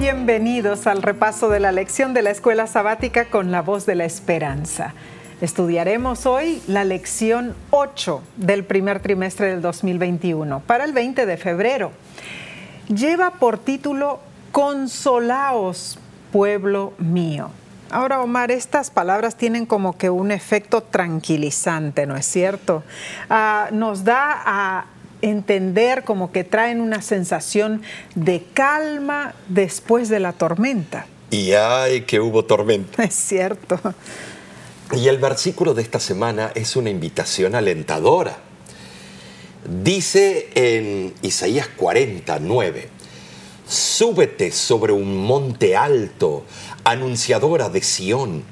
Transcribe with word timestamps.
Bienvenidos 0.00 0.86
al 0.86 1.02
repaso 1.02 1.50
de 1.50 1.60
la 1.60 1.72
lección 1.72 2.14
de 2.14 2.22
la 2.22 2.30
escuela 2.30 2.66
sabática 2.66 3.26
con 3.26 3.52
la 3.52 3.60
voz 3.60 3.84
de 3.84 3.94
la 3.94 4.06
esperanza. 4.06 4.94
Estudiaremos 5.42 6.24
hoy 6.24 6.62
la 6.66 6.84
lección 6.84 7.54
8 7.68 8.22
del 8.38 8.64
primer 8.64 9.00
trimestre 9.00 9.48
del 9.48 9.60
2021 9.60 10.60
para 10.60 10.84
el 10.84 10.94
20 10.94 11.26
de 11.26 11.36
febrero. 11.36 11.92
Lleva 12.88 13.32
por 13.32 13.58
título 13.58 14.20
Consolaos, 14.52 15.98
pueblo 16.32 16.94
mío. 16.96 17.50
Ahora, 17.90 18.22
Omar, 18.22 18.50
estas 18.50 18.90
palabras 18.90 19.36
tienen 19.36 19.66
como 19.66 19.98
que 19.98 20.08
un 20.08 20.30
efecto 20.30 20.82
tranquilizante, 20.82 22.06
¿no 22.06 22.16
es 22.16 22.24
cierto? 22.24 22.84
Ah, 23.28 23.68
nos 23.70 24.02
da 24.04 24.40
a 24.46 24.86
entender 25.22 26.04
como 26.04 26.32
que 26.32 26.44
traen 26.44 26.80
una 26.80 27.02
sensación 27.02 27.82
de 28.14 28.44
calma 28.54 29.34
después 29.48 30.08
de 30.08 30.20
la 30.20 30.32
tormenta. 30.32 31.06
Y 31.30 31.52
ay, 31.52 32.02
que 32.02 32.20
hubo 32.20 32.44
tormenta. 32.44 33.04
Es 33.04 33.14
cierto. 33.14 33.78
Y 34.92 35.06
el 35.06 35.18
versículo 35.18 35.74
de 35.74 35.82
esta 35.82 36.00
semana 36.00 36.50
es 36.54 36.74
una 36.74 36.90
invitación 36.90 37.54
alentadora. 37.54 38.38
Dice 39.64 40.48
en 40.54 41.14
Isaías 41.22 41.68
49, 41.76 42.88
súbete 43.68 44.50
sobre 44.50 44.92
un 44.92 45.16
monte 45.16 45.76
alto, 45.76 46.44
anunciadora 46.82 47.68
de 47.68 47.82
Sión. 47.82 48.42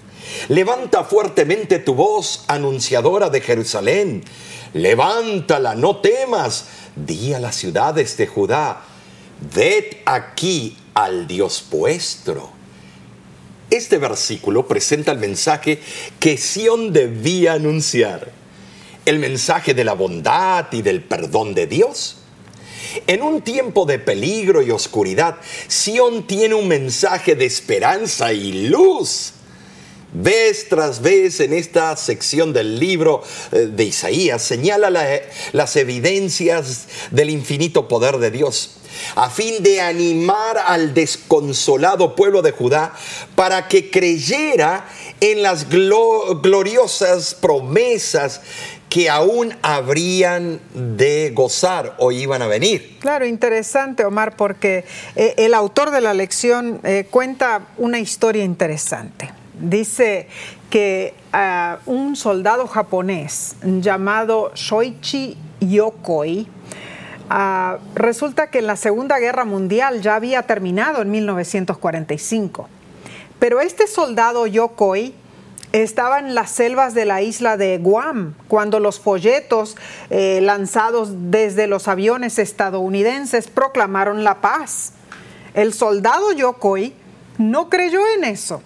Levanta 0.48 1.04
fuertemente 1.04 1.78
tu 1.78 1.94
voz, 1.94 2.44
anunciadora 2.48 3.30
de 3.30 3.40
Jerusalén 3.40 4.24
levántala, 4.74 5.74
no 5.74 5.96
temas, 5.96 6.66
di 6.94 7.32
a 7.32 7.40
las 7.40 7.56
ciudades 7.56 8.16
de 8.16 8.26
Judá, 8.26 8.82
ved 9.54 9.84
aquí 10.04 10.76
al 10.94 11.26
Dios 11.26 11.64
vuestro. 11.70 12.50
Este 13.70 13.98
versículo 13.98 14.66
presenta 14.66 15.12
el 15.12 15.18
mensaje 15.18 15.80
que 16.18 16.36
Sión 16.36 16.92
debía 16.92 17.54
anunciar, 17.54 18.30
el 19.04 19.18
mensaje 19.18 19.74
de 19.74 19.84
la 19.84 19.92
bondad 19.92 20.66
y 20.72 20.82
del 20.82 21.02
perdón 21.02 21.54
de 21.54 21.66
Dios. 21.66 22.16
En 23.06 23.22
un 23.22 23.42
tiempo 23.42 23.84
de 23.84 23.98
peligro 23.98 24.62
y 24.62 24.70
oscuridad, 24.70 25.36
Sión 25.66 26.26
tiene 26.26 26.54
un 26.54 26.68
mensaje 26.68 27.34
de 27.34 27.44
esperanza 27.44 28.32
y 28.32 28.68
luz. 28.68 29.34
Vez 30.12 30.68
tras 30.70 31.02
vez 31.02 31.40
en 31.40 31.52
esta 31.52 31.94
sección 31.96 32.54
del 32.54 32.78
libro 32.78 33.22
eh, 33.52 33.66
de 33.66 33.84
Isaías 33.84 34.42
señala 34.42 34.90
las 35.52 35.76
evidencias 35.76 36.88
del 37.10 37.28
infinito 37.28 37.88
poder 37.88 38.16
de 38.16 38.30
Dios 38.30 38.78
a 39.16 39.30
fin 39.30 39.62
de 39.62 39.80
animar 39.80 40.58
al 40.58 40.94
desconsolado 40.94 42.14
pueblo 42.14 42.42
de 42.42 42.52
Judá 42.52 42.94
para 43.34 43.68
que 43.68 43.90
creyera 43.90 44.88
en 45.20 45.42
las 45.42 45.68
gloriosas 45.68 47.34
promesas 47.34 48.40
que 48.88 49.10
aún 49.10 49.54
habrían 49.60 50.60
de 50.72 51.32
gozar 51.34 51.94
o 51.98 52.10
iban 52.10 52.40
a 52.40 52.46
venir. 52.46 52.96
Claro, 53.00 53.26
interesante, 53.26 54.04
Omar, 54.04 54.36
porque 54.36 54.86
eh, 55.14 55.34
el 55.36 55.52
autor 55.52 55.90
de 55.90 56.00
la 56.00 56.14
lección 56.14 56.80
eh, 56.84 57.06
cuenta 57.10 57.68
una 57.76 57.98
historia 57.98 58.44
interesante 58.44 59.30
dice 59.60 60.28
que 60.70 61.14
ah, 61.32 61.78
un 61.86 62.16
soldado 62.16 62.66
japonés 62.66 63.56
llamado 63.62 64.52
Shoichi 64.54 65.36
Yokoi 65.60 66.46
ah, 67.30 67.78
resulta 67.94 68.50
que 68.50 68.58
en 68.58 68.66
la 68.66 68.76
Segunda 68.76 69.18
Guerra 69.18 69.44
Mundial 69.44 70.02
ya 70.02 70.14
había 70.14 70.42
terminado 70.42 71.02
en 71.02 71.10
1945. 71.10 72.68
Pero 73.38 73.60
este 73.60 73.86
soldado 73.86 74.46
Yokoi 74.46 75.14
estaba 75.72 76.18
en 76.18 76.34
las 76.34 76.50
selvas 76.50 76.94
de 76.94 77.04
la 77.04 77.22
isla 77.22 77.56
de 77.56 77.78
Guam 77.78 78.34
cuando 78.48 78.80
los 78.80 78.98
folletos 78.98 79.76
eh, 80.10 80.40
lanzados 80.42 81.30
desde 81.30 81.66
los 81.66 81.88
aviones 81.88 82.38
estadounidenses 82.38 83.48
proclamaron 83.48 84.24
la 84.24 84.40
paz. 84.40 84.92
El 85.54 85.72
soldado 85.72 86.32
Yokoi 86.32 86.94
no 87.38 87.68
creyó 87.68 88.00
en 88.16 88.24
eso 88.24 88.62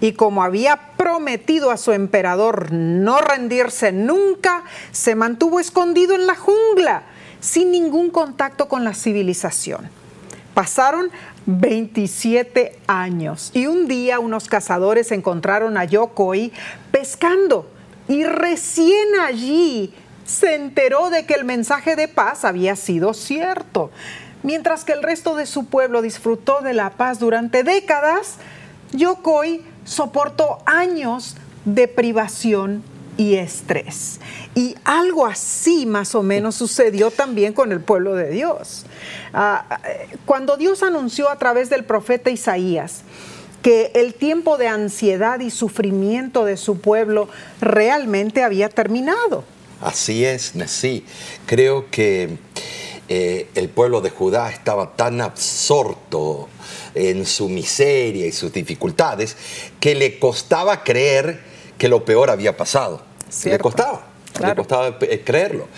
y 0.00 0.12
como 0.12 0.42
había 0.42 0.92
prometido 0.96 1.70
a 1.70 1.76
su 1.76 1.92
emperador 1.92 2.72
no 2.72 3.20
rendirse 3.20 3.92
nunca, 3.92 4.64
se 4.92 5.14
mantuvo 5.14 5.60
escondido 5.60 6.14
en 6.14 6.26
la 6.26 6.36
jungla, 6.36 7.02
sin 7.40 7.70
ningún 7.70 8.10
contacto 8.10 8.68
con 8.68 8.84
la 8.84 8.94
civilización. 8.94 9.90
Pasaron 10.54 11.10
27 11.46 12.78
años 12.86 13.50
y 13.54 13.66
un 13.66 13.86
día 13.88 14.18
unos 14.18 14.48
cazadores 14.48 15.12
encontraron 15.12 15.78
a 15.78 15.84
Yokoi 15.84 16.52
pescando 16.90 17.70
y 18.08 18.24
recién 18.24 19.20
allí 19.20 19.94
se 20.24 20.54
enteró 20.54 21.10
de 21.10 21.26
que 21.26 21.34
el 21.34 21.44
mensaje 21.44 21.96
de 21.96 22.08
paz 22.08 22.44
había 22.44 22.76
sido 22.76 23.14
cierto. 23.14 23.90
Mientras 24.42 24.84
que 24.84 24.92
el 24.92 25.02
resto 25.02 25.34
de 25.34 25.46
su 25.46 25.66
pueblo 25.66 26.02
disfrutó 26.02 26.60
de 26.60 26.74
la 26.74 26.90
paz 26.90 27.18
durante 27.18 27.64
décadas, 27.64 28.36
Yokoi 28.92 29.64
soportó 29.88 30.58
años 30.66 31.34
de 31.64 31.88
privación 31.88 32.84
y 33.16 33.34
estrés. 33.34 34.20
Y 34.54 34.76
algo 34.84 35.26
así 35.26 35.86
más 35.86 36.14
o 36.14 36.22
menos 36.22 36.54
sucedió 36.54 37.10
también 37.10 37.52
con 37.52 37.72
el 37.72 37.80
pueblo 37.80 38.14
de 38.14 38.30
Dios. 38.30 38.84
Ah, 39.32 39.80
cuando 40.26 40.56
Dios 40.56 40.82
anunció 40.82 41.30
a 41.30 41.38
través 41.38 41.70
del 41.70 41.84
profeta 41.84 42.30
Isaías 42.30 43.02
que 43.62 43.90
el 43.94 44.14
tiempo 44.14 44.56
de 44.56 44.68
ansiedad 44.68 45.40
y 45.40 45.50
sufrimiento 45.50 46.44
de 46.44 46.56
su 46.56 46.80
pueblo 46.80 47.28
realmente 47.60 48.44
había 48.44 48.68
terminado. 48.68 49.42
Así 49.80 50.24
es, 50.24 50.52
sí. 50.66 51.04
Creo 51.46 51.90
que 51.90 52.38
eh, 53.08 53.48
el 53.54 53.68
pueblo 53.68 54.00
de 54.00 54.10
Judá 54.10 54.50
estaba 54.50 54.94
tan 54.94 55.20
absorto 55.20 56.48
en 56.94 57.26
su 57.26 57.48
miseria 57.48 58.26
y 58.26 58.32
sus 58.32 58.52
dificultades 58.52 59.36
que 59.80 59.94
le 59.94 60.18
costaba 60.18 60.82
creer 60.82 61.40
que 61.76 61.88
lo 61.88 62.04
peor 62.04 62.30
había 62.30 62.56
pasado. 62.56 63.02
Le 63.44 63.58
costaba, 63.58 64.06
le 64.40 64.54
costaba 64.54 64.98
eh, 65.00 65.22
creerlo. 65.24 65.68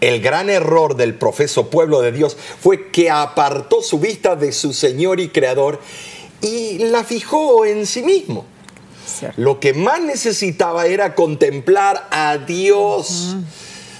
El 0.00 0.20
gran 0.20 0.50
error 0.50 0.96
del 0.96 1.14
profeso 1.14 1.70
pueblo 1.70 2.00
de 2.00 2.12
Dios 2.12 2.36
fue 2.60 2.90
que 2.90 3.10
apartó 3.10 3.82
su 3.82 3.98
vista 3.98 4.36
de 4.36 4.52
su 4.52 4.72
Señor 4.72 5.20
y 5.20 5.28
Creador 5.28 5.80
y 6.40 6.78
la 6.78 7.04
fijó 7.04 7.64
en 7.64 7.86
sí 7.86 8.02
mismo. 8.02 8.46
Lo 9.36 9.60
que 9.60 9.74
más 9.74 10.00
necesitaba 10.00 10.86
era 10.86 11.14
contemplar 11.14 12.08
a 12.10 12.38
Dios, 12.38 13.36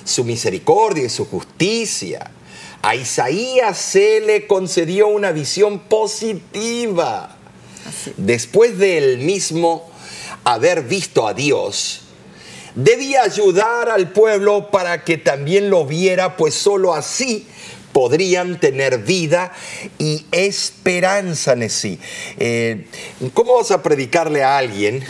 su 0.05 0.25
misericordia 0.25 1.05
y 1.05 1.09
su 1.09 1.27
justicia 1.27 2.31
a 2.83 2.97
Isaías 2.97 3.79
se 3.79 4.21
le 4.21 4.47
concedió 4.49 5.07
una 5.07 5.31
visión 5.31 5.79
positiva. 5.79 7.37
Después 8.17 8.77
de 8.79 8.99
él 8.99 9.19
mismo 9.19 9.89
haber 10.45 10.83
visto 10.83 11.27
a 11.29 11.33
Dios, 11.33 12.03
debía 12.75 13.23
ayudar 13.23 13.89
al 13.89 14.11
pueblo 14.11 14.71
para 14.71 15.05
que 15.05 15.17
también 15.17 15.71
lo 15.71 15.87
viera, 15.87 16.37
pues 16.37 16.55
sólo 16.55 16.93
así 16.93 17.47
podrían 17.93 18.59
tener 18.59 18.99
vida 18.99 19.53
y 19.99 20.27
esperanza 20.33 21.53
en 21.53 21.71
sí. 21.71 22.01
Eh, 22.39 22.87
¿Cómo 23.33 23.55
vas 23.57 23.71
a 23.71 23.83
predicarle 23.83 24.43
a 24.43 24.59
alguien 24.59 25.05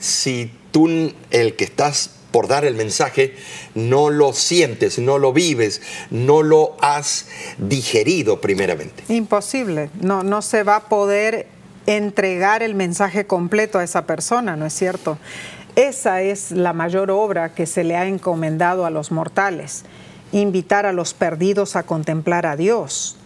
si 0.00 0.50
tú, 0.72 1.12
el 1.30 1.54
que 1.54 1.64
estás 1.64 2.15
por 2.36 2.48
dar 2.48 2.66
el 2.66 2.74
mensaje, 2.74 3.34
no 3.74 4.10
lo 4.10 4.34
sientes, 4.34 4.98
no 4.98 5.16
lo 5.16 5.32
vives, 5.32 5.80
no 6.10 6.42
lo 6.42 6.76
has 6.82 7.28
digerido 7.56 8.42
primeramente. 8.42 9.04
Imposible, 9.08 9.88
no, 10.02 10.22
no 10.22 10.42
se 10.42 10.62
va 10.62 10.76
a 10.76 10.80
poder 10.80 11.46
entregar 11.86 12.62
el 12.62 12.74
mensaje 12.74 13.26
completo 13.26 13.78
a 13.78 13.84
esa 13.84 14.04
persona, 14.04 14.54
¿no 14.54 14.66
es 14.66 14.74
cierto? 14.74 15.16
Esa 15.76 16.20
es 16.20 16.50
la 16.50 16.74
mayor 16.74 17.10
obra 17.10 17.54
que 17.54 17.64
se 17.64 17.84
le 17.84 17.96
ha 17.96 18.06
encomendado 18.06 18.84
a 18.84 18.90
los 18.90 19.12
mortales, 19.12 19.84
invitar 20.30 20.84
a 20.84 20.92
los 20.92 21.14
perdidos 21.14 21.74
a 21.74 21.84
contemplar 21.84 22.44
a 22.44 22.54
Dios. 22.54 23.16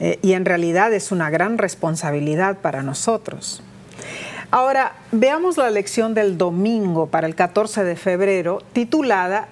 Eh, 0.00 0.18
y 0.22 0.32
en 0.32 0.46
realidad 0.46 0.90
es 0.94 1.12
una 1.12 1.28
gran 1.28 1.58
responsabilidad 1.58 2.56
para 2.62 2.82
nosotros. 2.82 3.62
Ahora, 4.54 4.92
veamos 5.10 5.56
la 5.56 5.68
lección 5.68 6.14
del 6.14 6.38
domingo 6.38 7.08
para 7.08 7.26
el 7.26 7.34
14 7.34 7.82
de 7.82 7.96
febrero, 7.96 8.62
titulada 8.72 9.48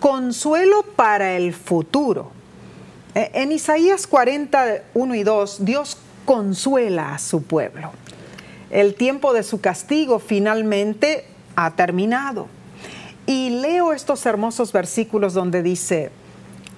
Consuelo 0.00 0.84
para 0.96 1.36
el 1.36 1.52
futuro. 1.52 2.30
Eh, 3.14 3.30
en 3.34 3.52
Isaías 3.52 4.06
41 4.06 5.14
y 5.16 5.22
2, 5.22 5.66
Dios 5.66 5.98
consuela 6.24 7.14
a 7.14 7.18
su 7.18 7.42
pueblo. 7.42 7.92
El 8.70 8.94
tiempo 8.94 9.34
de 9.34 9.42
su 9.42 9.60
castigo 9.60 10.18
finalmente 10.18 11.26
ha 11.54 11.72
terminado. 11.72 12.46
Y 13.26 13.50
leo 13.50 13.92
estos 13.92 14.24
hermosos 14.24 14.72
versículos 14.72 15.34
donde 15.34 15.62
dice, 15.62 16.10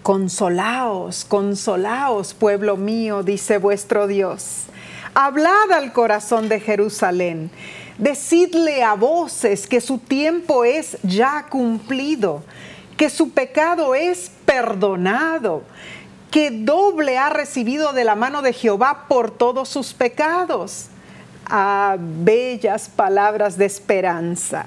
Consolaos, 0.03 1.25
consolaos, 1.25 2.35
pueblo 2.35 2.77
mío, 2.77 3.23
dice 3.23 3.59
vuestro 3.59 4.09
Dios 4.09 4.67
Hablad 5.15 5.73
al 5.73 5.93
corazón 5.93 6.49
de 6.49 6.61
Jerusalén. 6.61 7.51
Decidle 7.99 8.83
a 8.83 8.95
voces 8.95 9.67
que 9.67 9.81
su 9.81 9.99
tiempo 9.99 10.65
es 10.65 10.97
ya 11.03 11.47
cumplido, 11.51 12.43
que 12.97 13.11
su 13.11 13.31
pecado 13.31 13.95
es 13.95 14.31
perdonado, 14.45 15.63
que 16.31 16.51
doble 16.51 17.19
ha 17.19 17.29
recibido 17.29 17.93
de 17.93 18.05
la 18.05 18.15
mano 18.15 18.41
de 18.41 18.53
Jehová 18.53 19.07
por 19.09 19.31
todos 19.31 19.69
sus 19.69 19.93
pecados. 19.93 20.87
Ah, 21.47 21.97
bellas 21.99 22.89
palabras 22.89 23.59
de 23.59 23.67
esperanza. 23.67 24.67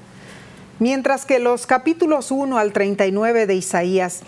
Mientras 0.80 1.26
que 1.26 1.40
los 1.40 1.66
capítulos 1.66 2.30
1 2.30 2.58
al 2.58 2.74
39 2.74 3.48
de 3.48 3.56
Isaías 3.56 4.22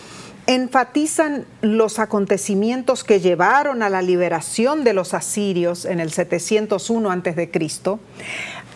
enfatizan 0.47 1.45
los 1.62 2.00
acontecimientos 2.00 3.03
que 3.03 3.19
llevaron 3.19 3.81
a 3.81 3.89
la 3.89 4.01
liberación 4.01 4.83
de 4.83 4.94
los 4.94 5.13
asirios 5.13 5.86
en 5.86 6.00
el 6.00 6.12
701 6.12 7.12
a.C., 7.12 7.51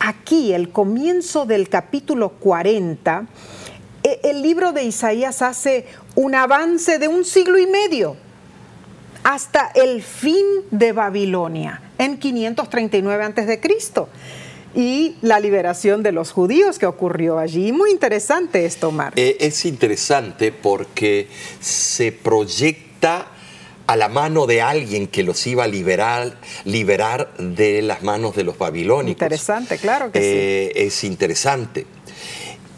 aquí, 0.00 0.52
el 0.52 0.70
comienzo 0.70 1.46
del 1.46 1.68
capítulo 1.68 2.30
40, 2.30 3.26
e, 4.02 4.20
el 4.24 4.42
libro 4.42 4.72
de 4.72 4.84
Isaías 4.84 5.42
hace 5.42 5.86
un 6.14 6.34
avance 6.34 6.98
de 6.98 7.08
un 7.08 7.24
siglo 7.24 7.58
y 7.58 7.66
medio 7.66 8.16
hasta 9.22 9.70
el 9.74 10.02
fin 10.02 10.46
de 10.70 10.92
Babilonia 10.92 11.82
en 11.98 12.18
539 12.18 13.24
a.C 13.24 13.60
y 14.74 15.16
la 15.22 15.40
liberación 15.40 16.02
de 16.02 16.12
los 16.12 16.32
judíos 16.32 16.78
que 16.78 16.86
ocurrió 16.86 17.38
allí. 17.38 17.72
Muy 17.72 17.90
interesante 17.90 18.64
esto, 18.64 18.90
Mar. 18.92 19.12
Eh, 19.16 19.36
es 19.40 19.64
interesante 19.64 20.52
porque 20.52 21.28
se 21.60 22.12
proyecta 22.12 23.28
a 23.86 23.96
la 23.96 24.08
mano 24.08 24.46
de 24.46 24.62
alguien 24.62 25.08
que 25.08 25.24
los 25.24 25.44
iba 25.48 25.64
a 25.64 25.66
liberar, 25.66 26.36
liberar 26.64 27.34
de 27.38 27.82
las 27.82 28.02
manos 28.04 28.36
de 28.36 28.44
los 28.44 28.56
babilónicos. 28.56 29.22
Interesante, 29.22 29.78
claro 29.78 30.12
que 30.12 30.20
sí. 30.20 30.26
Eh, 30.26 30.86
es 30.86 31.02
interesante. 31.02 31.86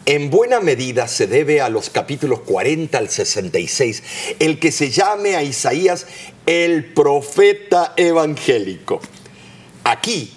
En 0.05 0.29
buena 0.29 0.59
medida 0.59 1.07
se 1.07 1.27
debe 1.27 1.61
a 1.61 1.69
los 1.69 1.89
capítulos 1.89 2.41
40 2.41 2.97
al 2.97 3.09
66, 3.09 4.03
el 4.39 4.59
que 4.59 4.71
se 4.71 4.89
llame 4.89 5.35
a 5.35 5.43
Isaías 5.43 6.07
el 6.45 6.93
profeta 6.93 7.93
evangélico. 7.95 8.99
Aquí, 9.83 10.33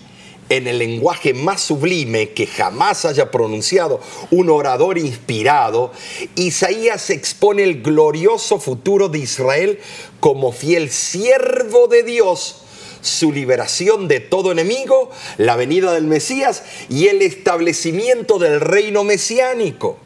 en 0.49 0.67
el 0.67 0.79
lenguaje 0.79 1.35
más 1.35 1.61
sublime 1.63 2.31
que 2.31 2.47
jamás 2.47 3.05
haya 3.05 3.31
pronunciado 3.31 4.01
un 4.31 4.49
orador 4.51 4.99
inspirado, 4.99 5.93
Isaías 6.37 7.11
expone 7.11 7.65
el 7.65 7.83
glorioso 7.83 8.61
futuro 8.61 9.09
de 9.09 9.19
Israel 9.19 9.81
como 10.21 10.53
fiel 10.53 10.91
siervo 10.91 11.89
de 11.89 12.03
Dios, 12.05 12.63
su 13.01 13.33
liberación 13.33 14.09
de 14.09 14.21
todo 14.21 14.53
enemigo, 14.53 15.11
la 15.37 15.57
venida 15.57 15.93
del 15.93 16.05
Mesías 16.05 16.63
y 16.89 17.09
el 17.09 17.23
establecimiento 17.23 18.39
del 18.39 18.61
reino 18.61 19.05
mesiánico. 19.05 19.99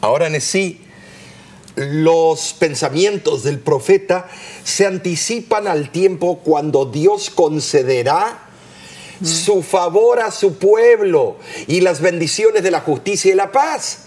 Ahora 0.00 0.26
en 0.26 0.40
sí, 0.40 0.80
los 1.76 2.54
pensamientos 2.58 3.44
del 3.44 3.58
profeta 3.58 4.28
se 4.64 4.86
anticipan 4.86 5.68
al 5.68 5.90
tiempo 5.90 6.40
cuando 6.42 6.84
Dios 6.86 7.30
concederá 7.30 8.49
su 9.24 9.62
favor 9.62 10.20
a 10.20 10.30
su 10.30 10.56
pueblo 10.56 11.36
y 11.66 11.80
las 11.80 12.00
bendiciones 12.00 12.62
de 12.62 12.70
la 12.70 12.80
justicia 12.80 13.32
y 13.32 13.34
la 13.34 13.52
paz. 13.52 13.98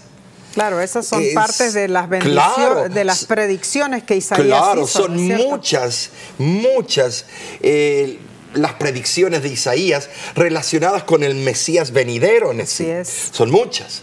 Claro, 0.54 0.80
esas 0.80 1.06
son 1.06 1.24
partes 1.34 1.74
de 1.74 1.88
las 1.88 2.08
bendiciones, 2.08 2.94
de 2.94 3.04
las 3.04 3.24
predicciones 3.24 4.04
que 4.04 4.16
Isaías 4.16 4.46
Claro, 4.46 4.86
son 4.86 5.20
muchas, 5.20 6.10
muchas 6.38 7.26
eh, 7.60 8.20
las 8.54 8.74
predicciones 8.74 9.42
de 9.42 9.48
Isaías 9.48 10.08
relacionadas 10.36 11.02
con 11.02 11.24
el 11.24 11.34
Mesías 11.34 11.90
venidero. 11.90 12.52
En 12.52 12.60
Así 12.60 12.86
es. 12.86 13.30
Son 13.32 13.50
muchas. 13.50 14.02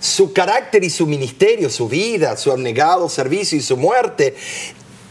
Su 0.00 0.32
carácter 0.32 0.82
y 0.82 0.90
su 0.90 1.06
ministerio, 1.06 1.70
su 1.70 1.88
vida, 1.88 2.36
su 2.36 2.50
abnegado 2.50 3.08
servicio 3.08 3.56
y 3.56 3.62
su 3.62 3.76
muerte, 3.76 4.34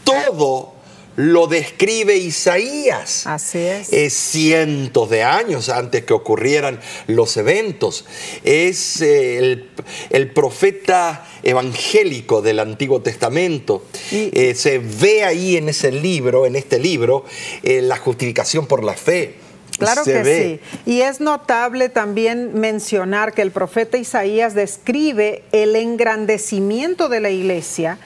todo 0.04 0.73
lo 1.16 1.46
describe 1.46 2.16
Isaías. 2.16 3.26
Así 3.26 3.58
es. 3.58 4.12
cientos 4.12 5.10
de 5.10 5.22
años 5.22 5.68
antes 5.68 6.04
que 6.04 6.12
ocurrieran 6.12 6.80
los 7.06 7.36
eventos. 7.36 8.04
Es 8.44 9.00
eh, 9.00 9.68
el, 10.10 10.30
profeta 10.30 11.26
evangélico 11.42 12.42
del 12.42 12.60
Antiguo 12.60 13.00
Testamento. 13.00 13.84
Eh, 14.10 14.54
se 14.56 14.78
ve 14.78 15.24
ahí 15.24 15.56
en 15.56 15.68
ese 15.68 15.92
libro, 15.92 16.46
en 16.46 16.56
este 16.56 16.78
libro, 16.78 17.24
eh, 17.62 17.82
la 17.82 17.96
justificación 17.96 18.66
por 18.66 18.82
la 18.82 18.94
fe. 18.94 19.36
Claro 19.78 20.04
que 20.04 20.60
sí. 20.84 20.90
Y 20.90 21.00
es 21.00 21.20
notable 21.20 21.88
también 21.88 22.58
mencionar 22.58 23.32
que 23.32 23.42
el 23.42 23.50
profeta 23.50 23.98
Isaías 23.98 24.54
describe 24.54 25.42
el 25.52 25.74
engrandecimiento 25.74 27.08
de 27.08 27.20
la 27.20 27.30
iglesia 27.30 27.98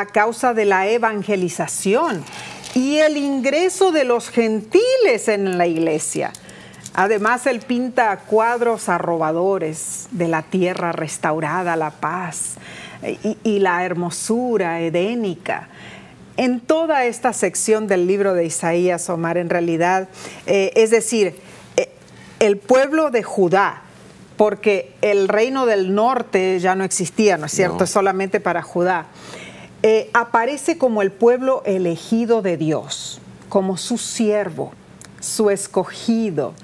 a 0.00 0.06
causa 0.06 0.52
de 0.52 0.66
la 0.66 0.86
evangelización 0.88 2.22
y 2.74 2.98
el 2.98 3.16
ingreso 3.16 3.92
de 3.92 4.04
los 4.04 4.28
gentiles 4.28 5.28
en 5.28 5.56
la 5.56 5.66
iglesia. 5.66 6.32
Además, 6.92 7.46
él 7.46 7.60
pinta 7.60 8.16
cuadros 8.18 8.88
arrobadores 8.88 10.08
de 10.10 10.28
la 10.28 10.42
tierra 10.42 10.92
restaurada, 10.92 11.76
la 11.76 11.90
paz 11.90 12.56
y, 13.42 13.58
la 13.58 13.84
hermosura 13.84 14.80
edénica. 14.80 15.68
En 16.36 16.60
toda 16.60 17.04
esta 17.04 17.32
sección 17.32 17.86
del 17.86 18.06
libro 18.06 18.34
de 18.34 18.44
Isaías, 18.44 19.08
Omar, 19.08 19.38
en 19.38 19.48
realidad, 19.48 20.08
eh, 20.46 20.72
es 20.74 20.90
decir, 20.90 21.36
eh, 21.76 21.90
el 22.40 22.58
pueblo 22.58 23.10
de 23.10 23.22
Judá, 23.22 23.82
porque 24.36 24.94
el 25.00 25.28
reino 25.28 25.64
del 25.64 25.94
norte 25.94 26.58
ya 26.60 26.74
no 26.74 26.84
existía, 26.84 27.38
¿no 27.38 27.46
es 27.46 27.52
cierto? 27.52 27.84
Es 27.84 27.90
solamente 27.90 28.40
para 28.40 28.60
Judá. 28.60 29.06
Eh, 29.88 30.10
aparece 30.14 30.78
como 30.78 31.00
el 31.00 31.12
pueblo 31.12 31.62
elegido 31.64 32.42
de 32.42 32.56
Dios, 32.56 33.20
como 33.48 33.76
su 33.76 33.98
siervo, 33.98 34.72
su 35.20 35.48
escogido, 35.48 36.54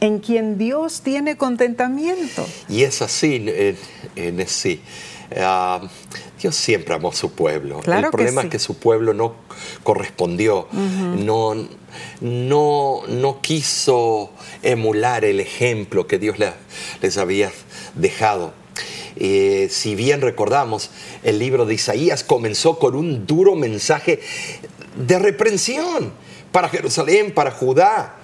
en 0.00 0.18
quien 0.18 0.56
Dios 0.56 1.02
tiene 1.02 1.36
contentamiento. 1.36 2.46
Y 2.70 2.84
es 2.84 3.02
así, 3.02 3.44
en, 4.16 4.48
sí. 4.48 4.80
Ah, 5.36 5.82
Dios 6.40 6.56
siempre 6.56 6.94
amó 6.94 7.10
a 7.10 7.12
su 7.12 7.32
pueblo. 7.32 7.82
el 7.84 8.08
problema 8.08 8.44
es 8.44 8.48
que 8.48 8.58
su 8.58 8.78
pueblo 8.78 9.12
no 9.12 9.34
correspondió, 9.82 10.66
no, 10.72 11.54
no, 12.22 13.02
no 13.06 13.40
quiso 13.42 14.30
emular 14.62 15.26
el 15.26 15.40
ejemplo 15.40 16.06
que 16.06 16.18
Dios 16.18 16.38
les 17.02 17.18
había 17.18 17.52
dejado. 17.94 18.54
Eh, 19.16 19.68
si 19.70 19.94
bien 19.94 20.20
recordamos, 20.20 20.90
el 21.22 21.38
libro 21.38 21.66
de 21.66 21.74
Isaías 21.74 22.24
comenzó 22.24 22.78
con 22.78 22.94
un 22.94 23.26
duro 23.26 23.54
mensaje 23.56 24.20
de 24.96 25.18
reprensión 25.18 26.12
para 26.52 26.68
Jerusalén, 26.68 27.32
para 27.32 27.50
Judá 27.50 28.16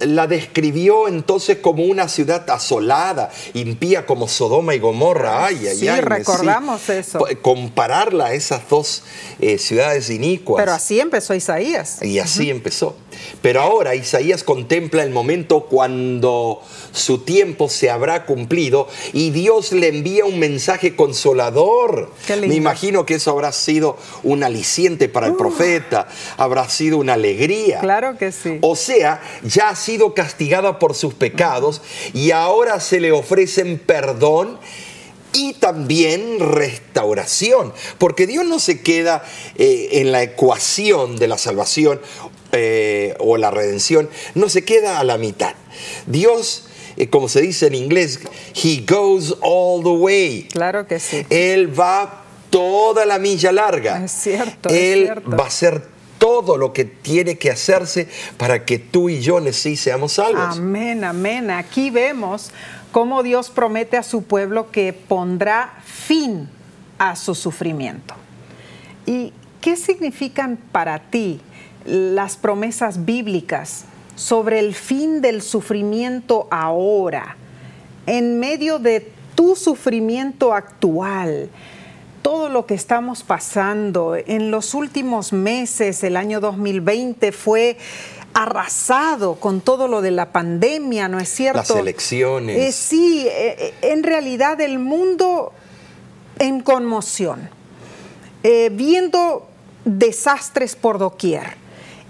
la 0.00 0.26
describió 0.26 1.08
entonces 1.08 1.58
como 1.58 1.84
una 1.84 2.08
ciudad 2.08 2.48
asolada, 2.50 3.30
impía 3.54 4.06
como 4.06 4.28
Sodoma 4.28 4.74
y 4.74 4.78
Gomorra. 4.78 5.46
Ay, 5.46 5.66
sí, 5.74 5.88
recordamos 5.88 6.88
eso. 6.88 7.18
Compararla 7.42 8.26
a 8.26 8.32
esas 8.34 8.68
dos 8.68 9.02
eh, 9.40 9.58
ciudades 9.58 10.10
inicuas. 10.10 10.62
Pero 10.62 10.72
así 10.72 11.00
empezó 11.00 11.34
Isaías. 11.34 12.02
Y 12.02 12.18
así 12.18 12.50
empezó. 12.50 12.96
Pero 13.42 13.60
ahora 13.60 13.94
Isaías 13.94 14.44
contempla 14.44 15.02
el 15.02 15.10
momento 15.10 15.62
cuando 15.62 16.62
su 16.92 17.18
tiempo 17.18 17.68
se 17.68 17.90
habrá 17.90 18.26
cumplido 18.26 18.88
y 19.12 19.30
Dios 19.30 19.72
le 19.72 19.88
envía 19.88 20.24
un 20.24 20.38
mensaje 20.38 20.96
consolador. 20.96 22.10
Me 22.28 22.54
imagino 22.54 23.06
que 23.06 23.14
eso 23.14 23.30
habrá 23.30 23.52
sido 23.52 23.96
un 24.22 24.44
aliciente 24.44 25.08
para 25.08 25.28
el 25.28 25.34
profeta, 25.34 26.08
habrá 26.36 26.68
sido 26.68 26.98
una 26.98 27.14
alegría. 27.14 27.80
Claro 27.80 28.16
que 28.18 28.32
sí. 28.32 28.58
O 28.60 28.76
sea, 28.76 29.20
ya 29.42 29.70
ha 29.70 29.76
sido 29.76 30.14
castigada 30.14 30.78
por 30.78 30.94
sus 30.94 31.14
pecados 31.14 31.82
y 32.12 32.30
ahora 32.30 32.80
se 32.80 33.00
le 33.00 33.12
ofrecen 33.12 33.78
perdón 33.78 34.58
y 35.32 35.54
también 35.54 36.38
restauración, 36.40 37.72
porque 37.98 38.26
Dios 38.26 38.44
no 38.44 38.58
se 38.58 38.80
queda 38.80 39.24
eh, 39.56 39.88
en 39.92 40.12
la 40.12 40.22
ecuación 40.22 41.16
de 41.16 41.28
la 41.28 41.38
salvación 41.38 42.00
eh, 42.52 43.14
o 43.18 43.36
la 43.36 43.50
redención, 43.50 44.08
no 44.34 44.48
se 44.48 44.64
queda 44.64 44.98
a 44.98 45.04
la 45.04 45.18
mitad. 45.18 45.54
Dios, 46.06 46.68
eh, 46.96 47.08
como 47.08 47.28
se 47.28 47.40
dice 47.40 47.66
en 47.66 47.74
inglés, 47.74 48.20
He 48.54 48.84
goes 48.86 49.36
all 49.40 49.82
the 49.82 49.90
way. 49.90 50.48
Claro 50.52 50.86
que 50.86 51.00
sí. 51.00 51.24
Él 51.30 51.78
va 51.78 52.24
toda 52.50 53.06
la 53.06 53.18
milla 53.18 53.52
larga. 53.52 54.04
Es 54.04 54.12
cierto. 54.12 54.68
Él 54.68 55.02
es 55.02 55.04
cierto. 55.04 55.30
va 55.36 55.44
a 55.44 55.46
hacer 55.46 55.82
todo 56.18 56.58
lo 56.58 56.72
que 56.72 56.84
tiene 56.84 57.38
que 57.38 57.50
hacerse 57.50 58.06
para 58.36 58.66
que 58.66 58.78
tú 58.78 59.08
y 59.08 59.20
yo 59.20 59.40
sí 59.52 59.76
seamos 59.76 60.12
salvos. 60.12 60.58
Amén, 60.58 61.02
amén. 61.02 61.50
Aquí 61.50 61.90
vemos 61.90 62.50
cómo 62.92 63.22
Dios 63.22 63.48
promete 63.48 63.96
a 63.96 64.02
su 64.02 64.22
pueblo 64.24 64.70
que 64.70 64.92
pondrá 64.92 65.82
fin 65.84 66.48
a 66.98 67.16
su 67.16 67.34
sufrimiento. 67.34 68.14
¿Y 69.06 69.32
qué 69.62 69.76
significan 69.76 70.58
para 70.70 70.98
ti 71.10 71.40
las 71.84 72.36
promesas 72.36 73.04
bíblicas 73.04 73.84
sobre 74.14 74.58
el 74.58 74.74
fin 74.74 75.20
del 75.20 75.42
sufrimiento 75.42 76.46
ahora, 76.50 77.36
en 78.06 78.38
medio 78.38 78.78
de 78.78 79.12
tu 79.34 79.56
sufrimiento 79.56 80.52
actual, 80.52 81.48
todo 82.22 82.50
lo 82.50 82.66
que 82.66 82.74
estamos 82.74 83.22
pasando 83.22 84.14
en 84.14 84.50
los 84.50 84.74
últimos 84.74 85.32
meses, 85.32 86.04
el 86.04 86.16
año 86.16 86.40
2020 86.40 87.32
fue 87.32 87.78
arrasado 88.34 89.36
con 89.36 89.60
todo 89.60 89.88
lo 89.88 90.02
de 90.02 90.10
la 90.10 90.32
pandemia, 90.32 91.08
¿no 91.08 91.18
es 91.18 91.28
cierto? 91.28 91.58
Las 91.58 91.70
elecciones. 91.70 92.58
Eh, 92.58 92.72
sí, 92.72 93.26
eh, 93.26 93.74
en 93.82 94.02
realidad 94.02 94.60
el 94.60 94.78
mundo 94.78 95.52
en 96.38 96.60
conmoción, 96.60 97.48
eh, 98.42 98.70
viendo 98.72 99.48
desastres 99.84 100.76
por 100.76 100.98
doquier. 100.98 101.58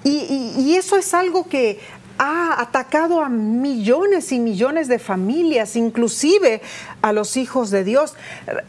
Y, 0.05 0.75
eso 0.77 0.97
es 0.97 1.13
algo 1.15 1.45
que 1.49 1.79
ha 2.19 2.61
atacado 2.61 3.23
a 3.23 3.29
millones 3.29 4.33
y 4.33 4.39
millones 4.39 4.89
de 4.89 4.99
familias, 4.99 5.77
inclusive 5.77 6.61
a 7.03 7.13
los 7.13 7.37
hijos 7.37 7.71
de 7.71 7.85
Dios. 7.85 8.15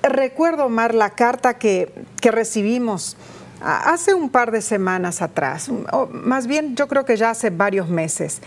Recuerdo, 0.03 0.65
Omar, 0.65 0.95
la 0.95 1.11
carta 1.11 1.57
que, 1.57 1.93
que 2.21 2.31
recibimos 2.31 3.17
hace 3.61 4.13
un 4.13 4.29
par 4.29 4.51
de 4.51 4.61
semanas 4.61 5.21
atrás, 5.21 5.69
o 5.91 6.07
más 6.07 6.47
bien 6.47 6.75
yo 6.75 6.87
creo 6.87 7.05
que 7.05 7.15
ya 7.15 7.29
hace 7.29 7.49
varios 7.49 7.89
meses, 7.89 8.41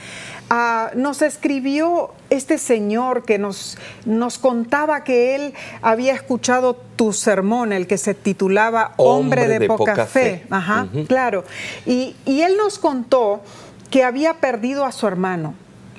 ah, 0.50 0.90
nos 0.94 1.22
escribió 1.22 2.12
este 2.30 2.58
señor 2.58 3.24
que 3.24 3.38
nos, 3.38 3.78
nos 4.04 4.38
contaba 4.38 5.04
que 5.04 5.34
él 5.34 5.54
había 5.82 6.14
escuchado 6.14 6.74
tu 6.96 7.12
sermón, 7.12 7.72
el 7.72 7.86
que 7.86 7.98
se 7.98 8.14
titulaba 8.14 8.92
Hombre, 8.96 9.46
de, 9.46 9.66
poca, 9.66 10.06
fe. 10.06 10.46
Ajá, 10.50 10.88
claro. 11.06 11.44
Y, 11.86 12.16
y 12.24 12.42
él 12.42 12.56
nos 12.56 12.78
contó 12.78 13.42
que 13.90 14.02
había 14.02 14.34
perdido 14.34 14.84
a 14.84 14.92
su 14.92 15.06
hermano. 15.06 15.54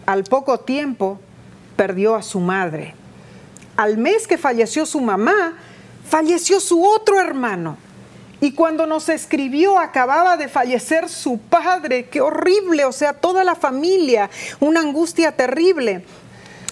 Al 0.06 0.24
poco 0.24 0.60
tiempo 0.60 1.20
perdió 1.76 2.16
a 2.16 2.22
su 2.22 2.40
madre. 2.40 2.94
Al 3.78 3.98
mes 3.98 4.28
que 4.28 4.38
falleció 4.38 4.86
su 4.86 5.02
mamá, 5.02 5.54
falleció 6.08 6.60
su 6.60 6.84
otro 6.84 7.20
hermano. 7.20 7.78
Y 8.42 8.52
cuando 8.52 8.86
nos 8.86 9.10
escribió, 9.10 9.80
acababa 9.80 10.38
de 10.38 10.48
fallecer 10.48 11.10
su 11.10 11.38
padre. 11.38 12.10
Qué 12.10 12.22
horrible, 12.22 12.86
o 12.86 12.92
sea, 12.92 13.14
toda 13.14 13.44
la 13.44 13.56
familia, 13.56 14.30
una 14.60 14.82
angustia 14.82 15.32
terrible. 15.32 16.04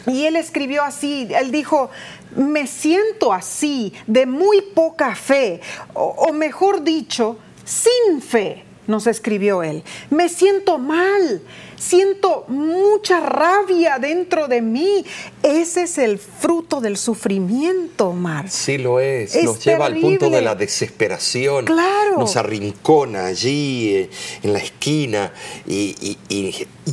Y 0.08 0.26
él 0.26 0.36
escribió 0.36 0.84
así, 0.84 1.30
él 1.34 1.52
dijo, 1.52 1.90
me 2.36 2.68
siento 2.68 3.32
así, 3.32 3.94
de 4.06 4.26
muy 4.26 4.62
poca 4.62 5.16
fe, 5.16 5.62
o, 5.94 6.34
mejor 6.34 6.84
dicho, 6.84 7.38
sin 7.64 8.22
fe 8.22 8.66
nos 8.86 9.08
escribió 9.08 9.64
él. 9.64 9.84
Me 10.10 10.28
siento 10.28 10.78
mal, 10.78 11.42
siento 11.84 12.46
mucha 12.48 13.20
rabia 13.20 14.00
dentro 14.00 14.48
de 14.48 14.62
mí. 14.62 15.06
Ese 15.42 15.84
es 15.84 15.98
el 15.98 16.18
fruto 16.18 16.80
del 16.82 16.98
sufrimiento, 16.98 18.10
Omar. 18.10 18.50
Sí 18.50 18.78
lo 18.78 19.00
es, 19.00 19.36
nos 19.44 19.64
lleva 19.64 19.88
al 19.88 20.00
punto 20.00 20.30
de 20.30 20.42
la 20.42 20.56
desesperación. 20.56 21.66
Claro. 21.66 22.18
Nos 22.18 22.36
arrincona 22.38 23.26
allí 23.26 23.96
eh, 23.96 24.10
en 24.44 24.54
la 24.54 24.60
esquina 24.60 25.34
y, 25.68 26.18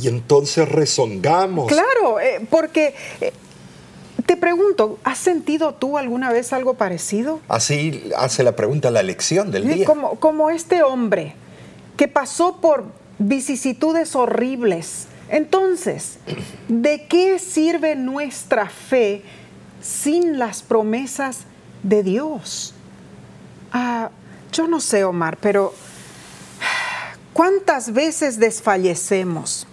entonces 0.03 0.67
rezongamos. 0.67 1.67
Claro, 1.67 2.19
eh, 2.19 2.45
porque... 2.49 2.95
Eh, 3.21 3.33
te 4.25 4.37
pregunto, 4.37 4.97
¿has 5.03 5.17
sentido 5.17 5.73
tú 5.73 5.97
alguna 5.97 6.31
vez 6.31 6.53
algo 6.53 6.75
parecido? 6.75 7.39
Así 7.49 8.11
hace 8.15 8.43
la 8.43 8.55
pregunta 8.55 8.89
la 8.91 9.03
lección 9.03 9.51
del 9.51 9.67
día. 9.67 9.85
Como, 9.85 10.19
como 10.19 10.49
este 10.51 10.83
hombre 10.83 11.33
que 11.97 12.07
pasó 12.07 12.61
por 12.61 12.85
vicisitudes 13.21 14.15
horribles. 14.15 15.07
Entonces, 15.29 16.17
¿de 16.67 17.05
qué 17.07 17.39
sirve 17.39 17.95
nuestra 17.95 18.67
fe 18.67 19.23
sin 19.81 20.39
las 20.39 20.61
promesas 20.61 21.41
de 21.83 22.03
Dios? 22.03 22.73
Ah, 23.71 24.09
yo 24.51 24.67
no 24.67 24.81
sé, 24.81 25.03
Omar, 25.03 25.37
pero 25.37 25.73
¿cuántas 27.33 27.93
veces 27.93 28.39
desfallecemos? 28.39 29.67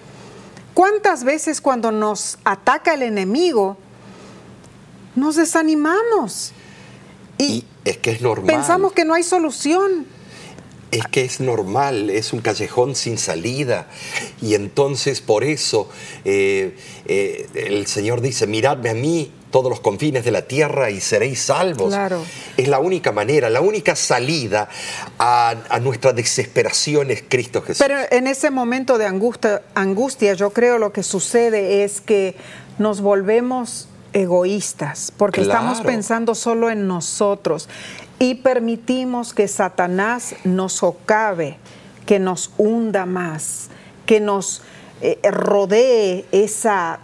¿Cuántas 0.74 1.24
veces 1.24 1.60
cuando 1.60 1.90
nos 1.90 2.38
ataca 2.44 2.94
el 2.94 3.02
enemigo 3.02 3.76
nos 5.16 5.34
desanimamos? 5.34 6.52
Y, 7.38 7.64
es 7.84 7.96
que 7.96 8.12
es 8.12 8.20
normal. 8.20 8.46
Pensamos 8.46 8.92
que 8.92 9.04
no 9.04 9.14
hay 9.14 9.24
solución 9.24 10.06
es 10.90 11.06
que 11.06 11.24
es 11.24 11.40
normal, 11.40 12.10
es 12.10 12.32
un 12.32 12.40
callejón 12.40 12.94
sin 12.94 13.18
salida. 13.18 13.86
Y 14.40 14.54
entonces 14.54 15.20
por 15.20 15.44
eso 15.44 15.88
eh, 16.24 16.76
eh, 17.06 17.46
el 17.54 17.86
Señor 17.86 18.20
dice, 18.20 18.46
miradme 18.46 18.90
a 18.90 18.94
mí 18.94 19.32
todos 19.50 19.70
los 19.70 19.80
confines 19.80 20.24
de 20.24 20.30
la 20.30 20.42
tierra 20.42 20.90
y 20.90 21.00
seréis 21.00 21.40
salvos. 21.40 21.88
Claro. 21.88 22.22
Es 22.56 22.68
la 22.68 22.78
única 22.78 23.12
manera, 23.12 23.48
la 23.50 23.60
única 23.60 23.96
salida 23.96 24.68
a, 25.18 25.54
nuestra 25.80 26.12
desesperación 26.12 27.10
es 27.10 27.24
Cristo 27.26 27.62
Jesús. 27.62 27.78
Pero 27.78 27.98
en 28.10 28.26
ese 28.26 28.50
momento 28.50 28.98
de 28.98 29.06
angustia, 29.06 29.62
angustia, 29.74 30.34
yo 30.34 30.50
creo 30.50 30.78
lo 30.78 30.92
que 30.92 31.02
sucede 31.02 31.84
es 31.84 32.00
que 32.00 32.34
nos 32.78 33.00
volvemos 33.00 33.88
egoístas, 34.12 35.12
porque 35.16 35.42
estamos 35.42 35.80
pensando 35.82 36.34
solo 36.34 36.70
en 36.70 36.86
nosotros 36.86 37.68
y 38.18 38.36
permitimos 38.36 39.32
que 39.32 39.46
Satanás 39.48 40.34
nos 40.44 40.74
socave, 40.74 41.56
que 42.06 42.18
nos 42.18 42.50
hunda 42.58 43.06
más, 43.06 43.68
que 44.06 44.20
nos 44.20 44.62
eh, 45.00 45.20
rodee 45.30 46.24
esa, 46.32 46.98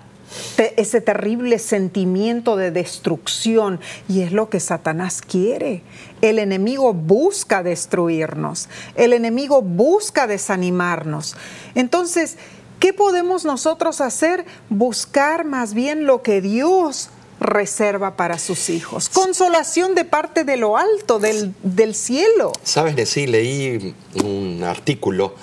ese 0.59 1.01
terrible 1.01 1.59
sentimiento 1.61 2.57
de 2.57 2.73
destrucción. 2.73 3.81
Y 4.09 4.23
es 4.23 4.33
lo 4.33 4.49
que 4.49 4.59
Satanás 4.59 5.23
quiere. 5.23 5.83
El 6.21 6.39
enemigo 6.41 6.93
busca 6.93 7.63
destruirnos, 7.63 8.69
el 8.97 9.13
enemigo 9.13 9.63
busca 9.63 10.27
desanimarnos. 10.27 11.37
Entonces, 11.77 12.39
¿qué 12.81 12.93
podemos 12.93 13.45
nosotros 13.45 14.01
hacer? 14.01 14.45
Buscar 14.69 15.45
más 15.45 15.75
bien 15.75 16.07
lo 16.07 16.23
que 16.23 16.41
Dios 16.41 17.11
reserva 17.45 18.17
para 18.17 18.39
sus 18.39 18.71
hijos. 18.71 19.09
Consolación 19.09 19.95
de 19.95 20.05
parte 20.05 20.45
de 20.45 20.57
lo 20.57 20.77
alto, 20.77 21.21
del, 21.21 21.95
cielo. 21.95 22.53
Sabes, 22.63 22.97
decir, 22.97 23.29
leí 23.29 23.95
un 24.23 24.65
artículo 24.65 25.35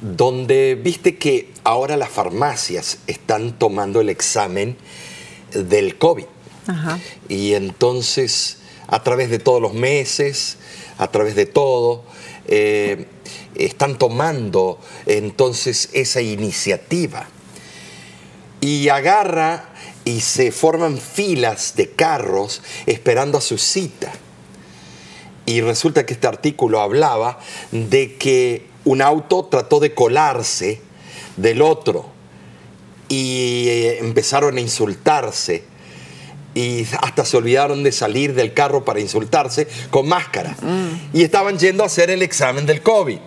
donde 0.00 0.74
viste 0.74 1.16
que 1.16 1.50
ahora 1.62 1.96
las 1.96 2.10
farmacias 2.10 2.98
están 3.06 3.58
tomando 3.58 4.00
el 4.00 4.10
examen 4.10 4.76
del 5.52 5.96
COVID. 5.96 6.26
Y 7.28 7.54
entonces, 7.54 8.58
a 8.86 9.02
través 9.02 9.30
de 9.30 9.38
todos 9.38 9.60
los 9.60 9.74
meses, 9.74 10.56
a 10.98 11.08
través 11.08 11.34
de 11.34 11.46
todo, 11.46 12.04
eh, 12.46 13.06
están 13.54 13.98
tomando 13.98 14.78
entonces 15.06 15.90
esa 15.92 16.20
iniciativa. 16.20 17.28
Y 18.64 18.88
agarra 18.88 19.68
y 20.06 20.20
se 20.20 20.52
forman 20.52 20.96
filas 20.96 21.74
de 21.76 21.90
carros 21.90 22.62
esperando 22.86 23.36
a 23.36 23.42
su 23.42 23.58
cita. 23.58 24.10
Y 25.44 25.60
resulta 25.60 26.06
que 26.06 26.14
este 26.14 26.26
artículo 26.26 26.80
hablaba 26.80 27.38
de 27.72 28.16
que 28.16 28.66
un 28.86 29.02
auto 29.02 29.44
trató 29.44 29.80
de 29.80 29.92
colarse 29.92 30.80
del 31.36 31.60
otro 31.60 32.06
y 33.08 33.66
eh, 33.68 33.98
empezaron 33.98 34.56
a 34.56 34.60
insultarse 34.62 35.64
y 36.54 36.86
hasta 37.02 37.26
se 37.26 37.36
olvidaron 37.36 37.82
de 37.82 37.92
salir 37.92 38.32
del 38.34 38.54
carro 38.54 38.84
para 38.84 39.00
insultarse 39.00 39.68
con 39.90 40.08
máscara. 40.08 40.56
Mm. 40.62 41.16
Y 41.16 41.22
estaban 41.22 41.58
yendo 41.58 41.82
a 41.82 41.86
hacer 41.86 42.10
el 42.10 42.22
examen 42.22 42.64
del 42.64 42.80
COVID 42.80 43.18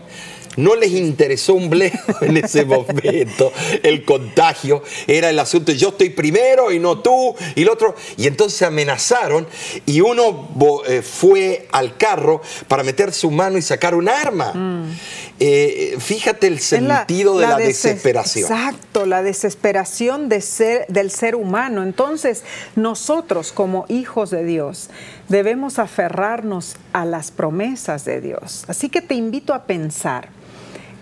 no 0.58 0.76
les 0.76 0.92
interesó 0.92 1.54
un 1.54 1.70
bledo 1.70 1.98
en 2.22 2.38
ese 2.38 2.66
momento. 2.66 3.54
El 3.82 4.04
contagio 4.04 4.84
era 5.08 5.30
el 5.30 5.40
asunto, 5.40 5.72
yo 5.72 5.90
estoy 5.90 6.10
primero 6.10 6.72
y 6.72 6.80
no 6.80 7.00
tú, 7.00 7.36
y 7.56 7.62
el 7.62 7.70
otro. 7.70 7.96
Y 8.18 8.28
entonces 8.28 8.62
amenazaron 8.64 9.48
y 9.86 10.02
uno 10.02 10.50
eh, 10.88 11.02
fue 11.02 11.68
al 11.72 11.96
carro 11.96 12.42
para 12.68 12.84
meter 12.84 13.14
su 13.14 13.32
mano 13.32 13.58
y 13.58 13.62
sacar 13.62 13.96
un 13.96 14.10
arma. 14.10 14.54
Mm. 14.54 14.98
Eh, 15.40 15.98
fíjate 16.00 16.48
el 16.48 16.60
sentido 16.60 17.38
de 17.38 17.48
la, 17.48 17.58
desesperación. 17.58 18.52
Exacto, 18.52 19.06
la 19.06 19.22
desesperación 19.22 20.30
de 20.30 20.42
ser, 20.42 20.88
del 20.88 21.12
ser 21.12 21.36
humano. 21.36 21.84
Entonces, 21.84 22.44
nosotros 22.76 23.52
como 23.52 23.86
hijos 23.88 24.32
de 24.32 24.44
Dios 24.44 24.90
debemos 25.30 25.78
aferrarnos 25.78 26.76
a 26.94 27.06
las 27.06 27.30
promesas 27.30 28.04
de 28.04 28.20
Dios. 28.22 28.66
Así 28.68 28.90
que 28.90 29.02
te 29.02 29.14
invito 29.14 29.54
a 29.54 29.66
pensar 29.66 30.30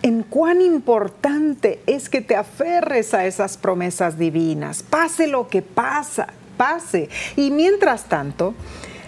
en 0.06 0.22
cuán 0.22 0.62
importante 0.62 1.82
es 1.88 2.10
que 2.10 2.22
te 2.22 2.36
aferres 2.36 3.16
a 3.16 3.26
esas 3.26 3.58
promesas 3.58 4.20
divinas, 4.20 4.84
pase 4.84 5.26
lo 5.26 5.48
que 5.48 5.64
pasa, 5.64 6.28
pase. 6.58 7.10
Y 7.36 7.50
mientras 7.50 8.04
tanto, 8.04 8.54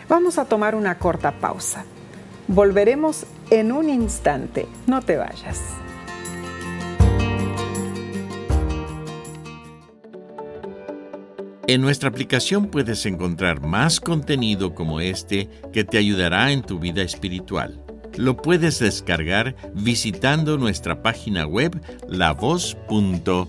vamos 0.10 0.40
a 0.40 0.46
tomar 0.46 0.74
una 0.74 0.98
corta 0.98 1.34
pausa. 1.34 1.86
Volveremos 2.48 3.28
en 3.52 3.74
un 3.74 3.92
instante, 3.92 4.66
no 4.88 5.04
te 5.04 5.18
vayas. 5.18 5.62
En 11.68 11.82
nuestra 11.82 12.10
aplicación 12.10 12.72
puedes 12.72 13.06
encontrar 13.06 13.62
más 13.62 14.00
contenido 14.00 14.74
como 14.74 15.00
este 15.00 15.48
que 15.72 15.84
te 15.84 16.00
ayudará 16.00 16.52
en 16.52 16.64
tu 16.64 16.80
vida 16.80 17.04
espiritual. 17.04 17.87
Lo 18.18 18.36
puedes 18.36 18.80
descargar 18.80 19.56
visitando 19.74 20.58
nuestra 20.58 21.04
página 21.04 21.46
web 21.46 21.80
lavoz.org. 22.08 23.48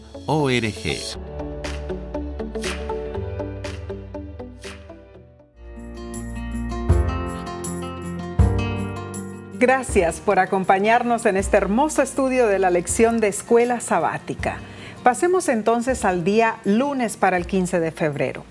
Gracias 9.58 10.20
por 10.20 10.38
acompañarnos 10.38 11.24
en 11.24 11.38
este 11.38 11.56
hermoso 11.56 12.02
estudio 12.02 12.46
de 12.46 12.58
la 12.58 12.70
lección 12.70 13.20
de 13.20 13.28
escuela 13.28 13.80
sabática. 13.80 14.58
Pasemos 15.02 15.48
entonces 15.48 16.04
al 16.04 16.24
día 16.24 16.58
lunes 16.64 17.16
para 17.16 17.38
el 17.38 17.46
15 17.46 17.80
de 17.80 17.90
febrero. 17.90 18.44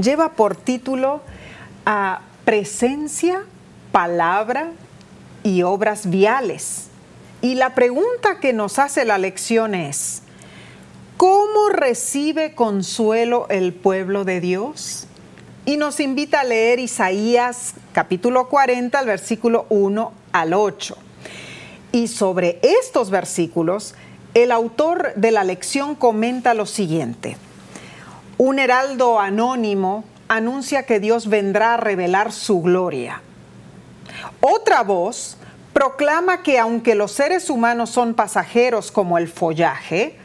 Lleva 0.00 0.34
por 0.34 0.54
título 0.54 1.20
a 1.84 2.20
presencia, 2.44 3.40
palabra 3.90 4.70
y 5.48 5.62
obras 5.62 6.10
viales. 6.10 6.88
Y 7.40 7.54
la 7.54 7.74
pregunta 7.74 8.38
que 8.40 8.52
nos 8.52 8.78
hace 8.78 9.06
la 9.06 9.16
lección 9.16 9.74
es, 9.74 10.22
¿cómo 11.16 11.70
recibe 11.70 12.54
consuelo 12.54 13.46
el 13.48 13.72
pueblo 13.72 14.26
de 14.26 14.40
Dios? 14.40 15.06
Y 15.64 15.78
nos 15.78 16.00
invita 16.00 16.40
a 16.40 16.44
leer 16.44 16.80
Isaías 16.80 17.74
capítulo 17.92 18.48
40, 18.48 18.98
al 18.98 19.06
versículo 19.06 19.64
1 19.70 20.12
al 20.32 20.52
8. 20.52 20.96
Y 21.92 22.08
sobre 22.08 22.60
estos 22.62 23.08
versículos, 23.08 23.94
el 24.34 24.52
autor 24.52 25.14
de 25.14 25.30
la 25.30 25.44
lección 25.44 25.94
comenta 25.94 26.52
lo 26.52 26.66
siguiente. 26.66 27.38
Un 28.36 28.58
heraldo 28.58 29.18
anónimo 29.18 30.04
anuncia 30.28 30.82
que 30.82 31.00
Dios 31.00 31.28
vendrá 31.28 31.74
a 31.74 31.76
revelar 31.78 32.32
su 32.32 32.60
gloria. 32.60 33.22
Otra 34.40 34.82
voz 34.82 35.36
proclama 35.72 36.42
que 36.42 36.58
aunque 36.58 36.94
los 36.94 37.12
seres 37.12 37.50
humanos 37.50 37.90
son 37.90 38.14
pasajeros 38.14 38.90
como 38.90 39.18
el 39.18 39.28
follaje, 39.28 40.16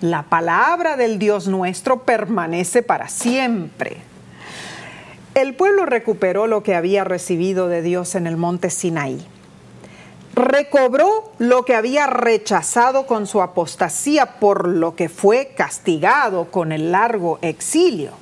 la 0.00 0.24
palabra 0.24 0.96
del 0.96 1.18
Dios 1.18 1.48
nuestro 1.48 2.02
permanece 2.02 2.82
para 2.82 3.08
siempre. 3.08 3.98
El 5.34 5.54
pueblo 5.54 5.86
recuperó 5.86 6.46
lo 6.46 6.62
que 6.62 6.74
había 6.74 7.04
recibido 7.04 7.68
de 7.68 7.82
Dios 7.82 8.14
en 8.14 8.26
el 8.26 8.36
monte 8.36 8.70
Sinaí 8.70 9.26
recobró 10.34 11.32
lo 11.38 11.64
que 11.64 11.74
había 11.74 12.06
rechazado 12.06 13.06
con 13.06 13.26
su 13.26 13.40
apostasía, 13.40 14.38
por 14.40 14.68
lo 14.68 14.96
que 14.96 15.08
fue 15.08 15.52
castigado 15.56 16.50
con 16.50 16.72
el 16.72 16.92
largo 16.92 17.38
exilio. 17.42 18.12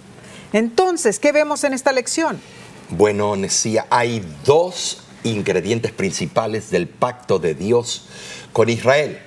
Entonces, 0.53 1.19
¿qué 1.19 1.33
vemos 1.33 1.65
en 1.65 1.73
esta 1.73 1.93
lección? 1.93 2.41
Bueno, 2.91 3.35
Nesía, 3.37 3.87
hay 3.89 4.23
dos 4.45 5.02
ingredientes 5.25 5.93
principales 5.93 6.71
del 6.71 6.89
pacto 6.89 7.39
de 7.39 7.55
Dios 7.55 8.07
con 8.53 8.69
Israel. 8.69 9.19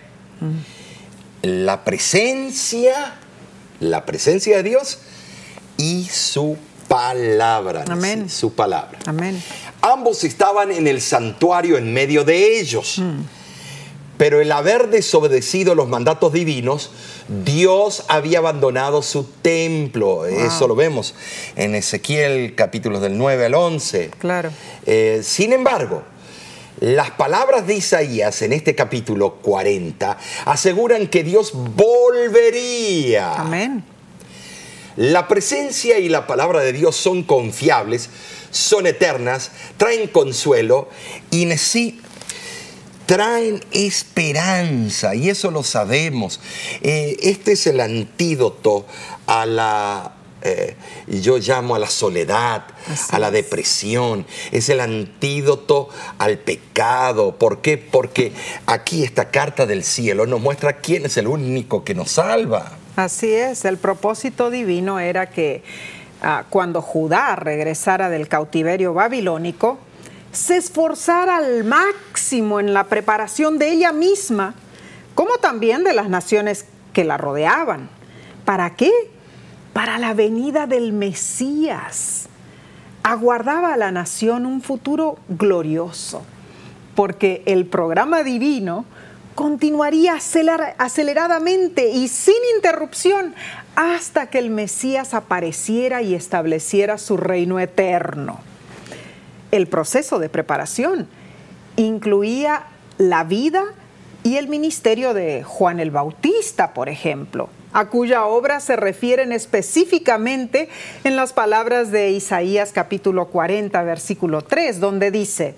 La 1.42 1.84
presencia, 1.84 3.16
la 3.80 4.06
presencia 4.06 4.58
de 4.58 4.64
Dios 4.64 5.00
y 5.78 6.06
su 6.06 6.58
palabra. 6.88 7.86
Amén. 7.88 8.30
Su 8.30 8.54
palabra. 8.54 9.00
Amén. 9.06 9.42
Ambos 9.82 10.24
estaban 10.24 10.72
en 10.72 10.88
el 10.88 11.02
santuario 11.02 11.78
en 11.78 11.94
medio 11.94 12.24
de 12.24 12.60
ellos. 12.60 13.00
Mm. 13.00 13.22
Pero 14.18 14.40
el 14.40 14.52
haber 14.52 14.90
desobedecido 14.90 15.76
los 15.76 15.90
mandatos 15.90 16.32
divinos, 16.32 16.92
Dios 17.44 18.06
había 18.08 18.40
abandonado 18.40 19.02
su 19.02 19.24
templo. 19.42 20.26
Eso 20.26 20.68
lo 20.68 20.76
vemos 20.76 21.16
en 21.56 21.76
Ezequiel 21.76 22.56
capítulos 22.56 23.02
del 23.02 23.18
9 23.18 23.46
al 23.46 23.56
11. 23.56 24.12
Claro. 24.18 24.52
Eh, 24.86 25.22
sin 25.24 25.52
embargo, 25.52 26.04
las 26.80 27.12
palabras 27.12 27.68
de 27.68 27.76
Isaías 27.76 28.42
en 28.42 28.54
este 28.54 28.76
capítulo 28.76 29.36
40 29.36 30.18
aseguran 30.46 31.08
que 31.08 31.24
Dios 31.24 31.52
volvería. 31.54 33.34
Amén. 33.36 33.84
La 34.96 35.28
presencia 35.28 36.00
y 36.00 36.08
la 36.08 36.26
palabra 36.26 36.62
de 36.62 36.72
Dios 36.72 36.96
son 36.96 37.24
confiables 37.24 38.10
son 38.56 38.88
eternas, 38.88 39.52
traen 39.78 40.08
consuelo 40.08 40.88
y 41.30 41.46
sí 41.58 42.00
traen 43.06 43.64
esperanza, 43.72 45.16
y 45.16 45.30
eso 45.30 45.52
lo 45.52 45.64
sabemos. 45.64 46.40
Eh, 46.82 47.18
este 47.22 47.54
es 47.54 47.68
el 47.68 47.80
antídoto 47.80 48.86
a 49.28 49.46
la 49.46 50.12
eh, 50.42 50.76
yo 51.08 51.40
llamo 51.40 51.76
a 51.76 51.80
la 51.80 51.90
soledad, 51.90 52.66
a 53.10 53.18
la 53.18 53.32
depresión, 53.32 54.28
es 54.52 54.70
el 54.70 54.80
antídoto 54.80 55.90
al 56.20 56.38
pecado. 56.38 57.36
¿Por 57.36 57.62
qué? 57.62 57.80
Porque 57.80 58.32
aquí 58.68 59.04
esta 59.04 59.32
carta 59.32 59.66
del 59.66 59.84
cielo 59.84 60.28
nos 60.28 60.40
muestra 60.42 60.78
quién 60.78 61.06
es 61.06 61.18
el 61.18 61.26
único 61.26 61.84
que 61.84 61.96
nos 61.96 62.12
salva. 62.12 62.74
Así 62.96 63.34
es, 63.34 63.66
el 63.66 63.78
propósito 63.78 64.52
divino 64.52 65.00
era 65.00 65.32
que 65.32 65.64
Ah, 66.28 66.46
cuando 66.50 66.82
Judá 66.82 67.36
regresara 67.36 68.10
del 68.10 68.28
cautiverio 68.28 68.96
babilónico, 68.96 69.78
se 70.32 70.58
esforzara 70.58 71.38
al 71.38 71.64
máximo 71.64 72.06
en 72.32 72.74
la 72.74 72.86
preparación 72.86 73.60
de 73.60 73.72
ella 73.72 73.92
misma, 73.92 74.56
como 75.14 75.38
también 75.38 75.84
de 75.84 75.94
las 75.94 76.10
naciones 76.10 76.66
que 76.94 77.04
la 77.04 77.18
rodeaban. 77.18 77.90
¿Para 78.46 78.76
qué? 78.76 78.92
Para 79.74 80.00
la 80.00 80.14
venida 80.14 80.66
del 80.68 80.92
Mesías. 80.92 82.28
Aguardaba 83.04 83.74
a 83.74 83.78
la 83.78 83.92
nación 83.92 84.46
un 84.46 84.62
futuro 84.62 85.18
glorioso, 85.30 86.24
porque 86.96 87.44
el 87.46 87.66
programa 87.68 88.24
divino 88.24 88.86
continuaría 89.36 90.18
aceleradamente 90.78 91.90
y 91.90 92.08
sin 92.08 92.36
interrupción 92.56 93.36
hasta 93.76 94.30
que 94.30 94.40
el 94.40 94.50
Mesías 94.50 95.14
apareciera 95.14 96.02
y 96.02 96.16
estableciera 96.16 96.98
su 96.98 97.18
reino 97.18 97.60
eterno. 97.60 98.40
El 99.52 99.68
proceso 99.68 100.18
de 100.20 100.30
preparación 100.30 101.08
incluía 101.78 102.64
la 102.98 103.24
vida 103.24 103.64
y 104.24 104.38
el 104.38 104.48
ministerio 104.48 105.14
de 105.14 105.44
Juan 105.44 105.80
el 105.80 105.92
Bautista, 105.92 106.74
por 106.74 106.90
ejemplo, 106.90 107.50
a 107.74 107.90
cuya 107.90 108.26
obra 108.26 108.60
se 108.60 108.76
refieren 108.76 109.32
específicamente 109.32 110.70
en 111.04 111.16
las 111.16 111.34
palabras 111.34 111.92
de 111.92 112.12
Isaías 112.12 112.72
capítulo 112.72 113.28
40, 113.28 113.84
versículo 113.84 114.42
3, 114.42 114.80
donde 114.80 115.12
dice, 115.12 115.56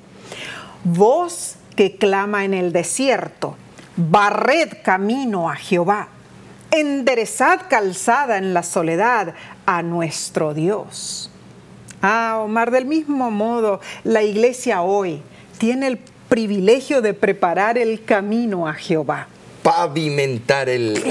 voz 0.84 1.56
que 1.76 1.96
clama 1.96 2.44
en 2.44 2.54
el 2.54 2.74
desierto, 2.74 3.56
barred 3.96 4.70
camino 4.84 5.50
a 5.50 5.56
Jehová 5.56 6.10
enderezad 6.72 7.62
calzada 7.70 8.38
en 8.38 8.54
la 8.54 8.64
soledad 8.64 9.34
a 9.66 9.82
nuestro 9.82 10.54
Dios. 10.54 11.30
Ah, 12.02 12.40
Omar, 12.44 12.72
del 12.72 12.86
mismo 12.86 13.32
modo, 13.32 13.80
la 14.04 14.22
iglesia 14.24 14.82
hoy 14.82 15.22
tiene 15.58 15.88
el 15.88 16.00
privilegio 16.30 17.02
de 17.02 17.14
preparar 17.14 17.78
el 17.78 18.04
camino 18.04 18.68
a 18.68 18.74
Jehová. 18.74 19.28
Pavimentar 19.64 20.70
el, 20.70 21.02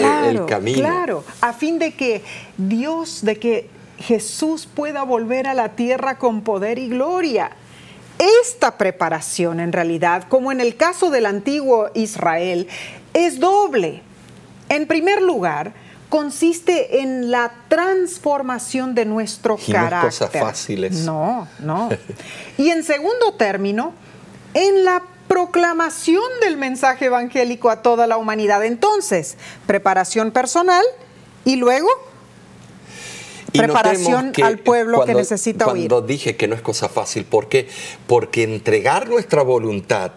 camino. 0.48 0.78
Claro, 0.78 1.24
a 1.40 1.52
fin 1.52 1.78
de 1.78 1.94
que 1.94 2.22
Dios, 2.56 3.20
de 3.22 3.38
que 3.38 3.68
Jesús 3.98 4.66
pueda 4.66 5.02
volver 5.02 5.46
a 5.46 5.54
la 5.54 5.70
tierra 5.70 6.18
con 6.18 6.42
poder 6.42 6.78
y 6.78 6.88
gloria. 6.88 7.50
Esta 8.42 8.78
preparación, 8.78 9.60
en 9.60 9.72
realidad, 9.72 10.24
como 10.28 10.52
en 10.52 10.60
el 10.60 10.76
caso 10.76 11.10
del 11.10 11.26
antiguo 11.26 11.90
Israel, 11.94 12.66
es 13.12 13.40
doble. 13.40 14.02
En 14.70 14.86
primer 14.86 15.20
lugar, 15.20 15.74
consiste 16.08 17.02
en 17.02 17.30
la 17.30 17.52
transformación 17.68 18.94
de 18.94 19.04
nuestro 19.04 19.58
y 19.66 19.72
carácter. 19.72 19.98
No 19.98 20.02
cosas 20.02 20.30
fáciles. 20.30 20.92
No, 21.04 21.46
no. 21.58 21.90
Y 22.58 22.70
en 22.70 22.84
segundo 22.84 23.34
término, 23.34 23.92
en 24.56 24.84
la 24.84 25.02
proclamación 25.28 26.22
del 26.40 26.56
mensaje 26.56 27.06
evangélico 27.06 27.68
a 27.68 27.82
toda 27.82 28.06
la 28.06 28.16
humanidad. 28.16 28.64
Entonces, 28.64 29.36
preparación 29.66 30.30
personal 30.30 30.84
y 31.44 31.56
luego 31.56 31.88
preparación 33.52 34.32
al 34.42 34.58
pueblo 34.58 35.04
que 35.04 35.14
necesita 35.14 35.66
oír. 35.66 35.88
Cuando 35.88 36.06
dije 36.06 36.36
que 36.36 36.48
no 36.48 36.54
es 36.54 36.62
cosa 36.62 36.88
fácil, 36.88 37.24
¿por 37.24 37.48
qué? 37.48 37.68
Porque 38.06 38.44
entregar 38.44 39.08
nuestra 39.08 39.42
voluntad 39.42 40.12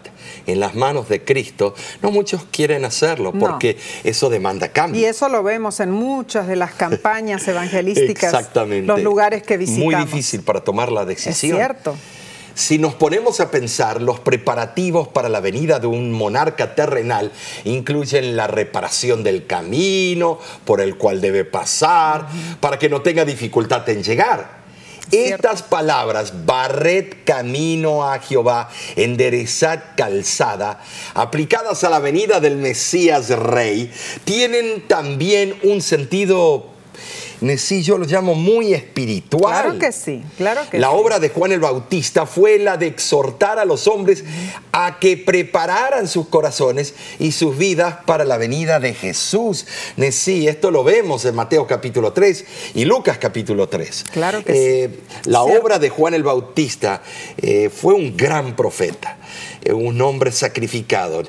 en 0.46 0.60
las 0.60 0.74
manos 0.74 1.08
de 1.08 1.22
Cristo, 1.22 1.74
no 2.02 2.10
muchos 2.10 2.44
quieren 2.50 2.84
hacerlo, 2.84 3.32
porque 3.32 3.78
eso 4.04 4.30
demanda 4.30 4.68
cambio. 4.68 5.00
Y 5.00 5.04
eso 5.04 5.28
lo 5.28 5.42
vemos 5.42 5.80
en 5.80 5.90
muchas 5.90 6.46
de 6.46 6.56
las 6.56 6.72
campañas 6.72 7.46
evangelísticas, 7.48 8.32
Exactamente. 8.32 8.86
los 8.86 9.02
lugares 9.02 9.42
que 9.42 9.56
visitamos. 9.56 9.84
Muy 9.84 9.94
difícil 9.94 10.42
para 10.42 10.62
tomar 10.62 10.90
la 10.90 11.04
decisión. 11.04 11.56
Es 11.56 11.58
cierto. 11.58 11.96
Si 12.54 12.78
nos 12.78 12.94
ponemos 12.94 13.40
a 13.40 13.50
pensar, 13.50 14.02
los 14.02 14.20
preparativos 14.20 15.08
para 15.08 15.28
la 15.28 15.40
venida 15.40 15.78
de 15.78 15.86
un 15.86 16.12
monarca 16.12 16.74
terrenal 16.74 17.32
incluyen 17.64 18.36
la 18.36 18.46
reparación 18.46 19.22
del 19.22 19.46
camino 19.46 20.38
por 20.64 20.80
el 20.80 20.96
cual 20.96 21.20
debe 21.20 21.44
pasar, 21.44 22.26
para 22.60 22.78
que 22.78 22.88
no 22.88 23.02
tenga 23.02 23.24
dificultad 23.24 23.88
en 23.88 24.02
llegar. 24.02 24.60
Estas 25.10 25.62
palabras, 25.62 26.46
barred 26.46 27.24
camino 27.24 28.08
a 28.08 28.20
Jehová, 28.20 28.68
enderezad 28.94 29.82
calzada, 29.96 30.80
aplicadas 31.14 31.82
a 31.82 31.90
la 31.90 31.98
venida 31.98 32.38
del 32.38 32.56
Mesías 32.56 33.28
Rey, 33.30 33.90
tienen 34.22 34.86
también 34.86 35.56
un 35.64 35.82
sentido 35.82 36.69
sí, 37.56 37.82
yo 37.82 37.98
lo 37.98 38.04
llamo 38.04 38.34
muy 38.34 38.74
espiritual. 38.74 39.62
Claro 39.62 39.78
que 39.78 39.92
sí, 39.92 40.22
claro 40.36 40.60
que 40.70 40.78
La 40.78 40.88
sí. 40.88 40.94
obra 40.96 41.18
de 41.18 41.30
Juan 41.30 41.52
el 41.52 41.60
Bautista 41.60 42.26
fue 42.26 42.58
la 42.58 42.76
de 42.76 42.86
exhortar 42.86 43.58
a 43.58 43.64
los 43.64 43.86
hombres 43.86 44.24
a 44.72 44.98
que 44.98 45.16
prepararan 45.16 46.06
sus 46.06 46.28
corazones 46.28 46.94
y 47.18 47.32
sus 47.32 47.56
vidas 47.56 47.96
para 48.06 48.24
la 48.24 48.36
venida 48.36 48.78
de 48.80 48.94
Jesús. 48.94 49.66
Sí, 50.10 50.48
esto 50.48 50.70
lo 50.70 50.84
vemos 50.84 51.24
en 51.24 51.34
Mateo 51.34 51.66
capítulo 51.66 52.12
3 52.12 52.44
y 52.74 52.84
Lucas 52.84 53.18
capítulo 53.18 53.68
3. 53.68 54.04
Claro 54.12 54.44
que 54.44 54.52
sí. 54.52 54.58
Eh, 54.58 55.00
la 55.24 55.42
obra 55.42 55.78
de 55.78 55.88
Juan 55.88 56.14
el 56.14 56.22
Bautista 56.22 57.02
eh, 57.38 57.70
fue 57.70 57.94
un 57.94 58.16
gran 58.16 58.54
profeta, 58.54 59.18
un 59.72 60.00
hombre 60.02 60.32
sacrificado. 60.32 61.22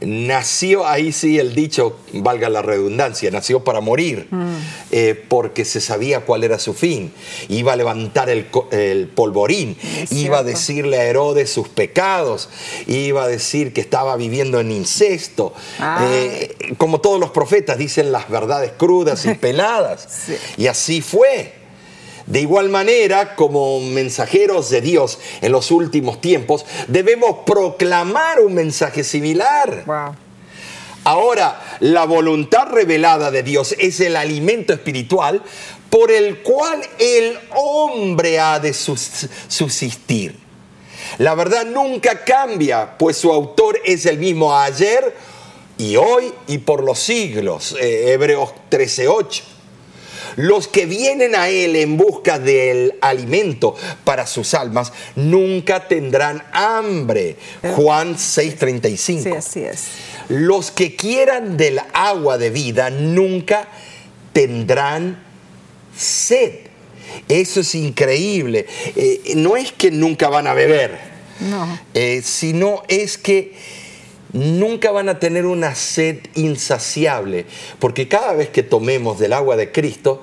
Nació, 0.00 0.86
ahí 0.86 1.10
sí 1.10 1.40
el 1.40 1.56
dicho, 1.56 1.98
valga 2.12 2.48
la 2.48 2.62
redundancia, 2.62 3.32
nació 3.32 3.64
para 3.64 3.80
morir, 3.80 4.28
Mm. 4.30 4.54
eh, 4.92 5.24
porque 5.28 5.64
se 5.64 5.80
sabía 5.80 6.20
cuál 6.20 6.44
era 6.44 6.60
su 6.60 6.72
fin. 6.72 7.12
Iba 7.48 7.72
a 7.72 7.76
levantar 7.76 8.30
el, 8.30 8.46
el 8.70 9.08
polvorín, 9.08 9.76
Es 10.00 10.12
iba 10.12 10.38
a 10.38 10.42
decirle 10.44 10.98
a 11.00 11.04
Herodes 11.04 11.50
sus 11.50 11.68
pecados, 11.68 12.48
iba 12.86 13.24
a 13.24 13.28
decir 13.28 13.72
que 13.72 13.80
estaba 13.80 14.14
viviendo 14.16 14.60
en 14.60 14.70
incesto. 14.70 15.52
Ah. 15.80 16.06
Eh, 16.08 16.54
como 16.76 17.00
todos 17.00 17.18
los 17.18 17.30
profetas 17.30 17.76
dicen 17.76 18.12
las 18.12 18.28
verdades 18.30 18.70
crudas 18.78 19.26
y 19.26 19.34
peladas. 19.34 20.06
Sí. 20.26 20.36
Y 20.58 20.68
así 20.68 21.00
fue. 21.00 21.57
De 22.28 22.42
igual 22.42 22.68
manera, 22.68 23.34
como 23.36 23.80
mensajeros 23.80 24.68
de 24.68 24.82
Dios 24.82 25.18
en 25.40 25.50
los 25.50 25.70
últimos 25.70 26.20
tiempos, 26.20 26.66
debemos 26.86 27.38
proclamar 27.46 28.40
un 28.40 28.52
mensaje 28.52 29.02
similar. 29.02 29.84
Wow. 29.86 30.14
Ahora, 31.04 31.58
la 31.80 32.04
voluntad 32.04 32.68
revelada 32.68 33.30
de 33.30 33.42
Dios 33.42 33.74
es 33.78 34.00
el 34.00 34.14
alimento 34.14 34.74
espiritual 34.74 35.42
por 35.88 36.12
el 36.12 36.42
cual 36.42 36.82
el 36.98 37.38
hombre 37.56 38.38
ha 38.38 38.60
de 38.60 38.74
subsistir. 38.74 40.36
La 41.16 41.34
verdad 41.34 41.64
nunca 41.64 42.26
cambia, 42.26 42.98
pues 42.98 43.16
su 43.16 43.32
autor 43.32 43.80
es 43.86 44.04
el 44.04 44.18
mismo 44.18 44.54
ayer 44.54 45.16
y 45.78 45.96
hoy 45.96 46.30
y 46.46 46.58
por 46.58 46.84
los 46.84 46.98
siglos. 46.98 47.74
Eh, 47.80 48.12
Hebreos 48.12 48.50
13:8. 48.68 49.57
Los 50.38 50.68
que 50.68 50.86
vienen 50.86 51.34
a 51.34 51.48
Él 51.48 51.74
en 51.74 51.96
busca 51.96 52.38
del 52.38 52.94
alimento 53.00 53.74
para 54.04 54.24
sus 54.24 54.54
almas 54.54 54.92
nunca 55.16 55.88
tendrán 55.88 56.44
hambre. 56.52 57.34
Juan 57.74 58.14
6:35. 58.16 59.22
Sí, 59.24 59.30
así 59.32 59.60
es. 59.64 59.84
Los 60.28 60.70
que 60.70 60.94
quieran 60.94 61.56
del 61.56 61.80
agua 61.92 62.38
de 62.38 62.50
vida 62.50 62.88
nunca 62.88 63.66
tendrán 64.32 65.20
sed. 65.96 66.52
Eso 67.28 67.60
es 67.60 67.74
increíble. 67.74 68.66
Eh, 68.94 69.32
no 69.34 69.56
es 69.56 69.72
que 69.72 69.90
nunca 69.90 70.28
van 70.28 70.46
a 70.46 70.54
beber, 70.54 70.98
No. 71.40 71.80
eh, 71.94 72.22
sino 72.24 72.84
es 72.86 73.18
que 73.18 73.54
nunca 74.32 74.90
van 74.90 75.08
a 75.08 75.18
tener 75.18 75.46
una 75.46 75.74
sed 75.74 76.18
insaciable, 76.34 77.46
porque 77.78 78.08
cada 78.08 78.32
vez 78.34 78.48
que 78.50 78.62
tomemos 78.62 79.18
del 79.18 79.32
agua 79.32 79.56
de 79.56 79.72
Cristo, 79.72 80.22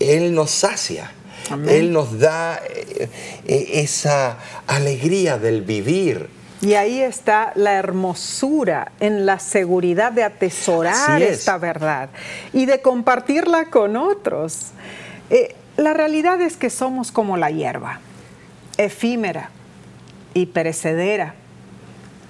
Él 0.00 0.34
nos 0.34 0.50
sacia. 0.50 1.12
Amén. 1.50 1.74
Él 1.74 1.92
nos 1.92 2.18
da 2.18 2.60
eh, 2.66 3.08
eh, 3.46 3.68
esa 3.74 4.38
alegría 4.66 5.38
del 5.38 5.62
vivir. 5.62 6.28
Y 6.60 6.74
ahí 6.74 7.00
está 7.00 7.52
la 7.54 7.74
hermosura 7.74 8.92
en 8.98 9.26
la 9.26 9.38
seguridad 9.38 10.10
de 10.10 10.24
atesorar 10.24 11.22
es. 11.22 11.38
esta 11.38 11.56
verdad 11.56 12.10
y 12.52 12.66
de 12.66 12.82
compartirla 12.82 13.66
con 13.66 13.96
otros. 13.96 14.72
Eh, 15.30 15.54
la 15.76 15.94
realidad 15.94 16.40
es 16.40 16.56
que 16.56 16.70
somos 16.70 17.12
como 17.12 17.36
la 17.36 17.50
hierba, 17.50 18.00
efímera 18.76 19.50
y 20.34 20.46
perecedera. 20.46 21.36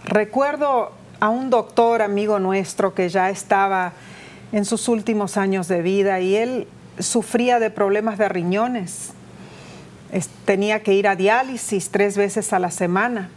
Recuerdo 0.08 0.92
a 1.20 1.28
un 1.28 1.50
doctor 1.50 2.00
amigo 2.02 2.38
nuestro 2.38 2.94
que 2.94 3.08
ya 3.08 3.28
estaba 3.30 3.92
en 4.52 4.64
sus 4.64 4.88
últimos 4.88 5.36
años 5.36 5.68
de 5.68 5.82
vida 5.82 6.20
y 6.20 6.34
él 6.36 6.66
sufría 6.98 7.58
de 7.58 7.70
problemas 7.70 8.16
de 8.18 8.28
riñones. 8.28 9.10
Es- 10.10 10.28
tenía 10.46 10.82
que 10.82 10.94
ir 10.94 11.06
a 11.08 11.16
diálisis 11.16 11.90
tres 11.90 12.16
veces 12.16 12.52
a 12.54 12.58
la 12.58 12.70
semana. 12.70 13.28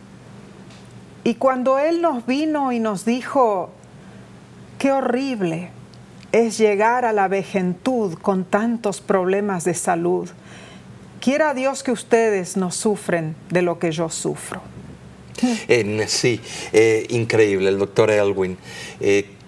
Y 1.25 1.35
cuando 1.35 1.77
Él 1.77 2.01
nos 2.01 2.25
vino 2.25 2.71
y 2.71 2.79
nos 2.79 3.05
dijo, 3.05 3.69
qué 4.79 4.91
horrible 4.91 5.69
es 6.31 6.57
llegar 6.57 7.05
a 7.05 7.13
la 7.13 7.27
vejentud 7.27 8.15
con 8.15 8.43
tantos 8.45 9.01
problemas 9.01 9.63
de 9.65 9.73
salud, 9.75 10.29
quiera 11.19 11.53
Dios 11.53 11.83
que 11.83 11.91
ustedes 11.91 12.57
no 12.57 12.71
sufren 12.71 13.35
de 13.49 13.61
lo 13.61 13.77
que 13.77 13.91
yo 13.91 14.09
sufro. 14.09 14.61
En- 15.67 16.07
sí, 16.07 16.39
eh, 16.73 17.05
increíble 17.09 17.69
el 17.69 17.79
doctor 17.79 18.11
Elwin. 18.11 18.57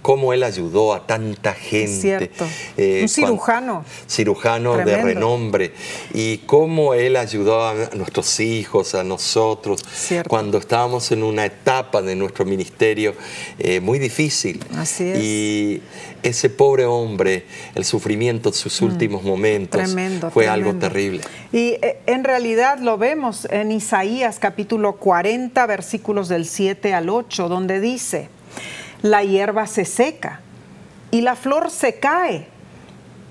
Cómo 0.04 0.34
él 0.34 0.44
ayudó 0.44 0.94
a 0.94 1.08
tanta 1.08 1.54
gente. 1.54 2.30
eh, 2.78 3.00
Un 3.02 3.10
cirujano. 3.10 3.84
Cirujano 4.08 4.78
de 4.78 5.02
renombre. 5.02 5.74
Y 6.14 6.40
cómo 6.40 6.94
él 6.94 7.16
ayudó 7.16 7.66
a 7.68 7.74
nuestros 7.96 8.40
hijos, 8.40 8.94
a 8.94 9.04
nosotros, 9.04 9.84
Cierto. 9.92 10.30
cuando 10.30 10.60
estábamos 10.60 11.12
en 11.12 11.24
una 11.24 11.46
etapa 11.46 12.02
de 12.04 12.16
nuestro 12.16 12.46
ministerio 12.46 13.16
eh, 13.58 13.80
muy 13.80 13.98
difícil. 13.98 14.64
Así 14.78 15.06
es. 15.08 15.20
Y 15.20 15.82
ese 16.22 16.50
pobre 16.50 16.86
hombre, 16.86 17.46
el 17.74 17.84
sufrimiento 17.86 18.52
de 18.52 18.58
sus 18.58 18.82
últimos 18.82 19.24
momentos, 19.24 19.82
Mm. 19.82 19.86
Tremendo. 19.86 20.32
fue 20.32 20.48
algo 20.48 20.74
terrible. 20.76 21.22
Y 21.54 21.78
eh, 21.82 22.00
en 22.08 22.24
realidad 22.26 22.78
lo 22.80 22.98
vemos 22.98 23.48
en 23.50 23.72
Isaías 23.72 24.38
capítulo 24.40 24.98
40, 24.98 25.66
versículos 25.66 26.28
del 26.28 26.46
7 26.46 26.94
al 26.94 27.10
8, 27.10 27.48
donde 27.48 27.80
dice, 27.80 28.28
la 29.04 29.24
hierba 29.24 29.68
se 29.68 29.86
seca 29.86 30.40
y 31.12 31.22
la 31.22 31.36
flor 31.36 31.70
se 31.70 32.00
cae, 32.00 32.48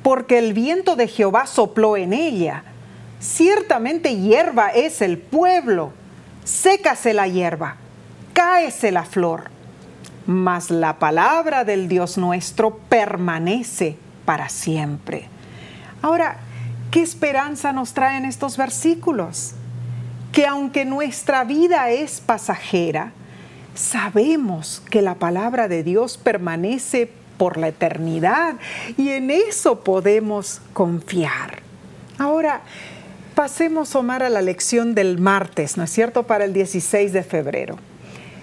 porque 0.04 0.38
el 0.38 0.52
viento 0.52 0.94
de 0.94 1.08
Jehová 1.08 1.48
sopló 1.48 1.96
en 1.96 2.12
ella. 2.12 2.62
Ciertamente 3.18 4.16
hierba 4.16 4.68
es 4.68 5.02
el 5.02 5.18
pueblo, 5.18 5.92
sécase 6.44 7.12
la 7.12 7.26
hierba, 7.26 7.74
cáese 8.32 8.92
la 8.92 9.04
flor 9.04 9.50
mas 10.26 10.70
la 10.70 10.98
palabra 10.98 11.64
del 11.64 11.88
Dios 11.88 12.18
nuestro 12.18 12.76
permanece 12.76 13.96
para 14.24 14.48
siempre. 14.48 15.28
Ahora, 16.00 16.38
¿qué 16.90 17.02
esperanza 17.02 17.72
nos 17.72 17.94
traen 17.94 18.24
estos 18.24 18.56
versículos? 18.56 19.54
Que 20.32 20.46
aunque 20.46 20.84
nuestra 20.84 21.44
vida 21.44 21.90
es 21.90 22.20
pasajera, 22.20 23.12
sabemos 23.74 24.82
que 24.90 25.02
la 25.02 25.14
palabra 25.14 25.68
de 25.68 25.82
Dios 25.82 26.18
permanece 26.18 27.10
por 27.38 27.56
la 27.56 27.68
eternidad 27.68 28.56
y 28.96 29.10
en 29.10 29.30
eso 29.30 29.80
podemos 29.80 30.60
confiar. 30.72 31.62
Ahora, 32.18 32.62
pasemos, 33.34 33.94
Omar, 33.94 34.22
a 34.22 34.30
la 34.30 34.42
lección 34.42 34.94
del 34.94 35.18
martes, 35.18 35.76
¿no 35.76 35.84
es 35.84 35.90
cierto?, 35.90 36.24
para 36.24 36.44
el 36.44 36.52
16 36.52 37.12
de 37.12 37.22
febrero 37.22 37.78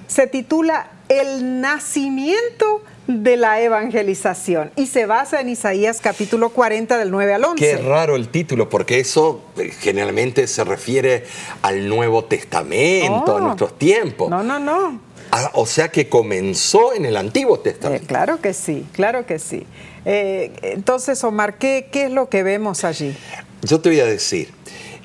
se 0.10 0.26
titula 0.28 0.90
El 1.08 1.62
nacimiento 1.62 2.82
de 3.08 3.38
la 3.38 3.62
evangelización 3.62 4.72
y 4.76 4.88
se 4.88 5.06
basa 5.06 5.40
en 5.40 5.50
Isaías 5.50 6.00
capítulo 6.02 6.50
40 6.50 6.98
del 6.98 7.10
9 7.12 7.34
al 7.34 7.46
11. 7.46 7.58
Qué 7.58 7.78
raro 7.78 8.16
el 8.16 8.30
título, 8.30 8.70
porque 8.70 9.00
eso 9.00 9.44
eh, 9.58 9.72
generalmente 9.80 10.46
se 10.48 10.64
refiere 10.64 11.26
al 11.62 11.88
Nuevo 11.88 12.26
Testamento, 12.26 13.38
a 13.38 13.40
nuestros 13.40 13.78
tiempos. 13.78 14.30
No, 14.30 14.44
no, 14.44 14.60
no. 14.60 15.00
Ah, 15.32 15.52
o 15.54 15.66
sea 15.66 15.90
que 15.90 16.10
comenzó 16.10 16.94
en 16.94 17.06
el 17.06 17.16
Antiguo 17.18 17.58
Eh, 17.58 17.62
Testamento. 17.64 18.08
claro 18.08 18.42
que 18.42 18.54
sí, 18.54 18.86
claro 18.94 19.26
que 19.26 19.40
sí. 19.40 19.66
Eh, 20.06 20.52
entonces, 20.62 21.24
Omar, 21.24 21.58
¿qué, 21.58 21.88
¿qué 21.92 22.06
es 22.06 22.12
lo 22.12 22.30
que 22.30 22.44
vemos 22.44 22.84
allí? 22.84 23.16
Yo 23.62 23.80
te 23.82 23.90
voy 23.90 24.00
a 24.00 24.06
decir, 24.06 24.50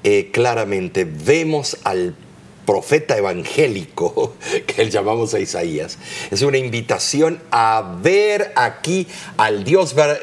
eh, 0.03 0.31
claramente 0.33 1.05
vemos 1.05 1.77
al 1.85 2.15
profeta 2.65 3.17
evangélico, 3.19 4.35
que 4.67 4.89
llamamos 4.89 5.35
a 5.35 5.41
Isaías. 5.41 5.99
Es 6.31 6.41
una 6.43 6.57
invitación 6.59 7.41
a 7.51 7.99
ver 8.03 8.53
aquí 8.57 9.07
al 9.37 9.65
Dios 9.65 9.95
ver- 9.95 10.23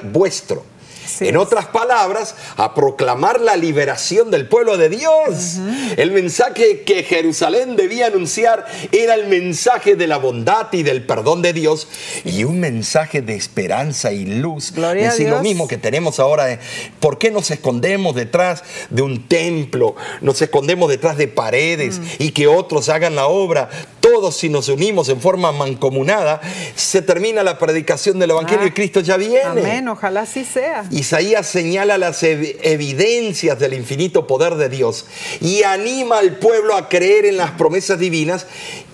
en 1.19 1.37
otras 1.37 1.67
palabras, 1.67 2.35
a 2.57 2.73
proclamar 2.73 3.41
la 3.41 3.55
liberación 3.55 4.31
del 4.31 4.47
pueblo 4.47 4.77
de 4.77 4.89
Dios. 4.89 5.57
El 5.97 6.11
mensaje 6.11 6.81
que 6.81 7.03
Jerusalén 7.03 7.75
debía 7.75 8.07
anunciar 8.07 8.65
era 8.91 9.15
el 9.15 9.27
mensaje 9.27 9.95
de 9.95 10.07
la 10.07 10.17
bondad 10.17 10.67
y 10.71 10.83
del 10.83 11.05
perdón 11.05 11.41
de 11.41 11.53
Dios 11.53 11.87
y 12.23 12.43
un 12.43 12.59
mensaje 12.59 13.21
de 13.21 13.35
esperanza 13.35 14.11
y 14.11 14.25
luz. 14.25 14.71
Gloria 14.71 15.09
es 15.09 15.19
lo 15.19 15.41
mismo 15.41 15.67
que 15.67 15.77
tenemos 15.77 16.19
ahora. 16.19 16.59
¿Por 16.99 17.17
qué 17.17 17.31
nos 17.31 17.51
escondemos 17.51 18.15
detrás 18.15 18.63
de 18.89 19.01
un 19.01 19.27
templo? 19.27 19.95
Nos 20.21 20.41
escondemos 20.41 20.89
detrás 20.89 21.17
de 21.17 21.27
paredes 21.27 21.99
mm. 21.99 22.03
y 22.19 22.31
que 22.31 22.47
otros 22.47 22.89
hagan 22.89 23.15
la 23.15 23.27
obra. 23.27 23.69
Todos 24.11 24.35
si 24.35 24.49
nos 24.49 24.67
unimos 24.67 25.07
en 25.07 25.21
forma 25.21 25.53
mancomunada, 25.53 26.41
se 26.75 27.01
termina 27.01 27.43
la 27.43 27.57
predicación 27.57 28.19
del 28.19 28.31
Evangelio 28.31 28.65
y 28.65 28.69
ah, 28.69 28.73
Cristo 28.73 28.99
ya 28.99 29.15
viene. 29.15 29.41
Amén, 29.45 29.87
ojalá 29.87 30.23
así 30.23 30.43
sea. 30.43 30.83
Isaías 30.91 31.47
señala 31.47 31.97
las 31.97 32.21
evidencias 32.21 33.57
del 33.57 33.73
infinito 33.73 34.27
poder 34.27 34.55
de 34.55 34.67
Dios 34.67 35.05
y 35.39 35.63
anima 35.63 36.17
al 36.17 36.35
pueblo 36.39 36.75
a 36.75 36.89
creer 36.89 37.25
en 37.25 37.37
las 37.37 37.51
promesas 37.51 37.99
divinas 37.99 38.47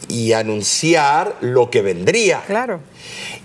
y 0.07 0.33
anunciar 0.33 1.35
lo 1.41 1.71
que 1.71 1.81
vendría. 1.81 2.43
Claro. 2.45 2.79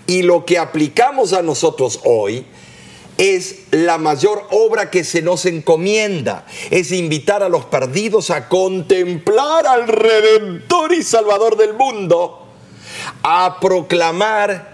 Y 0.05 0.21
lo 0.21 0.45
que 0.45 0.59
aplicamos 0.59 1.33
a 1.33 1.41
nosotros 1.41 2.01
hoy 2.03 2.45
es 3.17 3.65
la 3.71 3.97
mayor 3.97 4.47
obra 4.51 4.89
que 4.89 5.03
se 5.03 5.21
nos 5.21 5.45
encomienda, 5.45 6.45
es 6.71 6.91
invitar 6.91 7.43
a 7.43 7.49
los 7.49 7.65
perdidos 7.65 8.29
a 8.29 8.49
contemplar 8.49 9.67
al 9.67 9.87
Redentor 9.87 10.93
y 10.93 11.03
Salvador 11.03 11.57
del 11.57 11.73
mundo, 11.73 12.47
a 13.21 13.59
proclamar 13.59 14.72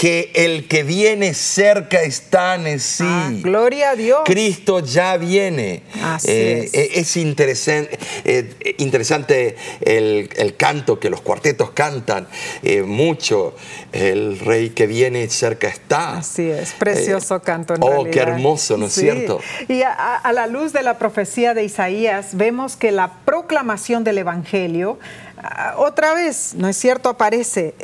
que 0.00 0.32
el 0.34 0.66
que 0.66 0.82
viene 0.82 1.34
cerca 1.34 2.00
está 2.00 2.54
en 2.54 2.80
sí. 2.80 3.04
Ah, 3.06 3.30
gloria 3.34 3.90
a 3.90 3.96
Dios. 3.96 4.20
Cristo 4.24 4.80
ya 4.80 5.18
viene. 5.18 5.82
Eh, 6.24 6.70
es. 6.72 6.96
es 6.96 7.16
interesante, 7.18 7.98
eh, 8.24 8.76
interesante 8.78 9.56
el, 9.82 10.56
canto 10.56 10.98
que 10.98 11.10
los 11.10 11.20
cuartetos 11.20 11.72
cantan 11.72 12.28
eh, 12.62 12.80
mucho. 12.80 13.54
El 13.92 14.38
rey 14.38 14.70
que 14.70 14.86
viene 14.86 15.28
cerca 15.28 15.68
está. 15.68 16.16
Así 16.16 16.48
es, 16.48 16.72
precioso 16.72 17.42
canto. 17.42 17.74
En 17.74 17.82
oh, 17.82 18.04
qué 18.10 18.20
hermoso, 18.20 18.78
¿no 18.78 18.86
es 18.86 18.94
cierto? 18.94 19.38
Y 19.68 19.82
a 19.82 20.32
la 20.32 20.46
luz 20.46 20.72
de 20.72 20.82
la 20.82 20.96
profecía 20.96 21.52
de 21.52 21.64
Isaías, 21.64 22.38
vemos 22.38 22.76
que 22.76 22.90
la 22.90 23.18
proclamación 23.26 24.02
del 24.02 24.16
Evangelio, 24.16 24.98
ah, 25.36 25.74
otra 25.76 26.14
vez, 26.14 26.54
¿no 26.56 26.68
es 26.68 26.78
cierto? 26.78 27.10
Aparece 27.10 27.74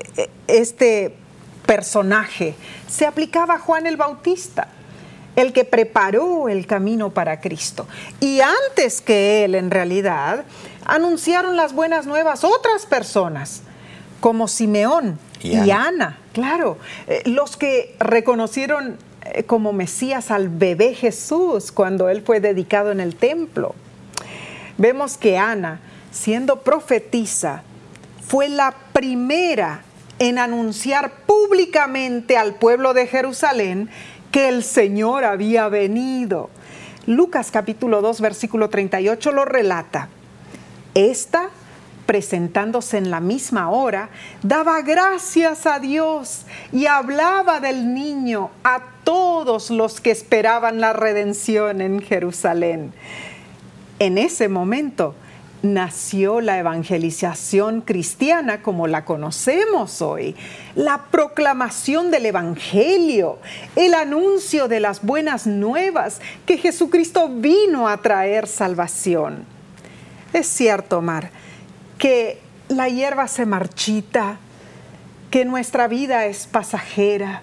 este 0.47 1.13
personaje 1.67 2.55
se 2.89 3.07
aplicaba 3.07 3.55
a 3.55 3.59
Juan 3.59 3.87
el 3.87 3.97
Bautista, 3.97 4.69
el 5.35 5.53
que 5.53 5.65
preparó 5.65 6.49
el 6.49 6.67
camino 6.67 7.11
para 7.11 7.41
Cristo. 7.41 7.87
Y 8.21 8.41
antes 8.41 9.01
que 9.01 9.45
él, 9.45 9.55
en 9.55 9.71
realidad, 9.71 10.45
anunciaron 10.85 11.57
las 11.57 11.73
buenas 11.75 12.07
nuevas 12.07 12.45
otras 12.45 12.87
personas, 12.87 13.63
como 14.21 14.49
Simeón 14.49 15.19
y, 15.43 15.71
Ana. 15.71 16.19
claro, 16.33 16.79
eh, 17.07 17.23
los 17.27 17.57
que 17.57 17.95
reconocieron 18.01 18.97
eh, 19.25 19.45
como 19.45 19.73
Mesías 19.73 20.31
al 20.31 20.49
bebé 20.49 20.95
Jesús 20.95 21.71
cuando 21.71 22.09
él 22.09 22.23
fue 22.23 22.41
dedicado 22.41 22.93
en 22.93 23.01
el 23.01 23.15
templo. 23.17 23.75
Vemos 24.79 25.17
que 25.17 25.39
Ana, 25.39 25.81
siendo 26.11 26.61
profetisa, 26.61 27.63
fue 28.27 28.49
la 28.49 28.75
primera 28.93 29.83
en 30.19 30.39
anunciar 30.39 31.11
públicamente 31.27 32.37
al 32.37 32.55
pueblo 32.55 32.95
de 32.95 33.07
Jerusalén 33.07 33.91
que 34.33 34.49
el 34.49 34.63
Señor 34.63 35.25
había 35.25 35.69
venido. 35.69 36.51
Lucas 37.07 37.51
capítulo 37.51 38.03
2 38.03 38.21
versículo 38.21 38.69
38 38.69 39.33
lo 39.33 39.45
relata. 39.45 40.09
Esta, 40.95 41.51
presentándose 42.07 42.99
en 42.99 43.11
la 43.11 43.21
misma 43.21 43.71
hora, 43.71 44.09
daba 44.43 44.81
gracias 44.83 45.67
a 45.67 45.79
Dios 45.79 46.47
y 46.73 46.87
hablaba 46.87 47.61
del 47.61 47.93
niño 47.95 48.51
a 48.65 48.81
todos 49.05 49.71
los 49.71 50.01
que 50.01 50.11
esperaban 50.11 50.81
la 50.81 50.93
redención 50.93 51.81
en 51.81 52.01
Jerusalén. 52.01 52.93
En 53.99 54.19
ese 54.19 54.49
momento, 54.49 55.15
nació 55.73 56.41
la 56.41 56.59
evangelización 56.59 57.81
cristiana 57.81 58.63
como 58.63 58.87
la 58.87 59.05
conocemos 59.05 60.03
hoy, 60.03 60.35
la 60.75 61.07
proclamación 61.11 62.11
del 62.11 62.27
Evangelio, 62.27 63.39
el 63.75 63.95
anuncio 63.95 64.69
de 64.69 64.81
las 64.81 65.03
buenas 65.03 65.47
nuevas 65.47 66.21
que 66.47 66.59
Jesucristo 66.59 67.29
vino 67.29 67.89
a 67.89 67.99
traer 67.99 68.47
salvación. 68.47 69.45
Es 70.33 70.47
cierto, 70.47 71.03
Mar, 71.03 71.31
que 71.99 72.41
la 72.69 72.89
hierba 72.89 73.29
se 73.29 73.47
marchita, 73.47 74.39
que 75.31 75.45
nuestra 75.45 75.89
vida 75.89 76.27
es 76.27 76.47
pasajera, 76.47 77.43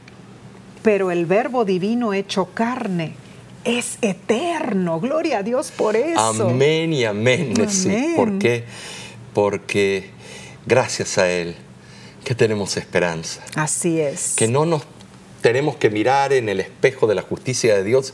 pero 0.83 1.11
el 1.11 1.25
verbo 1.25 1.65
divino 1.65 2.13
hecho 2.13 2.49
carne 2.53 3.22
es 3.63 3.97
eterno. 4.01 4.99
Gloria 4.99 5.39
a 5.39 5.43
Dios 5.43 5.71
por 5.71 5.95
eso. 5.95 6.49
Amén 6.49 6.93
y 6.93 7.05
amén. 7.05 7.53
¿Por 8.15 8.39
qué? 8.39 8.65
Porque 9.33 10.09
gracias 10.65 11.17
a 11.17 11.29
Él 11.29 11.55
que 12.23 12.35
tenemos 12.35 12.77
esperanza. 12.77 13.41
Así 13.55 13.99
es. 13.99 14.33
Que 14.35 14.47
no 14.47 14.65
nos 14.65 14.83
tenemos 15.41 15.75
que 15.75 15.89
mirar 15.89 16.33
en 16.33 16.49
el 16.49 16.59
espejo 16.59 17.05
de 17.07 17.15
la 17.15 17.21
justicia 17.21 17.75
de 17.75 17.83
Dios 17.83 18.13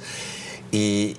y, 0.71 1.15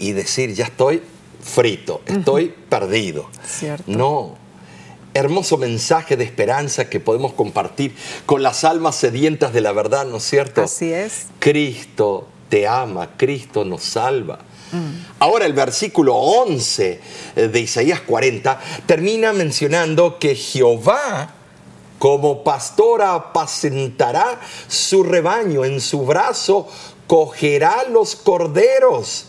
decir, 0.00 0.54
ya 0.54 0.64
estoy 0.64 1.02
frito, 1.42 2.02
estoy 2.06 2.54
perdido. 2.68 3.28
Cierto. 3.46 3.84
No. 3.86 4.36
Hermoso 5.14 5.56
mensaje 5.56 6.18
de 6.18 6.24
esperanza 6.24 6.90
que 6.90 7.00
podemos 7.00 7.32
compartir 7.32 7.94
con 8.26 8.42
las 8.42 8.64
almas 8.64 8.96
sedientas 8.96 9.54
de 9.54 9.62
la 9.62 9.72
verdad, 9.72 10.04
¿no 10.04 10.18
es 10.18 10.24
cierto? 10.24 10.62
Así 10.62 10.92
es. 10.92 11.28
Cristo 11.38 12.28
te 12.48 12.66
ama, 12.66 13.10
Cristo 13.16 13.64
nos 13.64 13.82
salva. 13.82 14.38
Ahora 15.20 15.46
el 15.46 15.52
versículo 15.52 16.14
11 16.16 17.00
eh, 17.36 17.48
de 17.48 17.60
Isaías 17.60 18.00
40 18.00 18.60
termina 18.84 19.32
mencionando 19.32 20.18
que 20.18 20.34
Jehová 20.34 21.30
como 21.98 22.42
pastor 22.44 23.00
apacentará 23.02 24.40
su 24.68 25.02
rebaño, 25.02 25.64
en 25.64 25.80
su 25.80 26.04
brazo 26.04 26.68
cogerá 27.06 27.84
los 27.88 28.16
corderos 28.16 29.26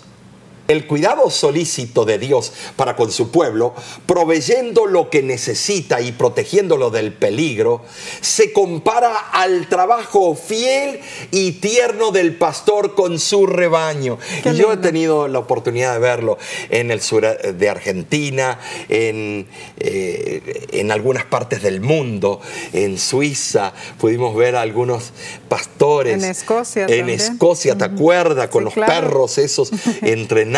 el 0.67 0.85
cuidado 0.85 1.29
solícito 1.29 2.03
de 2.05 2.19
Dios 2.19 2.51
para 2.75 2.95
con 2.95 3.11
su 3.11 3.31
pueblo, 3.31 3.73
proveyendo 4.05 4.85
lo 4.85 5.09
que 5.09 5.23
necesita 5.23 6.01
y 6.01 6.11
protegiéndolo 6.11 6.89
del 6.89 7.13
peligro, 7.13 7.83
se 8.21 8.51
compara 8.51 9.15
al 9.31 9.67
trabajo 9.69 10.35
fiel 10.35 10.99
y 11.31 11.53
tierno 11.53 12.11
del 12.11 12.35
pastor 12.35 12.95
con 12.95 13.19
su 13.19 13.45
rebaño. 13.45 14.17
y 14.43 14.55
yo 14.55 14.73
he 14.73 14.77
tenido 14.77 15.27
la 15.27 15.39
oportunidad 15.39 15.93
de 15.93 15.99
verlo 15.99 16.37
en 16.69 16.91
el 16.91 17.01
sur 17.01 17.25
de 17.25 17.69
Argentina, 17.69 18.59
en, 18.89 19.47
eh, 19.77 20.67
en 20.71 20.91
algunas 20.91 21.25
partes 21.25 21.61
del 21.61 21.81
mundo, 21.81 22.41
en 22.73 22.97
Suiza, 22.97 23.73
pudimos 23.99 24.35
ver 24.35 24.55
a 24.55 24.61
algunos 24.61 25.13
pastores. 25.47 26.21
En 26.21 26.29
Escocia. 26.29 26.85
En 26.89 27.09
Escocia, 27.09 27.77
¿te 27.77 27.85
acuerdas? 27.85 28.49
Con 28.49 28.65
los 28.65 28.73
perros 28.73 29.37
esos 29.37 29.71
entrenados 30.01 30.56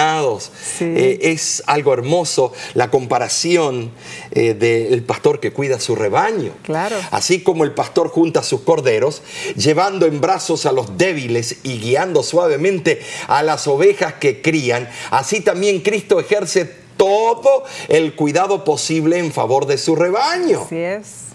eh, 0.80 1.20
es 1.22 1.64
algo 1.66 1.94
hermoso 1.94 2.54
la 2.74 2.90
comparación 2.90 3.92
eh, 4.32 4.54
del 4.54 5.04
pastor 5.04 5.40
que 5.40 5.52
cuida 5.52 5.80
su 5.80 5.96
rebaño. 5.96 6.52
Claro. 6.64 6.96
Así 7.12 7.42
como 7.42 7.64
el 7.64 7.74
pastor 7.74 8.10
junta 8.10 8.40
a 8.40 8.44
sus 8.44 8.62
corderos, 8.62 9.22
llevando 9.56 10.06
en 10.06 10.22
brazos 10.22 10.66
a 10.66 10.72
los 10.72 10.98
débiles 10.98 11.58
y 11.64 11.80
guiando 11.80 12.24
suavemente 12.24 13.02
a 13.28 13.44
las 13.44 13.68
ovejas 13.68 14.14
que 14.14 14.42
crían, 14.42 14.90
así 15.12 15.42
también 15.42 15.82
Cristo 15.82 16.20
ejerce 16.20 16.70
todo 16.98 17.64
el 17.88 18.16
cuidado 18.16 18.66
posible 18.66 19.20
en 19.20 19.32
favor 19.32 19.66
de 19.66 19.78
su 19.78 19.96
rebaño. 19.96 20.64
Así 20.66 20.78
es. 20.78 21.29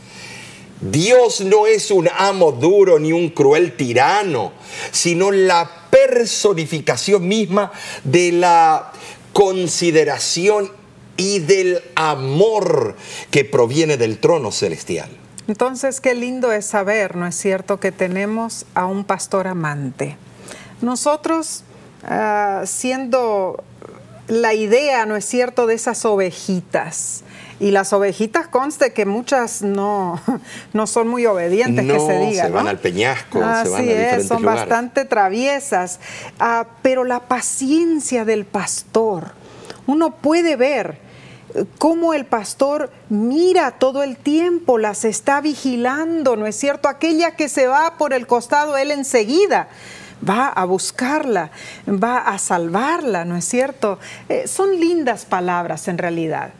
Dios 0.80 1.40
no 1.40 1.66
es 1.66 1.90
un 1.90 2.08
amo 2.16 2.52
duro 2.52 2.98
ni 2.98 3.12
un 3.12 3.30
cruel 3.30 3.76
tirano, 3.76 4.52
sino 4.90 5.30
la 5.30 5.70
personificación 5.90 7.26
misma 7.26 7.72
de 8.02 8.32
la 8.32 8.92
consideración 9.32 10.70
y 11.16 11.38
del 11.40 11.80
amor 11.94 12.96
que 13.30 13.44
proviene 13.44 13.96
del 13.96 14.18
trono 14.18 14.50
celestial. 14.50 15.10
Entonces, 15.46 16.00
qué 16.00 16.14
lindo 16.14 16.52
es 16.52 16.64
saber, 16.64 17.16
¿no 17.16 17.26
es 17.26 17.36
cierto?, 17.36 17.78
que 17.78 17.92
tenemos 17.92 18.64
a 18.74 18.86
un 18.86 19.04
pastor 19.04 19.46
amante. 19.46 20.16
Nosotros, 20.80 21.64
ah, 22.04 22.62
siendo 22.64 23.62
la 24.26 24.54
idea, 24.54 25.04
¿no 25.04 25.16
es 25.16 25.26
cierto?, 25.26 25.66
de 25.66 25.74
esas 25.74 26.04
ovejitas, 26.06 27.23
Y 27.60 27.70
las 27.70 27.92
ovejitas 27.92 28.48
conste 28.48 28.92
que 28.92 29.06
muchas 29.06 29.62
no, 29.62 30.20
no 30.72 30.86
son 30.86 31.08
muy 31.08 31.26
obedientes, 31.26 31.86
que 31.86 32.00
se 32.00 32.18
diga. 32.18 32.46
Se 32.46 32.50
van 32.50 32.68
al 32.68 32.78
peñasco, 32.78 33.38
se 33.38 33.44
van 33.44 33.54
a 33.54 33.82
diferentes 33.82 34.28
son 34.28 34.42
bastante 34.42 35.04
traviesas. 35.04 36.00
Ah, 36.38 36.66
pero 36.82 37.04
la 37.04 37.20
paciencia 37.20 38.24
del 38.24 38.44
pastor, 38.44 39.32
uno 39.86 40.16
puede 40.16 40.56
ver 40.56 40.98
eh, 41.54 41.64
cómo 41.78 42.14
el 42.14 42.24
pastor 42.24 42.90
mira 43.08 43.72
todo 43.72 44.02
el 44.02 44.16
tiempo, 44.16 44.78
las 44.78 45.04
está 45.04 45.40
vigilando, 45.40 46.36
¿no 46.36 46.46
es 46.46 46.56
cierto? 46.56 46.88
Aquella 46.88 47.32
que 47.36 47.48
se 47.48 47.66
va 47.66 47.94
por 47.98 48.12
el 48.12 48.26
costado, 48.26 48.76
él 48.76 48.90
enseguida 48.90 49.68
va 50.26 50.48
a 50.48 50.64
buscarla, 50.64 51.50
va 51.86 52.18
a 52.18 52.38
salvarla, 52.38 53.24
¿no 53.24 53.36
es 53.36 53.44
cierto? 53.44 53.98
Eh, 54.28 54.46
son 54.48 54.78
lindas 54.80 55.24
palabras 55.24 55.88
en 55.88 55.98
realidad. 55.98 56.50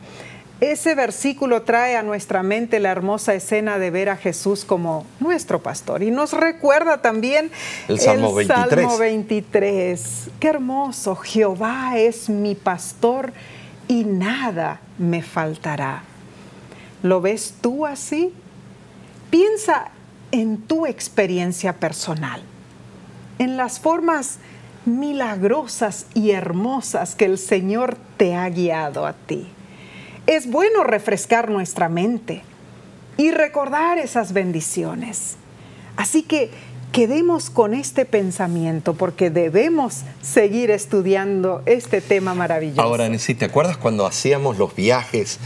Ese 0.61 0.95
versículo 0.95 1.63
trae 1.63 1.97
a 1.97 2.03
nuestra 2.03 2.41
mente 2.41 2.79
la 2.79 2.89
hermosa 2.91 3.33
escena 3.33 3.77
de 3.77 3.91
ver 3.91 4.09
a 4.09 4.15
Jesús 4.15 4.63
como 4.63 5.05
nuestro 5.19 5.61
pastor 5.61 6.01
y 6.01 6.11
nos 6.11 6.31
recuerda 6.31 7.01
también 7.01 7.51
el 7.89 7.99
Salmo, 7.99 8.33
23. 8.33 8.69
Salmo 8.69 8.97
23. 8.97 10.29
Qué 10.39 10.47
hermoso, 10.47 11.15
Jehová 11.17 11.97
es 11.97 12.29
mi 12.29 12.55
pastor 12.55 13.33
y 13.89 14.05
nada 14.05 14.79
me 14.97 15.21
faltará. 15.21 16.03
¿Lo 17.03 17.19
ves 17.19 17.55
tú 17.59 17.85
así? 17.85 18.33
Piensa 19.29 19.91
en 20.31 20.57
tu 20.57 20.85
experiencia 20.85 21.73
personal 21.73 22.41
en 23.39 23.57
las 23.57 23.79
formas 23.79 24.39
milagrosas 24.85 26.07
y 26.13 26.31
hermosas 26.31 27.15
que 27.15 27.25
el 27.25 27.37
Señor 27.37 27.97
te 28.17 28.35
ha 28.35 28.49
guiado 28.49 29.05
a 29.05 29.13
ti. 29.13 29.47
Es 30.27 30.49
bueno 30.49 30.83
refrescar 30.83 31.49
nuestra 31.49 31.89
mente 31.89 32.41
y 33.17 33.31
recordar 33.31 33.99
esas 33.99 34.33
bendiciones. 34.33 35.35
Así 35.97 36.23
que 36.23 36.49
quedemos 36.91 37.49
con 37.49 37.73
este 37.73 38.05
pensamiento 38.05 38.93
porque 38.93 39.29
debemos 39.29 40.03
seguir 40.21 40.71
estudiando 40.71 41.61
este 41.65 42.01
tema 42.01 42.33
maravilloso. 42.33 42.81
Ahora, 42.81 43.07
Nancy, 43.07 43.35
¿te 43.35 43.45
acuerdas 43.45 43.77
cuando 43.77 44.05
hacíamos 44.05 44.57
los 44.57 44.75
viajes? 44.75 45.39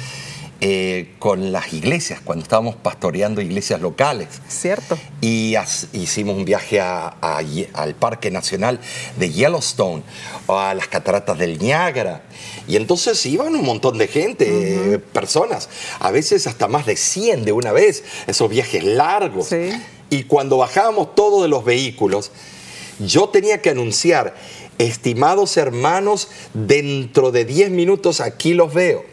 Eh, 0.62 1.13
con 1.19 1.54
las 1.54 1.72
iglesias, 1.72 2.19
cuando 2.22 2.43
estábamos 2.43 2.76
pastoreando 2.76 3.39
iglesias 3.39 3.80
locales. 3.80 4.28
Cierto. 4.50 4.98
Y 5.22 5.56
hicimos 5.93 6.36
un 6.36 6.43
viaje 6.43 6.82
al 6.82 7.95
Parque 7.98 8.30
Nacional 8.30 8.82
de 9.17 9.32
Yellowstone, 9.32 10.04
a 10.50 10.74
las 10.74 10.89
cataratas 10.89 11.38
del 11.38 11.60
Niágara. 11.60 12.24
Y 12.67 12.76
entonces 12.76 13.26
iban 13.26 13.56
un 13.56 13.63
montón 13.63 13.98
de 13.98 14.08
gente, 14.10 15.00
personas, 15.13 15.69
a 16.00 16.12
veces 16.12 16.45
hasta 16.45 16.67
más 16.67 16.86
de 16.86 16.98
100 16.98 17.45
de 17.45 17.54
una 17.54 17.72
vez, 17.72 18.04
esos 18.28 18.50
viajes 18.50 18.84
largos. 18.84 19.48
Sí. 19.48 19.72
Y 20.10 20.24
cuando 20.24 20.58
bajábamos 20.58 21.15
todos 21.15 21.41
de 21.41 21.48
los 21.48 21.63
vehículos, 21.63 22.32
yo 23.00 23.30
tenía 23.30 23.62
que 23.62 23.69
anunciar, 23.69 24.36
estimados 24.78 25.56
hermanos, 25.56 26.28
dentro 26.54 27.32
de 27.32 27.45
10 27.45 27.72
minutos 27.72 28.19
aquí 28.19 28.54
los 28.54 28.74
veo. 28.74 29.06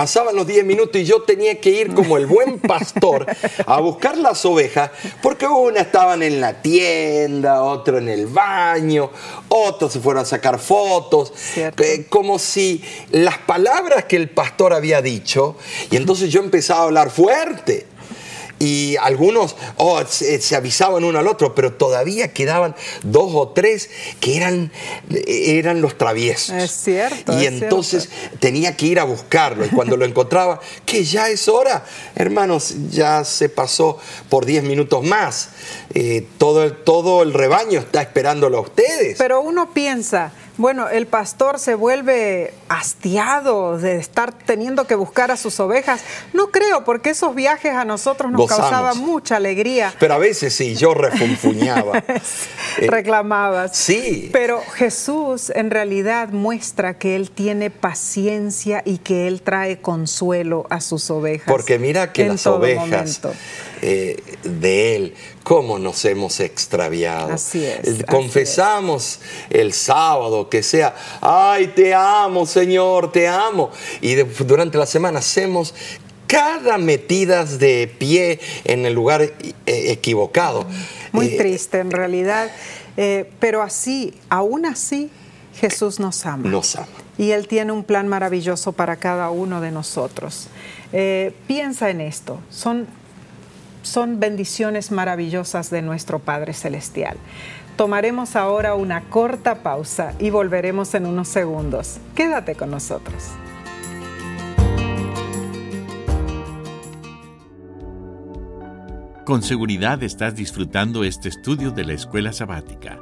Pasaban 0.00 0.34
los 0.34 0.46
10 0.46 0.64
minutos 0.64 0.98
y 0.98 1.04
yo 1.04 1.24
tenía 1.24 1.60
que 1.60 1.68
ir 1.68 1.92
como 1.92 2.16
el 2.16 2.24
buen 2.24 2.58
pastor 2.58 3.26
a 3.66 3.80
buscar 3.80 4.16
las 4.16 4.42
ovejas, 4.46 4.90
porque 5.20 5.46
una 5.46 5.80
estaban 5.80 6.22
en 6.22 6.40
la 6.40 6.62
tienda, 6.62 7.62
otro 7.62 7.98
en 7.98 8.08
el 8.08 8.26
baño, 8.26 9.10
otros 9.48 9.92
se 9.92 10.00
fueron 10.00 10.22
a 10.22 10.24
sacar 10.24 10.58
fotos, 10.58 11.34
eh, 11.54 12.06
como 12.08 12.38
si 12.38 12.82
las 13.10 13.36
palabras 13.36 14.06
que 14.06 14.16
el 14.16 14.30
pastor 14.30 14.72
había 14.72 15.02
dicho, 15.02 15.56
y 15.90 15.96
entonces 15.96 16.32
yo 16.32 16.40
empezaba 16.40 16.80
a 16.80 16.84
hablar 16.84 17.10
fuerte 17.10 17.86
y 18.60 18.96
algunos 18.98 19.56
oh, 19.78 20.04
se, 20.06 20.54
avisaban 20.54 21.02
uno 21.02 21.18
al 21.18 21.26
otro, 21.26 21.54
pero 21.54 21.72
todavía 21.72 22.34
quedaban 22.34 22.76
dos 23.02 23.32
o 23.34 23.48
tres 23.48 23.88
que 24.20 24.36
eran, 24.36 24.70
eran 25.26 25.80
los 25.80 25.96
traviesos. 25.96 26.54
Es 26.54 26.70
cierto. 26.70 27.40
Y 27.40 27.46
entonces 27.46 28.10
tenía 28.38 28.76
que 28.76 28.84
ir 28.84 29.00
a 29.00 29.04
buscarlo. 29.04 29.64
Y 29.64 29.70
cuando 29.70 29.96
lo 29.96 30.04
encontraba, 30.04 30.60
que 30.84 31.04
ya 31.04 31.30
es 31.30 31.48
hora, 31.48 31.86
hermanos, 32.14 32.74
ya 32.90 33.24
se 33.24 33.48
pasó 33.48 33.98
por 34.28 34.44
diez 34.44 34.62
minutos 34.62 35.02
más. 35.02 35.48
Eh, 35.94 36.26
todo, 36.36 36.70
todo 36.74 37.22
el 37.22 37.32
rebaño 37.32 37.80
está 37.80 38.02
esperándolo 38.02 38.58
a 38.58 38.60
ustedes. 38.60 39.16
Pero 39.16 39.40
uno 39.40 39.72
piensa, 39.72 40.32
bueno, 40.60 40.90
el 40.90 41.06
pastor 41.06 41.58
se 41.58 41.74
vuelve 41.74 42.52
hastiado 42.68 43.78
de 43.78 43.96
estar 43.96 44.30
teniendo 44.30 44.86
que 44.86 44.94
buscar 44.94 45.30
a 45.30 45.38
sus 45.38 45.58
ovejas. 45.58 46.02
No 46.34 46.50
creo, 46.50 46.84
porque 46.84 47.10
esos 47.10 47.34
viajes 47.34 47.72
a 47.72 47.86
nosotros 47.86 48.30
nos 48.30 48.46
causaban 48.46 48.98
mucha 48.98 49.36
alegría. 49.36 49.94
Pero 49.98 50.14
a 50.14 50.18
veces 50.18 50.54
sí, 50.54 50.74
yo 50.76 50.92
refunfuñaba. 50.92 52.04
Eh, 52.78 52.86
Reclamabas. 52.86 53.76
Sí. 53.76 54.30
Pero 54.32 54.62
Jesús 54.74 55.50
en 55.54 55.70
realidad 55.70 56.28
muestra 56.28 56.98
que 56.98 57.16
Él 57.16 57.30
tiene 57.30 57.68
paciencia 57.68 58.82
y 58.84 58.98
que 58.98 59.26
Él 59.26 59.42
trae 59.42 59.80
consuelo 59.80 60.66
a 60.70 60.80
sus 60.80 61.10
ovejas. 61.10 61.46
Porque 61.48 61.78
mira 61.80 62.12
que 62.12 62.26
las 62.26 62.46
ovejas 62.46 63.20
eh, 63.82 64.22
de 64.44 64.96
Él, 64.96 65.14
cómo 65.50 65.80
nos 65.80 66.04
hemos 66.04 66.38
extraviado. 66.38 67.32
Así 67.32 67.64
es. 67.64 68.04
Confesamos 68.08 69.18
el 69.50 69.72
sábado 69.72 70.48
que 70.48 70.62
sea, 70.62 70.94
ay, 71.20 71.72
te 71.74 71.92
amo, 71.92 72.46
Señor, 72.46 73.10
te 73.10 73.26
amo. 73.26 73.72
Y 74.00 74.14
durante 74.14 74.78
la 74.78 74.86
semana 74.86 75.18
hacemos 75.18 75.74
cada 76.28 76.78
metidas 76.78 77.58
de 77.58 77.92
pie 77.98 78.38
en 78.62 78.86
el 78.86 78.94
lugar 78.94 79.22
eh, 79.22 79.32
equivocado. 79.66 80.66
Muy 81.10 81.26
eh, 81.26 81.36
triste 81.36 81.80
en 81.80 81.90
realidad, 81.90 82.48
pero 83.40 83.62
así, 83.62 84.14
aún 84.28 84.66
así, 84.66 85.10
Jesús 85.56 85.98
nos 85.98 86.26
ama. 86.26 86.48
Nos 86.48 86.76
ama. 86.76 86.86
Y 87.18 87.32
Él 87.32 87.48
tiene 87.48 87.72
un 87.72 87.82
plan 87.82 88.06
maravilloso 88.06 88.70
para 88.70 88.98
cada 88.98 89.30
uno 89.30 89.60
de 89.60 89.72
nosotros. 89.72 90.46
piensa 91.48 91.90
en 91.90 92.02
esto, 92.02 92.38
son 92.50 92.99
son 93.82 94.20
bendiciones 94.20 94.90
maravillosas 94.90 95.70
de 95.70 95.82
nuestro 95.82 96.18
Padre 96.18 96.52
Celestial. 96.52 97.16
Tomaremos 97.76 98.36
ahora 98.36 98.74
una 98.74 99.02
corta 99.08 99.62
pausa 99.62 100.12
y 100.18 100.30
volveremos 100.30 100.94
en 100.94 101.06
unos 101.06 101.28
segundos. 101.28 101.98
Quédate 102.14 102.54
con 102.54 102.70
nosotros. 102.70 103.30
Con 109.24 109.42
seguridad 109.42 110.02
estás 110.02 110.34
disfrutando 110.34 111.04
este 111.04 111.28
estudio 111.28 111.70
de 111.70 111.84
la 111.84 111.92
escuela 111.92 112.32
sabática. 112.32 112.98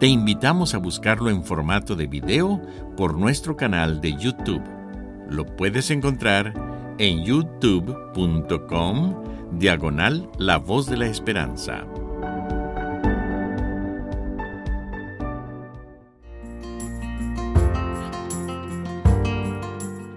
Te 0.00 0.08
invitamos 0.08 0.74
a 0.74 0.78
buscarlo 0.78 1.30
en 1.30 1.44
formato 1.44 1.94
de 1.94 2.08
video 2.08 2.60
por 2.96 3.16
nuestro 3.16 3.56
canal 3.56 4.00
de 4.00 4.16
YouTube. 4.16 4.62
Lo 5.30 5.46
puedes 5.46 5.92
encontrar 5.92 6.52
en 6.98 7.24
youtube.com 7.24 9.14
diagonal 9.58 10.28
La 10.38 10.56
Voz 10.56 10.86
de 10.88 10.96
la 10.96 11.06
Esperanza. 11.06 11.84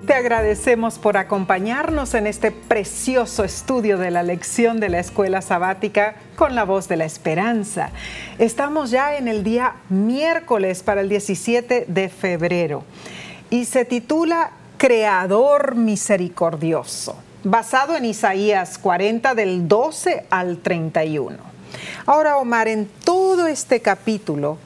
Te 0.06 0.14
agradecemos 0.14 1.00
por 1.00 1.18
acompañarnos 1.18 2.14
en 2.14 2.28
este 2.28 2.52
precioso 2.52 3.44
estudio 3.44 3.98
de 3.98 4.12
la 4.12 4.24
lección 4.24 4.80
de 4.80 4.90
la 4.90 5.00
escuela 5.00 5.42
sabática 5.42 6.16
con 6.36 6.56
la 6.56 6.64
voz 6.64 6.88
de 6.88 6.96
la 6.96 7.06
esperanza. 7.06 7.90
Estamos 8.38 8.92
ya 8.92 9.18
en 9.18 9.28
el 9.28 9.44
día 9.44 9.76
miércoles 9.90 10.84
para 10.84 11.02
el 11.02 11.10
17 11.10 11.86
de 11.88 12.10
febrero 12.10 12.84
y 13.50 13.66
se 13.66 13.84
titula 13.84 14.52
Creador 14.78 15.76
Misericordioso 15.76 17.25
basado 17.46 17.96
en 17.96 18.06
Isaías 18.06 18.78
40 18.80 19.36
del 19.36 19.68
12 19.68 20.26
al 20.30 20.58
31. 20.58 21.38
Ahora, 22.08 22.38
Omar, 22.38 22.68
en 22.68 22.88
todo 22.88 23.48
este 23.48 23.82
capítulo, 23.82 24.58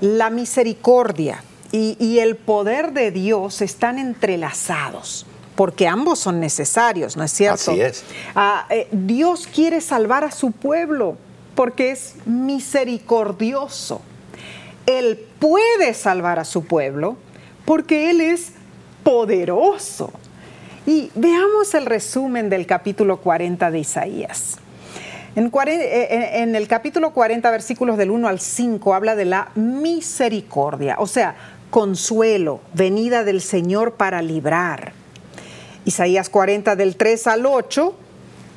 la 0.00 0.30
misericordia 0.30 1.42
y, 1.72 2.18
el 2.18 2.36
poder 2.36 2.92
de 2.92 3.10
Dios 3.10 3.60
están 3.60 3.98
entrelazados 3.98 5.26
porque 5.56 5.86
ambos 5.86 6.18
son 6.18 6.40
necesarios, 6.40 7.16
¿no 7.16 7.24
es 7.24 7.32
cierto? 7.32 7.72
Así 7.72 7.80
es. 7.80 8.04
Ah, 8.34 8.66
eh, 8.70 8.88
Dios 8.90 9.46
quiere 9.46 9.80
salvar 9.80 10.24
a 10.24 10.30
su 10.30 10.50
pueblo 10.50 11.16
porque 11.54 11.90
es 11.90 12.14
misericordioso. 12.24 14.00
Él 14.86 15.26
puede 15.38 15.94
salvar 15.94 16.38
a 16.38 16.44
su 16.44 16.64
pueblo 16.64 17.16
porque 17.64 18.10
Él 18.10 18.20
es 18.20 18.52
poderoso. 19.02 20.12
Y 20.86 21.10
veamos 21.14 21.74
el 21.74 21.86
resumen 21.86 22.50
del 22.50 22.66
capítulo 22.66 23.18
40 23.18 23.70
de 23.70 23.78
Isaías. 23.78 24.58
Eh, 25.34 26.30
en, 26.34 26.56
el 26.56 26.68
capítulo 26.68 27.12
40, 27.12 27.50
versículos 27.50 27.96
del 27.96 28.10
1 28.10 28.28
al 28.28 28.40
5, 28.40 28.92
habla 28.92 29.14
de 29.14 29.24
la 29.24 29.50
misericordia, 29.54 30.96
o 30.98 31.06
sea, 31.06 31.36
consuelo, 31.70 32.60
venida 32.74 33.24
del 33.24 33.40
Señor 33.40 33.94
para 33.94 34.20
librar. 34.20 34.92
Isaías 35.84 36.28
40 36.28 36.76
del 36.76 36.96
3 36.96 37.26
al 37.28 37.46
8 37.46 37.94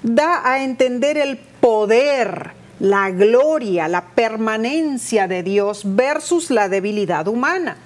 da 0.03 0.41
a 0.43 0.63
entender 0.63 1.17
el 1.17 1.37
poder, 1.37 2.51
la 2.79 3.09
gloria, 3.11 3.87
la 3.87 4.09
permanencia 4.09 5.27
de 5.27 5.43
Dios 5.43 5.83
versus 5.85 6.51
la 6.51 6.69
debilidad 6.69 7.27
humana. 7.27 7.77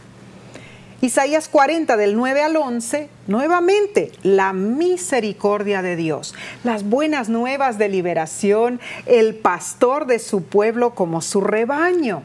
Isaías 1.01 1.47
40 1.47 1.95
del 1.95 2.17
9 2.17 2.41
al 2.41 2.57
11, 2.57 3.07
nuevamente 3.27 4.11
la 4.21 4.51
misericordia 4.51 5.81
de 5.81 5.95
Dios, 5.95 6.35
las 6.65 6.83
buenas 6.83 7.29
nuevas 7.29 7.77
de 7.77 7.87
liberación, 7.87 8.81
el 9.05 9.35
pastor 9.35 10.07
de 10.07 10.19
su 10.19 10.43
pueblo 10.43 10.95
como 10.95 11.21
su 11.21 11.39
rebaño. 11.39 12.23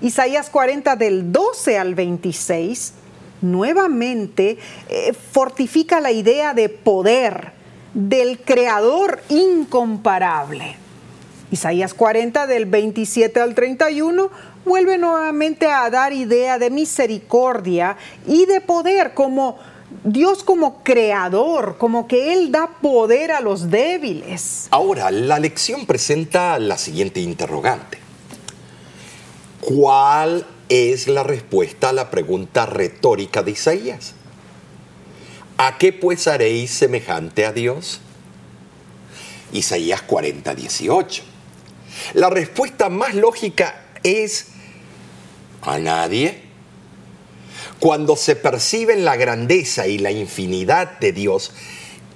Isaías 0.00 0.50
40 0.50 0.96
del 0.96 1.30
12 1.30 1.78
al 1.78 1.94
26, 1.94 2.94
nuevamente 3.42 4.58
eh, 4.88 5.12
fortifica 5.12 6.00
la 6.00 6.10
idea 6.10 6.52
de 6.52 6.68
poder 6.68 7.52
del 7.94 8.40
creador 8.40 9.22
incomparable. 9.28 10.76
Isaías 11.52 11.94
40 11.94 12.48
del 12.48 12.66
27 12.66 13.40
al 13.40 13.54
31 13.54 14.30
vuelve 14.64 14.98
nuevamente 14.98 15.66
a 15.66 15.88
dar 15.90 16.12
idea 16.12 16.58
de 16.58 16.70
misericordia 16.70 17.96
y 18.26 18.46
de 18.46 18.60
poder 18.60 19.14
como 19.14 19.58
Dios 20.02 20.42
como 20.42 20.82
creador, 20.82 21.76
como 21.78 22.08
que 22.08 22.32
Él 22.32 22.50
da 22.50 22.68
poder 22.80 23.32
a 23.32 23.40
los 23.40 23.70
débiles. 23.70 24.68
Ahora, 24.70 25.10
la 25.10 25.38
lección 25.38 25.86
presenta 25.86 26.58
la 26.58 26.76
siguiente 26.78 27.20
interrogante. 27.20 27.98
¿Cuál 29.60 30.46
es 30.68 31.08
la 31.08 31.22
respuesta 31.22 31.90
a 31.90 31.92
la 31.92 32.10
pregunta 32.10 32.66
retórica 32.66 33.42
de 33.42 33.52
Isaías? 33.52 34.14
¿A 35.56 35.78
qué 35.78 35.92
pues 35.92 36.26
haréis 36.26 36.70
semejante 36.70 37.46
a 37.46 37.52
Dios? 37.52 38.00
Isaías 39.52 40.02
40, 40.02 40.54
18. 40.54 41.22
La 42.14 42.28
respuesta 42.28 42.88
más 42.88 43.14
lógica 43.14 43.84
es 44.02 44.48
a 45.64 45.78
nadie. 45.78 46.42
Cuando 47.80 48.16
se 48.16 48.36
perciben 48.36 49.04
la 49.04 49.16
grandeza 49.16 49.86
y 49.86 49.98
la 49.98 50.10
infinidad 50.10 50.98
de 51.00 51.12
Dios, 51.12 51.52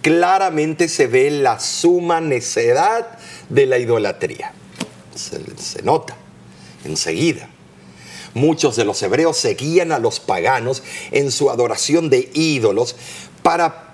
claramente 0.02 0.88
se 0.88 1.06
ve 1.06 1.30
la 1.30 1.60
suma 1.60 2.20
necedad 2.20 3.18
de 3.48 3.66
la 3.66 3.78
idolatría. 3.78 4.52
Se, 5.14 5.40
se, 5.56 5.82
nota 5.82 6.16
enseguida. 6.84 7.48
Muchos 8.34 8.76
de 8.76 8.84
los 8.84 9.02
hebreos 9.02 9.36
seguían 9.36 9.90
a 9.90 9.98
los 9.98 10.20
paganos 10.20 10.82
en 11.10 11.32
su 11.32 11.50
adoración 11.50 12.08
de 12.08 12.30
ídolos 12.34 12.94
para 13.42 13.87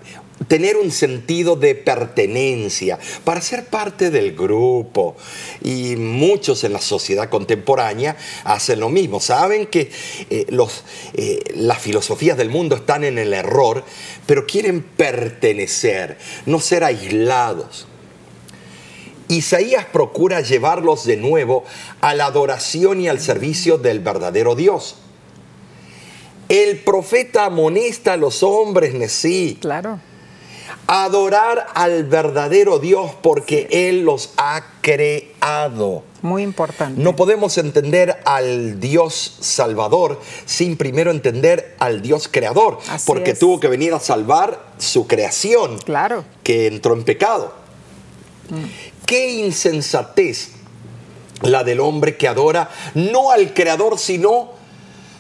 tener 0.49 0.77
un 0.77 0.91
sentido 0.91 1.57
de 1.57 1.75
pertenencia, 1.75 2.99
para 3.25 3.41
ser 3.41 3.67
parte 3.67 4.11
del 4.11 4.35
grupo. 4.35 5.17
Y 5.63 5.97
muchos 5.97 6.65
en 6.65 6.73
la 6.73 6.81
sociedad 6.81 7.29
contemporánea 7.29 8.17
hacen 8.45 8.81
lo 8.81 8.89
mismo. 8.89 9.21
Saben 9.21 9.67
que 9.67 9.91
eh, 10.31 10.47
los, 10.51 10.85
eh, 11.15 11.43
las 11.55 11.79
filosofías 11.79 12.37
del 12.37 12.51
mundo 12.51 12.77
están 12.77 13.05
en 13.05 13.19
el 13.19 13.33
error, 13.33 13.85
pero 14.27 14.47
quieren 14.47 14.83
pertenecer, 14.83 16.19
no 16.47 16.61
ser 16.61 16.85
aislados. 16.85 17.87
Isaías 19.29 19.87
procura 19.87 20.43
llevarlos 20.43 21.07
de 21.07 21.17
nuevo 21.17 21.65
a 22.03 22.13
la 22.15 22.27
adoración 22.27 23.01
y 23.01 23.09
al 23.09 23.21
servicio 23.21 23.79
del 23.79 24.01
verdadero 24.01 24.55
Dios. 24.55 24.97
El 26.51 26.81
profeta 26.81 27.47
amonesta 27.47 28.13
a 28.13 28.17
los 28.19 28.43
hombres, 28.43 29.11
sí. 29.11 29.57
Claro 29.63 29.99
adorar 30.87 31.67
al 31.75 32.05
verdadero 32.05 32.79
Dios 32.79 33.11
porque 33.23 33.69
Él 33.71 34.05
los 34.05 34.31
ha 34.37 34.63
creado. 34.81 36.03
Muy 36.23 36.43
importante. 36.43 37.01
No 37.01 37.17
podemos 37.17 37.59
entender 37.59 38.21
al 38.25 38.81
Dios 38.81 39.37
salvador 39.41 40.21
sin 40.47 40.77
primero 40.77 41.11
entender 41.11 41.75
al 41.79 42.01
Dios 42.03 42.29
creador, 42.31 42.79
Así 42.89 43.07
porque 43.07 43.33
es. 43.33 43.39
tuvo 43.39 43.61
que 43.61 43.69
venir 43.69 43.93
a 43.95 44.01
salvar 44.01 44.59
su 44.79 45.07
creación, 45.07 45.79
Claro. 45.79 46.25
que 46.43 46.67
entró 46.67 46.95
en 46.95 47.05
pecado. 47.05 47.53
Qué 49.07 49.33
insensatez 49.33 50.51
la 51.43 51.65
del 51.65 51.81
hombre 51.81 52.17
que 52.17 52.29
adora 52.29 52.71
no 52.95 53.31
al 53.31 53.53
creador, 53.53 53.99
sino 53.99 54.51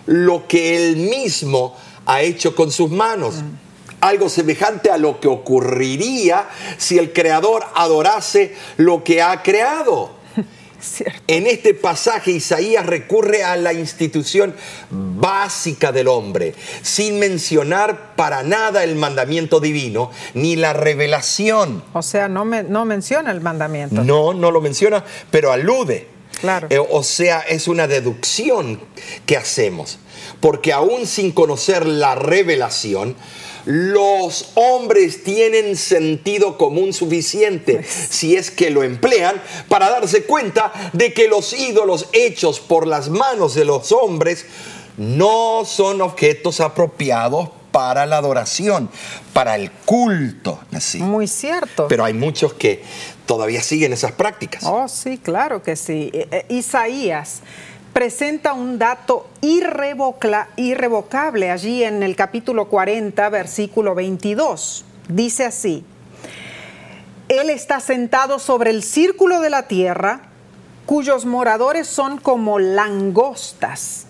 lo 0.07 0.47
que 0.47 0.77
él 0.77 0.97
mismo 0.97 1.75
ha 2.07 2.21
hecho 2.23 2.55
con 2.55 2.71
sus 2.71 2.91
manos 2.91 3.37
algo 4.05 4.29
semejante 4.29 4.91
a 4.91 4.99
lo 4.99 5.19
que 5.19 5.29
ocurriría 5.29 6.47
si 6.77 6.99
el 6.99 7.13
creador 7.13 7.65
adorase 7.75 8.55
lo 8.77 9.03
que 9.03 9.23
ha 9.23 9.43
creado. 9.43 10.11
Cierto. 10.79 11.19
En 11.27 11.47
este 11.47 11.73
pasaje 11.73 12.33
Isaías 12.33 12.85
recurre 12.85 13.45
a 13.45 13.57
la 13.57 13.73
institución 13.73 14.55
básica 14.91 15.91
del 15.91 16.09
hombre, 16.09 16.55
sin 16.83 17.19
mencionar 17.19 18.15
para 18.15 18.43
nada 18.43 18.85
el 18.85 18.95
mandamiento 18.95 19.59
divino 19.59 20.11
ni 20.35 20.57
la 20.57 20.75
revelación. 20.75 21.83
O 21.95 22.03
sea, 22.03 22.29
no, 22.29 22.45
me, 22.45 22.63
no 22.63 22.85
menciona 22.85 23.31
el 23.31 23.41
mandamiento. 23.41 24.05
No, 24.05 24.35
no 24.35 24.51
lo 24.51 24.61
menciona, 24.61 25.03
pero 25.31 25.51
alude. 25.51 26.09
Claro. 26.43 26.67
Eh, 26.69 26.79
o 26.79 27.03
sea, 27.03 27.41
es 27.41 27.69
una 27.69 27.87
deducción 27.87 28.81
que 29.25 29.39
hacemos, 29.39 29.99
porque 30.41 30.75
aún 30.75 31.07
sin 31.07 31.33
conocer 31.33 31.87
la 31.87 32.17
revelación, 32.17 33.17
los 33.65 34.53
hombres 34.55 35.25
tienen 35.25 35.77
sentido 35.77 36.59
común 36.59 36.93
suficiente, 36.93 37.83
si 37.85 38.37
es 38.37 38.51
que 38.51 38.71
lo 38.71 38.83
emplean, 38.83 39.41
para 39.69 39.91
darse 39.91 40.25
cuenta 40.25 40.73
de 40.93 41.13
que 41.13 41.29
los 41.29 41.53
ídolos 41.53 42.09
hechos 42.13 42.61
por 42.61 42.87
las 42.87 43.09
manos 43.09 43.55
de 43.55 43.65
los 43.65 43.93
hombres 43.93 44.47
no 44.97 45.65
son 45.65 46.01
objetos 46.01 46.61
apropiados 46.61 47.49
para 47.75 48.07
la 48.07 48.19
adoración, 48.19 48.89
para 49.33 49.57
el 49.57 49.73
culto. 49.73 50.61
así. 50.73 50.99
Muy 51.01 51.27
cierto. 51.27 51.89
Pero 51.89 52.05
hay 52.05 52.15
muchos 52.15 52.55
que 52.55 52.85
todavía 53.27 53.63
siguen 53.63 53.93
esas 53.93 54.13
prácticas. 54.13 54.63
Oh, 54.65 54.87
sí, 54.87 55.19
claro 55.19 55.61
que 55.61 55.75
sí. 55.75 56.09
Eh, 56.13 56.29
eh, 56.31 56.47
Isaías 56.51 57.41
presenta 57.95 58.53
un 58.53 58.79
dato 58.79 59.31
irrevocable 59.41 61.51
allí 61.51 61.85
en 61.85 62.03
el 62.03 62.17
capítulo 62.17 62.69
40, 62.69 63.27
versículo 63.31 63.95
22. 63.95 64.85
Dice 65.09 65.45
así, 65.45 65.85
Él 67.29 67.51
está 67.51 67.81
sentado 67.81 68.41
sobre 68.41 68.71
el 68.71 68.83
círculo 68.83 69.41
de 69.41 69.49
la 69.49 69.69
tierra, 69.69 70.23
cuyos 70.87 71.25
moradores 71.25 71.87
son 71.87 72.19
como 72.19 72.59
langostas. 72.59 74.07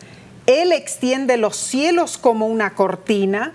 Él 0.46 0.72
extiende 0.72 1.36
los 1.36 1.54
cielos 1.54 2.16
como 2.16 2.46
una 2.46 2.74
cortina, 2.74 3.52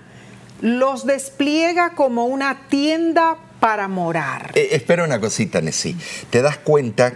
los 0.62 1.08
despliega 1.08 1.96
como 1.96 2.28
una 2.28 2.68
tienda 2.70 3.38
para 3.60 3.88
morar. 3.88 4.52
Eh, 4.54 4.70
espera 4.72 5.04
una 5.04 5.20
cosita, 5.20 5.60
Nessie. 5.60 5.96
¿Te 6.30 6.44
das 6.44 6.60
cuenta? 6.60 7.14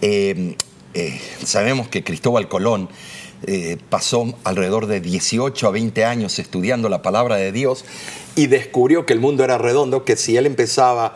Eh, 0.00 0.56
eh, 0.98 1.20
sabemos 1.44 1.86
que 1.88 2.02
Cristóbal 2.02 2.48
Colón 2.48 2.88
eh, 3.46 3.76
pasó 3.88 4.34
alrededor 4.42 4.86
de 4.88 5.00
18 5.00 5.68
a 5.68 5.70
20 5.70 6.04
años 6.04 6.40
estudiando 6.40 6.88
la 6.88 7.02
palabra 7.02 7.36
de 7.36 7.52
Dios 7.52 7.84
y 8.34 8.48
descubrió 8.48 9.06
que 9.06 9.12
el 9.12 9.20
mundo 9.20 9.44
era 9.44 9.58
redondo, 9.58 10.04
que 10.04 10.16
si 10.16 10.36
él 10.36 10.44
empezaba 10.46 11.14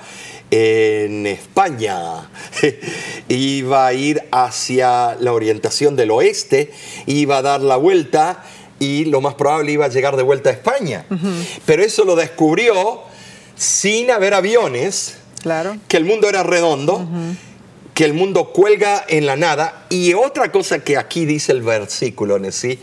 en 0.53 1.26
España, 1.26 2.30
iba 3.28 3.87
a 3.89 3.93
ir 3.93 4.22
hacia 4.30 5.16
la 5.18 5.33
orientación 5.33 5.97
del 5.97 6.12
oeste, 6.12 6.70
iba 7.07 7.39
a 7.39 7.43
dar 7.43 7.61
la 7.61 7.76
vuelta 7.76 8.45
y 8.78 9.07
lo 9.07 9.20
más 9.20 9.35
probable 9.35 9.72
iba 9.72 9.87
a 9.87 9.89
llegar 9.89 10.16
de 10.16 10.22
vuelta 10.22 10.51
a 10.51 10.53
España. 10.53 11.07
Pero 11.66 11.83
eso 11.83 12.05
lo 12.05 12.14
descubrió 12.14 13.01
sin 13.57 14.12
haber 14.12 14.35
aviones, 14.35 15.16
Claro. 15.43 15.76
que 15.89 15.97
el 15.97 16.05
mundo 16.05 16.28
era 16.28 16.45
redondo, 16.45 17.05
que 18.03 18.07
el 18.07 18.14
mundo 18.14 18.53
cuelga 18.53 19.05
en 19.07 19.26
la 19.26 19.36
nada. 19.36 19.86
Y 19.88 20.12
otra 20.14 20.50
cosa 20.50 20.80
que 20.80 20.96
aquí 20.96 21.24
dice 21.24 21.53
el 21.53 21.62
versículo, 21.62 22.36
¿sí? 22.50 22.80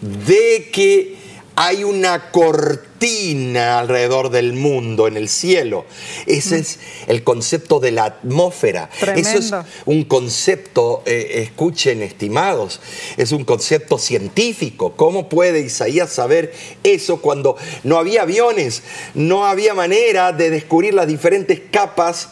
de 0.00 0.70
que 0.72 1.16
hay 1.56 1.82
una 1.82 2.30
cortina 2.30 3.80
alrededor 3.80 4.30
del 4.30 4.52
mundo, 4.52 5.08
en 5.08 5.16
el 5.16 5.28
cielo. 5.28 5.84
Ese 6.26 6.60
es 6.60 6.78
el 7.08 7.24
concepto 7.24 7.80
de 7.80 7.90
la 7.90 8.04
atmósfera. 8.04 8.88
Eso 9.16 9.38
es 9.38 9.52
un 9.84 10.04
concepto, 10.04 11.02
eh, 11.06 11.42
escuchen 11.42 12.00
estimados, 12.00 12.78
es 13.16 13.32
un 13.32 13.44
concepto 13.44 13.98
científico. 13.98 14.92
¿Cómo 14.94 15.28
puede 15.28 15.58
Isaías 15.58 16.12
saber 16.12 16.54
eso 16.84 17.20
cuando 17.20 17.56
no 17.82 17.98
había 17.98 18.22
aviones, 18.22 18.84
no 19.14 19.44
había 19.44 19.74
manera 19.74 20.30
de 20.30 20.50
descubrir 20.50 20.94
las 20.94 21.08
diferentes 21.08 21.60
capas, 21.72 22.28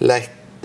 la 0.00 0.20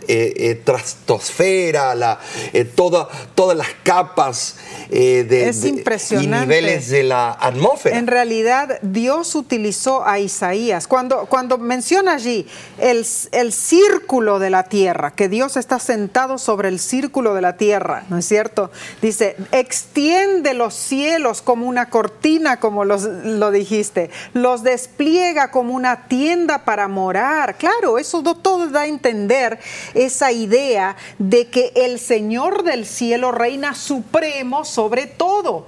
eh, 0.07 0.33
eh, 0.37 0.55
trastosfera, 0.63 1.95
la, 1.95 2.19
eh, 2.53 2.65
toda, 2.65 3.07
todas 3.33 3.57
las 3.57 3.69
capas 3.83 4.57
de, 4.89 5.49
es 5.49 5.65
impresionante. 5.65 6.37
y 6.37 6.39
niveles 6.41 6.89
de 6.89 7.03
la 7.03 7.31
atmósfera. 7.31 7.97
En 7.97 8.07
realidad, 8.07 8.79
Dios 8.81 9.33
utilizó 9.35 10.05
a 10.05 10.19
Isaías. 10.19 10.87
Cuando, 10.87 11.25
cuando 11.25 11.57
menciona 11.57 12.13
allí 12.13 12.47
el, 12.77 13.05
el 13.31 13.53
círculo 13.53 14.39
de 14.39 14.49
la 14.49 14.63
tierra, 14.63 15.11
que 15.11 15.27
Dios 15.27 15.57
está 15.57 15.79
sentado 15.79 16.37
sobre 16.37 16.69
el 16.69 16.79
círculo 16.79 17.33
de 17.33 17.41
la 17.41 17.57
tierra, 17.57 18.03
¿no 18.09 18.17
es 18.17 18.27
cierto? 18.27 18.71
Dice, 19.01 19.35
extiende 19.51 20.53
los 20.53 20.75
cielos 20.75 21.41
como 21.41 21.67
una 21.67 21.89
cortina, 21.89 22.59
como 22.59 22.85
los, 22.85 23.03
lo 23.03 23.51
dijiste, 23.51 24.09
los 24.33 24.63
despliega 24.63 25.51
como 25.51 25.73
una 25.73 26.07
tienda 26.07 26.63
para 26.63 26.87
morar. 26.87 27.57
Claro, 27.57 27.97
eso 27.97 28.21
todo 28.35 28.67
da 28.67 28.81
a 28.81 28.87
entender 28.87 29.59
esa 29.95 30.31
idea 30.31 30.95
de 31.17 31.47
que 31.47 31.71
el 31.75 31.99
Señor 31.99 32.63
del 32.63 32.85
cielo 32.85 33.31
reina 33.31 33.73
supremo 33.73 34.65
sobre 34.65 35.07
todo, 35.07 35.65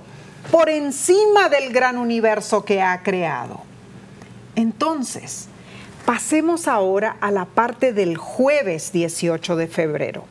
por 0.52 0.70
encima 0.70 1.50
del 1.50 1.74
gran 1.74 1.98
universo 1.98 2.64
que 2.64 2.82
ha 2.82 3.02
creado. 3.02 3.62
Entonces, 4.56 5.48
pasemos 6.06 6.68
ahora 6.68 7.18
a 7.20 7.32
la 7.32 7.46
parte 7.46 7.94
del 7.94 8.18
jueves 8.18 8.92
18 8.92 9.56
de 9.56 9.68
febrero, 9.68 10.26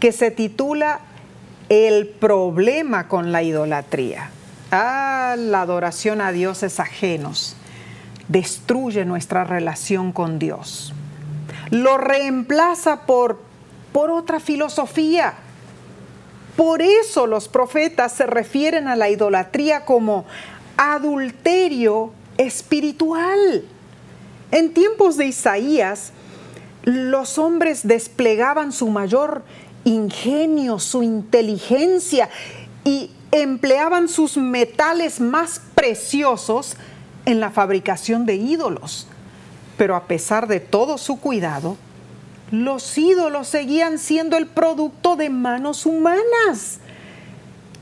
que 0.00 0.12
se 0.12 0.30
titula 0.30 1.00
El 1.68 2.06
problema 2.08 3.08
con 3.08 3.32
la 3.32 3.42
idolatría. 3.42 4.30
Ah, 4.70 5.36
la 5.38 5.60
adoración 5.60 6.20
a 6.20 6.32
dioses 6.32 6.80
ajenos 6.80 7.56
destruye 8.28 9.04
nuestra 9.04 9.44
relación 9.44 10.12
con 10.12 10.38
Dios. 10.38 10.94
Lo 11.70 11.98
reemplaza 11.98 13.06
por, 13.06 13.40
por 13.92 14.10
otra 14.10 14.40
filosofía 14.40 15.34
por 16.56 16.82
eso 16.82 17.26
los 17.26 17.48
profetas 17.48 18.12
se 18.12 18.26
refieren 18.26 18.86
a 18.86 18.96
la 18.96 19.10
idolatría 19.10 19.84
como 19.84 20.24
adulterio 20.76 22.12
espiritual. 22.38 23.64
En 24.52 24.72
tiempos 24.72 25.16
de 25.16 25.26
Isaías, 25.26 26.12
los 26.84 27.38
hombres 27.38 27.86
desplegaban 27.86 28.72
su 28.72 28.88
mayor 28.88 29.42
ingenio, 29.84 30.78
su 30.78 31.02
inteligencia 31.02 32.30
y 32.84 33.10
empleaban 33.32 34.06
sus 34.06 34.36
metales 34.36 35.18
más 35.18 35.60
preciosos 35.74 36.76
en 37.26 37.40
la 37.40 37.50
fabricación 37.50 38.26
de 38.26 38.36
ídolos. 38.36 39.08
Pero 39.76 39.96
a 39.96 40.04
pesar 40.04 40.46
de 40.46 40.60
todo 40.60 40.98
su 40.98 41.20
cuidado, 41.20 41.76
los 42.50 42.96
ídolos 42.96 43.48
seguían 43.48 43.98
siendo 43.98 44.36
el 44.36 44.46
producto 44.46 45.16
de 45.16 45.30
manos 45.30 45.86
humanas. 45.86 46.78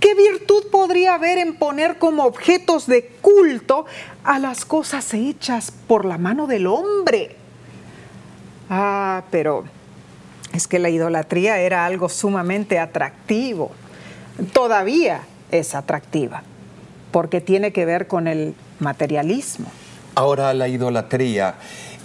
¿Qué 0.01 0.15
virtud 0.15 0.65
podría 0.71 1.15
haber 1.15 1.39
en 1.39 1.55
poner 1.57 1.99
como 1.99 2.25
objetos 2.25 2.87
de 2.87 3.07
culto 3.21 3.87
a 4.25 4.39
las 4.39 4.65
cosas 4.65 5.15
hechas 5.15 5.71
por 5.71 6.05
la 6.05 6.19
mano 6.19 6.47
del 6.47 6.67
hombre? 6.67 7.37
Ah, 8.69 9.25
pero 9.31 9.65
es 10.53 10.67
que 10.67 10.79
la 10.79 10.91
idolatría 10.91 11.59
era 11.59 11.87
algo 11.87 12.09
sumamente 12.09 12.79
atractivo. 12.79 13.71
Todavía 14.53 15.21
es 15.51 15.75
atractiva, 15.75 16.43
porque 17.13 17.41
tiene 17.41 17.73
que 17.73 17.85
ver 17.85 18.07
con 18.07 18.27
el 18.27 18.55
materialismo. 18.81 19.71
Ahora 20.15 20.53
la 20.55 20.69
idolatría 20.69 21.57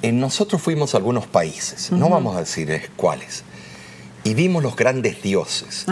nosotros 0.04 0.62
fuimos 0.62 0.94
a 0.94 0.98
algunos 0.98 1.28
países, 1.28 1.92
no 1.92 2.10
vamos 2.10 2.36
a 2.36 2.40
decir 2.40 2.92
cuáles, 2.96 3.44
y 4.24 4.34
vimos 4.34 4.62
los 4.62 4.76
grandes 4.76 5.22
dioses. 5.22 5.86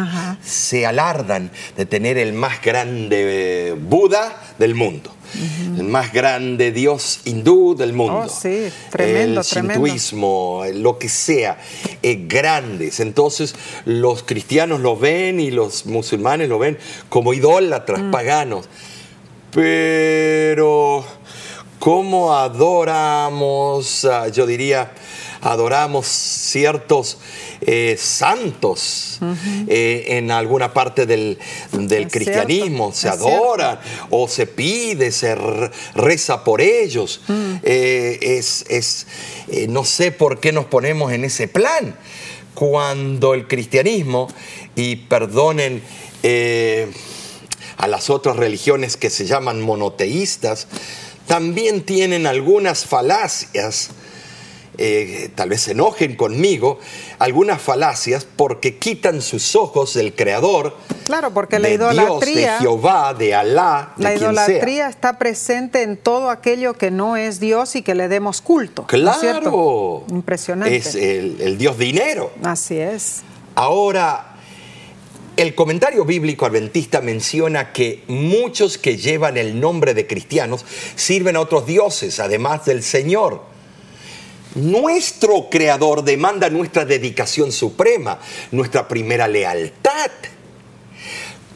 Se 0.44 0.86
alardan 0.86 1.52
de 1.78 1.86
tener 1.86 2.18
el 2.18 2.34
más 2.34 2.62
grande 2.62 3.70
eh, 3.70 3.74
Buda 3.74 4.42
del 4.60 4.76
mundo. 4.76 5.12
El 5.78 5.84
más 5.84 6.14
grande 6.14 6.72
dios 6.72 7.22
hindú 7.26 7.76
del 7.76 7.94
mundo. 7.94 8.26
Oh, 8.26 8.30
sí, 8.30 8.68
tremendo, 8.90 9.42
el 9.42 9.46
sintuismo, 9.46 10.64
lo 10.74 10.98
que 10.98 11.10
sea, 11.10 11.58
eh, 12.04 12.26
grandes. 12.28 13.00
Entonces 13.00 13.56
los 13.86 14.24
cristianos 14.24 14.82
lo 14.82 14.98
ven 14.98 15.40
y 15.40 15.52
los 15.52 15.86
musulmanes 15.86 16.48
lo 16.48 16.60
ven 16.60 16.78
como 17.10 17.34
idólatras, 17.34 18.02
mm. 18.02 18.12
paganos. 18.12 18.70
Pero 19.52 21.06
cómo 21.86 22.34
adoramos, 22.36 24.06
ah, 24.06 24.28
yo 24.30 24.48
diría, 24.48 24.92
adoramos 25.42 26.08
ciertos 26.08 27.20
eh, 27.62 27.96
santos 28.00 29.20
eh, 29.68 30.06
en 30.08 30.32
alguna 30.32 30.74
parte 30.74 31.06
del, 31.06 31.38
cristianismo, 32.10 32.92
se 32.92 33.08
adoran 33.08 33.80
o 34.10 34.28
se 34.28 34.48
pide, 34.48 35.12
se 35.12 35.36
reza 35.94 36.44
por 36.44 36.60
ellos. 36.60 37.22
Mm. 37.28 37.54
Eh, 37.62 38.40
es, 38.40 39.06
no 39.70 39.86
sé 39.86 40.12
por 40.12 40.40
qué 40.40 40.52
nos 40.52 40.66
ponemos 40.66 41.12
en 41.12 41.24
ese 41.24 41.48
plan. 41.48 41.96
Cuando 42.56 43.36
el 43.36 43.48
cristianismo, 43.48 44.28
y 44.76 44.96
perdonen 44.96 45.84
a 47.78 47.88
las 47.88 48.10
otras 48.10 48.38
religiones 48.38 48.98
que 48.98 49.12
se 49.12 49.28
llaman 49.28 49.62
monoteístas, 49.62 50.68
también 51.28 51.84
tienen 51.84 52.28
algunas 52.28 52.86
falacias, 52.86 53.90
eh, 54.78 55.30
tal 55.36 55.50
vez 55.50 55.62
se 55.62 55.72
enojen 55.72 56.16
conmigo, 56.16 56.80
algunas 57.18 57.62
falacias 57.62 58.28
porque 58.36 58.78
quitan 58.78 59.22
sus 59.22 59.56
ojos 59.56 59.94
del 59.94 60.14
Creador. 60.14 60.76
Claro, 61.06 61.34
porque 61.34 61.60
la 61.60 61.70
idolatría. 61.70 62.54
de 62.54 62.60
Jehová, 62.60 63.14
de 63.14 63.34
Alá. 63.34 63.94
De 63.96 64.04
la 64.04 64.16
idolatría 64.16 64.90
está 64.90 65.18
presente 65.18 65.82
en 65.84 65.98
todo 65.98 66.30
aquello 66.30 66.74
que 66.74 66.92
no 66.92 67.16
es 67.16 67.40
Dios 67.40 67.76
y 67.76 67.82
que 67.82 67.96
le 67.96 68.08
demos 68.08 68.42
culto. 68.42 68.86
Claro. 68.86 70.04
Impresionante. 70.10 70.76
Es 70.76 70.96
el, 70.96 71.42
el 71.42 71.58
Dios 71.58 71.78
dinero. 71.78 72.32
Así 72.44 72.78
es. 72.78 73.24
Ahora, 73.56 74.35
el 75.38 75.54
comentario 75.54 76.06
bíblico 76.06 76.46
adventista 76.46 77.02
menciona 77.02 77.74
que 77.74 78.04
muchos 78.08 78.78
que 78.78 78.98
llevan 78.98 79.38
el 79.38 79.60
nombre 79.60 79.94
de 79.94 80.08
cristianos 80.08 80.66
sirven 80.96 81.36
a 81.36 81.42
otros 81.42 81.66
dioses, 81.66 82.20
además 82.20 82.66
del 82.66 82.84
Señor. 82.84 83.42
Nuestro 84.56 85.50
Creador 85.50 86.04
demanda 86.04 86.50
nuestra 86.50 86.86
dedicación 86.86 87.52
suprema, 87.52 88.20
nuestra 88.52 88.88
primera 88.88 89.28
lealtad. 89.28 90.12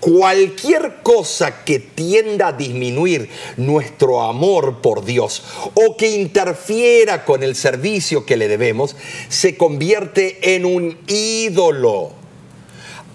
Cualquier 0.02 0.98
cosa 1.02 1.64
que 1.64 1.80
tienda 1.80 2.48
a 2.48 2.54
disminuir 2.54 3.30
nuestro 3.58 4.22
amor 4.22 4.82
por 4.82 5.06
Dios 5.06 5.44
o 5.74 5.96
que 5.96 6.12
interfiera 6.12 7.26
con 7.26 7.44
el 7.44 7.56
servicio 7.56 8.26
que 8.26 8.38
le 8.38 8.48
debemos, 8.48 8.96
se 9.30 9.56
convierte 9.56 10.56
en 10.56 10.66
un 10.66 10.98
ídolo. 11.08 12.19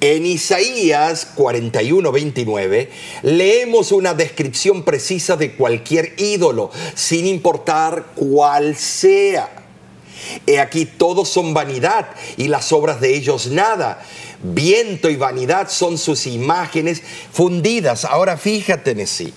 En 0.05 0.27
Isaías 0.27 1.27
41, 1.35 2.13
29 2.13 2.91
leemos 3.23 3.91
una 3.91 4.13
descripción 4.13 4.83
precisa 4.83 5.35
de 5.37 5.55
cualquier 5.55 6.13
ídolo, 6.19 6.71
sin 6.95 7.27
importar 7.27 8.09
cuál 8.15 8.77
sea. 8.77 9.49
He 10.47 10.61
aquí 10.61 10.85
todos 10.85 11.31
son 11.31 11.55
vanidad 11.55 12.11
y 12.37 12.49
las 12.49 12.71
obras 12.73 13.01
de 13.01 13.17
ellos 13.17 13.47
nada. 13.47 14.05
Viento 14.43 15.09
y 15.09 15.17
vanidad 15.17 15.71
son 15.71 15.97
sus 15.97 16.27
imágenes 16.27 17.03
fundidas. 17.33 18.05
Ahora 18.05 18.37
fíjate 18.37 18.91
en 18.91 19.07
sí 19.07 19.33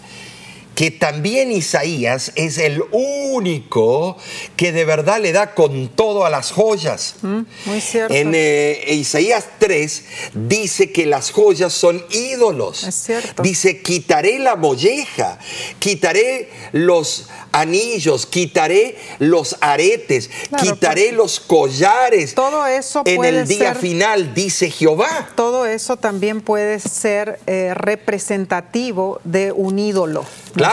que 0.77 0.91
también 0.91 1.51
Isaías 1.51 2.31
es 2.35 2.59
el 2.59 2.83
único 2.91 4.15
que 4.55 4.71
de 4.71 4.85
verdad 4.85 5.19
le 5.19 5.31
da 5.31 5.55
con 5.55 5.87
todo 5.87 6.23
a 6.23 6.29
las 6.29 6.51
joyas. 6.51 7.15
Mm, 7.23 7.39
muy 7.65 7.81
cierto. 7.81 8.13
En 8.13 8.33
eh, 8.35 8.83
Isaías 8.89 9.45
3 9.57 10.03
dice 10.35 10.91
que 10.91 11.07
las 11.07 11.31
joyas 11.31 11.73
son 11.73 12.05
ídolos. 12.11 12.83
Es 12.83 12.93
cierto. 12.93 13.41
Dice, 13.41 13.81
quitaré 13.81 14.37
la 14.37 14.55
molleja, 14.55 15.39
quitaré 15.79 16.51
los 16.73 17.27
anillos, 17.51 18.27
quitaré 18.27 18.99
los 19.17 19.57
aretes, 19.61 20.29
quitaré 20.61 21.11
los 21.11 21.39
collares. 21.39 22.35
Todo 22.35 22.67
eso 22.67 23.01
en 23.03 23.25
el 23.25 23.47
día 23.47 23.73
final, 23.73 24.35
dice 24.35 24.69
Jehová. 24.69 25.29
Todo 25.33 25.65
eso 25.65 25.97
también 25.97 26.41
puede 26.41 26.79
ser 26.79 27.39
eh, 27.47 27.73
representativo 27.73 29.19
de 29.23 29.51
un 29.51 29.79
ídolo. 29.79 30.23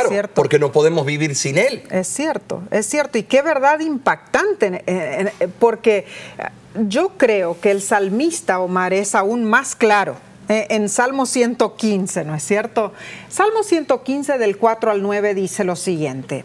Claro, 0.03 0.30
porque 0.34 0.59
no 0.59 0.72
podemos 0.72 1.07
vivir 1.07 1.34
sin 1.36 1.59
él. 1.59 1.84
Es 1.90 2.09
cierto, 2.09 2.62
es 2.70 2.86
cierto. 2.86 3.18
Y 3.18 3.24
qué 3.24 3.42
verdad 3.42 3.80
impactante, 3.80 4.82
porque 5.59 6.07
yo 6.88 7.11
creo 7.16 7.61
que 7.61 7.70
el 7.70 7.82
salmista 7.82 8.61
Omar 8.61 8.92
es 8.92 9.14
aún 9.14 9.45
más 9.45 9.74
claro. 9.76 10.16
Eh, 10.49 10.66
en 10.70 10.90
Salmo 10.90 11.24
115, 11.24 12.24
¿no 12.24 12.34
es 12.34 12.42
cierto? 12.42 12.92
Salmo 13.30 13.62
115 13.62 14.36
del 14.36 14.59
4 14.59 14.90
al 14.90 15.03
9 15.03 15.34
dice 15.34 15.64
lo 15.64 15.74
siguiente, 15.74 16.45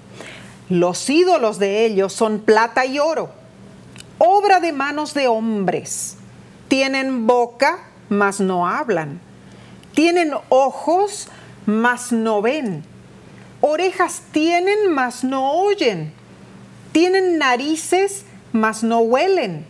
los 0.69 1.09
ídolos 1.09 1.59
de 1.59 1.85
ellos 1.85 2.13
son 2.13 2.39
plata 2.39 2.85
y 2.85 2.99
oro, 2.99 3.29
obra 4.17 4.61
de 4.61 4.71
manos 4.71 5.13
de 5.13 5.27
hombres. 5.27 6.15
Tienen 6.69 7.27
boca, 7.27 7.79
mas 8.07 8.39
no 8.39 8.67
hablan. 8.67 9.19
Tienen 9.93 10.31
ojos, 10.47 11.27
mas 11.65 12.13
no 12.13 12.41
ven. 12.41 12.85
Orejas 13.61 14.21
tienen, 14.31 14.91
mas 14.91 15.23
no 15.23 15.51
oyen. 15.51 16.13
Tienen 16.91 17.37
narices, 17.37 18.23
mas 18.53 18.83
no 18.83 18.99
huelen. 18.99 19.65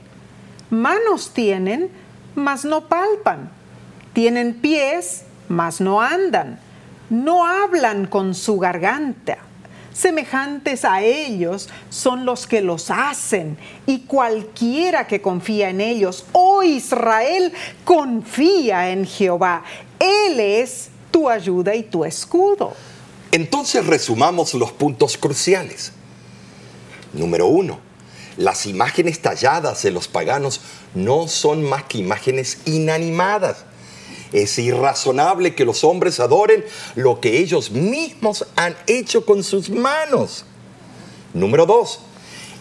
Manos 0.70 1.32
tienen, 1.34 1.90
mas 2.36 2.66
no 2.66 2.88
palpan. 2.88 3.50
Tienen 4.14 4.54
pies, 4.54 5.24
mas 5.48 5.82
no 5.82 6.02
andan. 6.02 6.60
No 7.10 7.48
hablan 7.48 8.06
con 8.06 8.36
su 8.36 8.60
garganta. 8.60 9.40
Semejantes 9.92 10.86
a 10.86 11.02
ellos 11.02 11.68
son 11.90 12.26
los 12.26 12.48
que 12.48 12.62
los 12.62 12.92
hacen 12.92 13.58
y 13.86 14.02
cualquiera 14.02 15.08
que 15.08 15.22
confía 15.22 15.70
en 15.70 15.82
ellos. 15.82 16.26
Oh 16.32 16.64
Israel, 16.64 17.52
confía 17.84 18.92
en 18.92 19.06
Jehová. 19.06 19.64
Él 20.00 20.40
es 20.40 20.90
tu 21.12 21.28
ayuda 21.28 21.76
y 21.76 21.84
tu 21.84 22.06
escudo. 22.06 22.74
Entonces 23.32 23.86
resumamos 23.86 24.54
los 24.54 24.72
puntos 24.72 25.18
cruciales. 25.18 25.92
Número 27.14 27.48
uno, 27.48 27.80
las 28.38 28.66
imágenes 28.66 29.20
talladas 29.20 29.84
de 29.84 29.92
los 29.92 30.08
paganos 30.08 30.62
no 30.96 31.28
son 31.28 31.64
más 31.64 31.84
que 31.84 31.98
imágenes 31.98 32.60
inanimadas. 32.66 33.66
Es 34.32 34.58
irrazonable 34.60 35.56
que 35.56 35.66
los 35.66 35.84
hombres 35.84 36.20
adoren 36.20 36.64
lo 36.96 37.20
que 37.20 37.40
ellos 37.40 37.72
mismos 37.72 38.46
han 38.56 38.76
hecho 38.88 39.26
con 39.26 39.44
sus 39.44 39.70
manos. 39.70 40.46
Número 41.34 41.66
dos, 41.66 42.00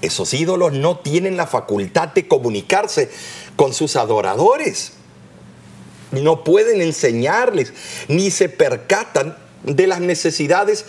esos 0.00 0.32
ídolos 0.34 0.72
no 0.72 0.98
tienen 0.98 1.36
la 1.36 1.46
facultad 1.46 2.08
de 2.08 2.28
comunicarse 2.28 3.10
con 3.56 3.74
sus 3.74 3.96
adoradores. 3.96 4.92
No 6.10 6.44
pueden 6.44 6.80
enseñarles 6.80 7.72
ni 8.08 8.30
se 8.30 8.48
percatan 8.48 9.36
de 9.64 9.86
las 9.86 10.00
necesidades 10.00 10.84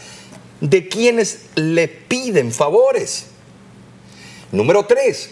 de 0.62 0.88
quienes 0.88 1.46
le 1.56 1.88
piden 1.88 2.52
favores. 2.52 3.28
Número 4.52 4.86
tres, 4.86 5.32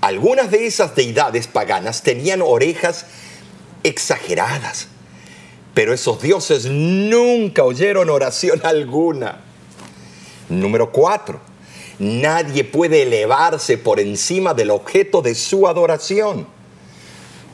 algunas 0.00 0.50
de 0.50 0.66
esas 0.66 0.94
deidades 0.94 1.46
paganas 1.46 2.02
tenían 2.02 2.42
orejas 2.42 3.06
exageradas, 3.82 4.88
pero 5.74 5.92
esos 5.92 6.20
dioses 6.20 6.66
nunca 6.66 7.64
oyeron 7.64 8.10
oración 8.10 8.60
alguna. 8.64 9.40
Número 10.48 10.92
cuatro, 10.92 11.40
nadie 11.98 12.64
puede 12.64 13.02
elevarse 13.02 13.78
por 13.78 14.00
encima 14.00 14.54
del 14.54 14.70
objeto 14.70 15.22
de 15.22 15.34
su 15.34 15.68
adoración. 15.68 16.57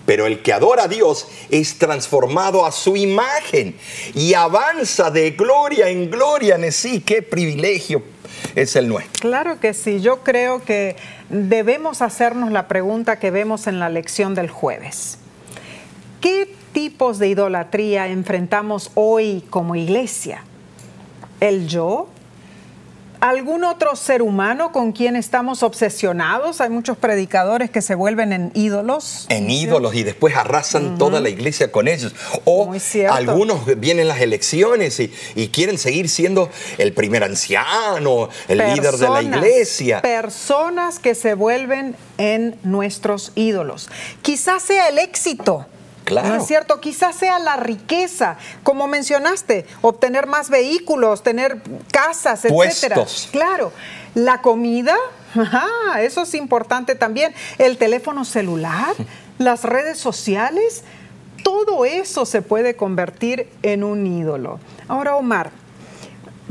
Pero 0.06 0.26
el 0.26 0.42
que 0.42 0.52
adora 0.52 0.84
a 0.84 0.88
Dios 0.88 1.26
es 1.50 1.78
transformado 1.78 2.66
a 2.66 2.72
su 2.72 2.96
imagen 2.96 3.76
y 4.14 4.34
avanza 4.34 5.10
de 5.10 5.30
gloria 5.30 5.88
en 5.88 6.10
gloria 6.10 6.56
en 6.56 6.70
sí. 6.72 7.00
Qué 7.00 7.22
privilegio 7.22 8.02
es 8.54 8.76
el 8.76 8.88
nuestro. 8.88 9.20
Claro 9.20 9.58
que 9.60 9.72
sí, 9.74 10.00
yo 10.00 10.22
creo 10.22 10.62
que 10.62 10.96
debemos 11.30 12.02
hacernos 12.02 12.52
la 12.52 12.68
pregunta 12.68 13.18
que 13.18 13.30
vemos 13.30 13.66
en 13.66 13.78
la 13.78 13.88
lección 13.88 14.34
del 14.34 14.50
jueves. 14.50 15.18
¿Qué 16.20 16.54
tipos 16.72 17.18
de 17.18 17.28
idolatría 17.28 18.08
enfrentamos 18.08 18.90
hoy 18.94 19.44
como 19.50 19.74
iglesia? 19.74 20.44
¿El 21.40 21.68
yo? 21.68 22.08
¿Algún 23.24 23.64
otro 23.64 23.96
ser 23.96 24.20
humano 24.20 24.70
con 24.70 24.92
quien 24.92 25.16
estamos 25.16 25.62
obsesionados? 25.62 26.60
Hay 26.60 26.68
muchos 26.68 26.98
predicadores 26.98 27.70
que 27.70 27.80
se 27.80 27.94
vuelven 27.94 28.34
en 28.34 28.50
ídolos. 28.52 29.24
En 29.30 29.50
ídolos 29.50 29.94
y 29.94 30.02
después 30.02 30.36
arrasan 30.36 30.98
toda 30.98 31.22
la 31.22 31.30
iglesia 31.30 31.72
con 31.72 31.88
ellos. 31.88 32.14
O 32.44 32.70
algunos 33.08 33.64
vienen 33.78 34.08
las 34.08 34.20
elecciones 34.20 35.00
y, 35.00 35.48
quieren 35.48 35.78
seguir 35.78 36.10
siendo 36.10 36.50
el 36.76 36.92
primer 36.92 37.24
anciano, 37.24 38.28
el 38.46 38.58
líder 38.58 38.98
de 38.98 39.08
la 39.08 39.22
iglesia. 39.22 40.02
Personas 40.02 40.98
que 40.98 41.14
se 41.14 41.32
vuelven 41.32 41.96
en 42.18 42.58
nuestros 42.62 43.32
ídolos. 43.36 43.88
Quizás 44.20 44.64
sea 44.64 44.90
el 44.90 44.98
éxito 44.98 45.64
¿No 46.10 46.36
es 46.36 46.46
cierto? 46.46 46.80
Quizás 46.80 47.16
sea 47.16 47.38
la 47.38 47.56
riqueza, 47.56 48.36
como 48.62 48.86
mencionaste, 48.86 49.66
obtener 49.80 50.26
más 50.26 50.50
vehículos, 50.50 51.22
tener 51.22 51.60
casas, 51.90 52.44
etcétera. 52.44 53.06
Claro. 53.32 53.72
La 54.14 54.42
comida, 54.42 54.94
eso 56.00 56.22
es 56.22 56.34
importante 56.34 56.94
también. 56.94 57.34
El 57.58 57.78
teléfono 57.78 58.24
celular, 58.24 58.94
las 59.38 59.64
redes 59.64 59.98
sociales, 59.98 60.84
todo 61.42 61.84
eso 61.84 62.24
se 62.26 62.42
puede 62.42 62.76
convertir 62.76 63.48
en 63.62 63.84
un 63.84 64.06
ídolo. 64.06 64.60
Ahora, 64.88 65.16
Omar, 65.16 65.50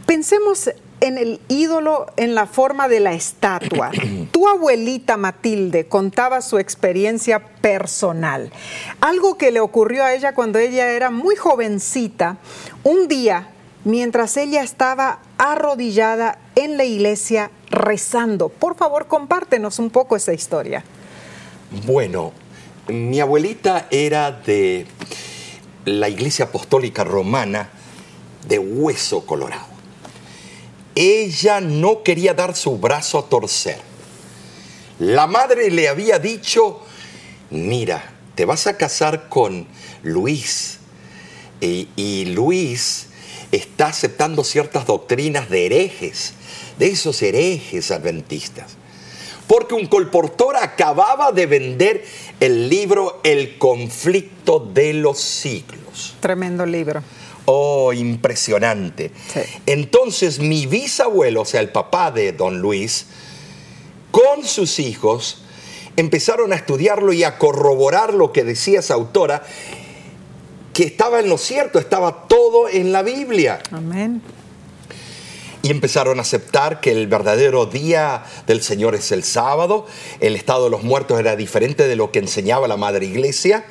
pensemos 0.05 0.69
en 1.03 1.17
el 1.17 1.41
ídolo 1.49 2.05
en 2.15 2.33
la 2.33 2.47
forma 2.47 2.87
de 2.87 3.01
la 3.01 3.11
estatua. 3.11 3.91
tu 4.31 4.47
abuelita 4.47 5.17
Matilde 5.17 5.85
contaba 5.85 6.41
su 6.41 6.59
experiencia 6.59 7.39
personal. 7.39 8.51
Algo 9.01 9.37
que 9.37 9.51
le 9.51 9.59
ocurrió 9.59 10.05
a 10.05 10.13
ella 10.13 10.33
cuando 10.33 10.59
ella 10.59 10.91
era 10.91 11.11
muy 11.11 11.35
jovencita, 11.35 12.37
un 12.83 13.09
día 13.09 13.49
mientras 13.83 14.37
ella 14.37 14.63
estaba 14.63 15.19
arrodillada 15.37 16.39
en 16.55 16.77
la 16.77 16.85
iglesia 16.85 17.51
rezando. 17.69 18.47
Por 18.47 18.75
favor, 18.77 19.07
compártenos 19.07 19.79
un 19.79 19.89
poco 19.89 20.15
esa 20.15 20.33
historia. 20.33 20.85
Bueno, 21.85 22.31
mi 22.87 23.19
abuelita 23.19 23.87
era 23.91 24.31
de 24.31 24.87
la 25.83 26.07
iglesia 26.07 26.45
apostólica 26.45 27.03
romana 27.03 27.71
de 28.47 28.57
Hueso 28.57 29.25
Colorado 29.25 29.72
ella 30.95 31.61
no 31.61 32.03
quería 32.03 32.33
dar 32.33 32.55
su 32.55 32.77
brazo 32.77 33.19
a 33.19 33.29
torcer. 33.29 33.77
La 34.99 35.27
madre 35.27 35.71
le 35.71 35.89
había 35.89 36.19
dicho, 36.19 36.81
mira, 37.49 38.13
te 38.35 38.45
vas 38.45 38.67
a 38.67 38.77
casar 38.77 39.29
con 39.29 39.67
Luis. 40.03 40.79
Y, 41.61 42.25
Luis 42.25 43.07
está 43.51 43.87
aceptando 43.87 44.43
ciertas 44.43 44.85
doctrinas 44.85 45.49
de 45.49 45.65
herejes, 45.65 46.33
de 46.77 46.87
esos 46.87 47.21
herejes 47.21 47.91
adventistas. 47.91 48.75
Porque 49.47 49.73
un 49.73 49.87
colportor 49.87 50.57
acababa 50.57 51.31
de 51.31 51.45
vender 51.45 52.05
el 52.39 52.69
libro 52.69 53.21
El 53.23 53.57
conflicto 53.57 54.59
de 54.59 54.93
los 54.93 55.19
siglos. 55.19 56.15
Tremendo 56.19 56.65
libro. 56.65 57.01
Oh, 57.45 57.91
impresionante. 57.93 59.11
Entonces 59.65 60.39
mi 60.39 60.65
bisabuelo, 60.65 61.41
o 61.41 61.45
sea, 61.45 61.61
el 61.61 61.69
papá 61.69 62.11
de 62.11 62.31
don 62.31 62.59
Luis, 62.59 63.07
con 64.11 64.45
sus 64.45 64.79
hijos, 64.79 65.43
empezaron 65.95 66.53
a 66.53 66.55
estudiarlo 66.55 67.11
y 67.13 67.23
a 67.23 67.37
corroborar 67.37 68.13
lo 68.13 68.31
que 68.31 68.43
decía 68.43 68.79
esa 68.79 68.93
autora, 68.93 69.43
que 70.73 70.83
estaba 70.83 71.19
en 71.19 71.29
lo 71.29 71.37
cierto, 71.37 71.79
estaba 71.79 72.27
todo 72.27 72.69
en 72.69 72.91
la 72.91 73.03
Biblia. 73.03 73.61
Amén. 73.71 74.21
Y 75.61 75.69
empezaron 75.69 76.19
a 76.19 76.23
aceptar 76.23 76.81
que 76.81 76.91
el 76.91 77.07
verdadero 77.07 77.65
día 77.65 78.23
del 78.47 78.61
Señor 78.61 78.95
es 78.95 79.11
el 79.11 79.23
sábado, 79.23 79.85
el 80.19 80.35
estado 80.35 80.65
de 80.65 80.69
los 80.71 80.83
muertos 80.83 81.19
era 81.19 81.35
diferente 81.35 81.87
de 81.87 81.95
lo 81.95 82.11
que 82.11 82.19
enseñaba 82.19 82.67
la 82.67 82.75
Madre 82.75 83.05
Iglesia 83.05 83.65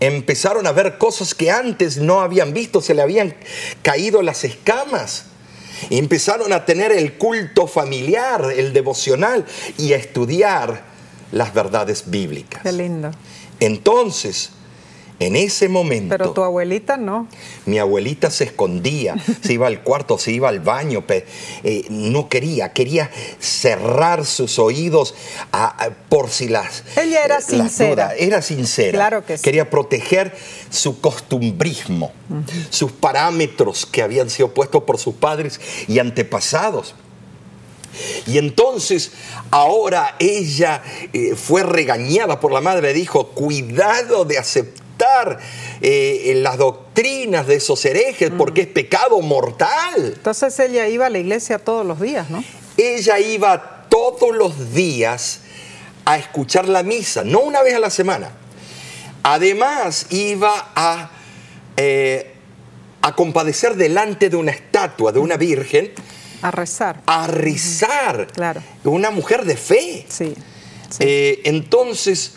empezaron 0.00 0.66
a 0.66 0.72
ver 0.72 0.98
cosas 0.98 1.34
que 1.34 1.50
antes 1.50 1.98
no 1.98 2.20
habían 2.20 2.52
visto, 2.52 2.80
se 2.80 2.94
le 2.94 3.02
habían 3.02 3.34
caído 3.82 4.22
las 4.22 4.44
escamas. 4.44 5.26
empezaron 5.88 6.52
a 6.52 6.64
tener 6.66 6.92
el 6.92 7.14
culto 7.14 7.66
familiar, 7.66 8.52
el 8.54 8.72
devocional 8.72 9.46
y 9.78 9.92
a 9.92 9.96
estudiar 9.96 10.82
las 11.32 11.54
verdades 11.54 12.10
bíblicas. 12.10 12.62
Qué 12.62 12.72
lindo. 12.72 13.10
Entonces, 13.60 14.50
en 15.20 15.36
ese 15.36 15.68
momento. 15.68 16.08
Pero 16.16 16.32
tu 16.32 16.42
abuelita 16.42 16.96
no. 16.96 17.28
Mi 17.66 17.78
abuelita 17.78 18.30
se 18.30 18.44
escondía, 18.44 19.16
se 19.42 19.52
iba 19.52 19.66
al 19.66 19.82
cuarto, 19.82 20.18
se 20.18 20.32
iba 20.32 20.48
al 20.48 20.60
baño, 20.60 21.04
eh, 21.62 21.84
no 21.90 22.28
quería, 22.28 22.72
quería 22.72 23.10
cerrar 23.38 24.24
sus 24.24 24.58
oídos 24.58 25.14
por 26.08 26.30
si 26.30 26.48
las. 26.48 26.84
Ella 26.96 27.24
era 27.24 27.40
sincera. 27.42 28.14
Era 28.16 28.40
sincera. 28.40 28.92
Claro 28.92 29.24
que 29.24 29.36
sí. 29.36 29.44
Quería 29.44 29.68
proteger 29.68 30.34
su 30.70 31.00
costumbrismo, 31.00 32.12
sus 32.70 32.90
parámetros 32.90 33.84
que 33.84 34.02
habían 34.02 34.30
sido 34.30 34.54
puestos 34.54 34.84
por 34.84 34.98
sus 34.98 35.14
padres 35.14 35.60
y 35.86 35.98
antepasados. 35.98 36.94
Y 38.26 38.38
entonces 38.38 39.12
ahora 39.50 40.14
ella 40.18 40.82
eh, 41.12 41.34
fue 41.34 41.62
regañada 41.62 42.40
por 42.40 42.52
la 42.52 42.60
madre, 42.60 42.94
dijo, 42.94 43.28
cuidado 43.28 44.24
de 44.24 44.38
aceptar 44.38 44.89
eh, 45.80 46.32
las 46.36 46.56
doctrinas 46.58 47.46
de 47.46 47.56
esos 47.56 47.84
herejes 47.84 48.30
porque 48.36 48.62
es 48.62 48.66
pecado 48.66 49.20
mortal. 49.20 50.12
Entonces 50.16 50.58
ella 50.58 50.88
iba 50.88 51.06
a 51.06 51.10
la 51.10 51.18
iglesia 51.18 51.58
todos 51.58 51.86
los 51.86 52.00
días, 52.00 52.30
¿no? 52.30 52.42
Ella 52.76 53.18
iba 53.18 53.86
todos 53.88 54.34
los 54.34 54.72
días 54.74 55.40
a 56.04 56.16
escuchar 56.18 56.68
la 56.68 56.82
misa, 56.82 57.24
no 57.24 57.40
una 57.40 57.62
vez 57.62 57.74
a 57.74 57.78
la 57.78 57.90
semana, 57.90 58.30
Además, 59.22 60.06
iba 60.10 60.72
a, 60.74 61.10
eh, 61.76 62.34
a 63.02 63.14
compadecer 63.14 63.76
delante 63.76 64.30
de 64.30 64.36
una 64.36 64.50
estatua, 64.50 65.12
de 65.12 65.18
una 65.18 65.36
virgen, 65.36 65.92
A 66.42 66.50
rezar. 66.50 67.02
a 67.06 67.26
rezar. 67.26 68.28
Claro. 68.32 68.62
Una 68.84 69.10
mujer 69.10 69.44
de 69.44 69.56
fe. 69.58 70.06
Sí. 70.08 70.34
sí. 70.88 70.98
Eh, 71.00 71.42
entonces, 71.44 72.32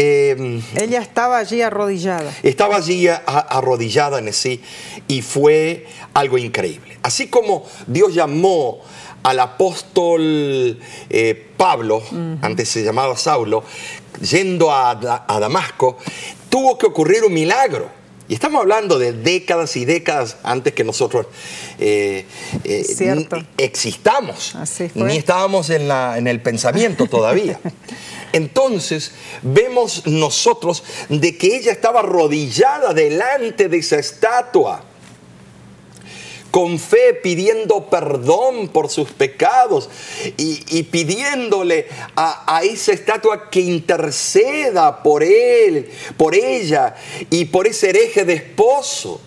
eh, 0.00 0.60
Ella 0.76 1.00
estaba 1.00 1.38
allí 1.38 1.60
arrodillada. 1.60 2.32
estaba 2.42 2.76
allí 2.76 3.08
a- 3.08 3.16
arrodillada 3.16 4.18
en 4.18 4.32
sí 4.32 4.62
y 5.08 5.22
fue 5.22 5.86
algo 6.14 6.38
increíble. 6.38 6.98
Así 7.02 7.26
como 7.28 7.66
Dios 7.86 8.14
llamó 8.14 8.80
al 9.24 9.40
apóstol 9.40 10.78
eh, 11.10 11.46
Pablo, 11.56 12.02
antes 12.42 12.68
se 12.68 12.82
llamaba 12.84 13.16
Saulo, 13.16 13.64
yendo 14.22 14.72
a, 14.72 14.94
Da- 14.94 15.24
a 15.26 15.40
Damasco, 15.40 15.98
tuvo 16.48 16.78
que 16.78 16.86
ocurrir 16.86 17.24
un 17.24 17.32
milagro. 17.34 17.90
Y 18.30 18.34
estamos 18.34 18.60
hablando 18.60 18.98
de 18.98 19.14
décadas 19.14 19.74
y 19.76 19.86
décadas 19.86 20.36
antes 20.42 20.74
que 20.74 20.84
nosotros 20.84 21.26
eh, 21.78 22.26
eh, 22.64 22.84
ni- 23.16 23.26
existamos. 23.56 24.54
Así 24.54 24.88
fue. 24.90 25.04
Ni 25.04 25.16
estábamos 25.16 25.70
en, 25.70 25.88
la- 25.88 26.18
en 26.18 26.26
el 26.28 26.40
pensamiento 26.42 27.06
todavía. 27.06 27.58
Entonces 28.32 29.12
vemos 29.42 30.06
nosotros 30.06 30.82
de 31.08 31.36
que 31.36 31.56
ella 31.56 31.72
estaba 31.72 32.00
arrodillada 32.00 32.92
delante 32.92 33.68
de 33.68 33.78
esa 33.78 33.98
estatua, 33.98 34.84
con 36.50 36.78
fe 36.78 37.14
pidiendo 37.14 37.88
perdón 37.90 38.68
por 38.68 38.88
sus 38.88 39.10
pecados 39.10 39.88
y, 40.36 40.82
pidiéndole 40.84 41.86
a, 42.16 42.62
esa 42.64 42.92
estatua 42.92 43.50
que 43.50 43.60
interceda 43.60 45.02
por 45.02 45.22
él, 45.22 45.90
por 46.16 46.34
ella 46.34 46.96
y 47.30 47.46
por 47.46 47.66
ese 47.66 47.90
hereje 47.90 48.24
de 48.24 48.34
esposo. 48.34 49.20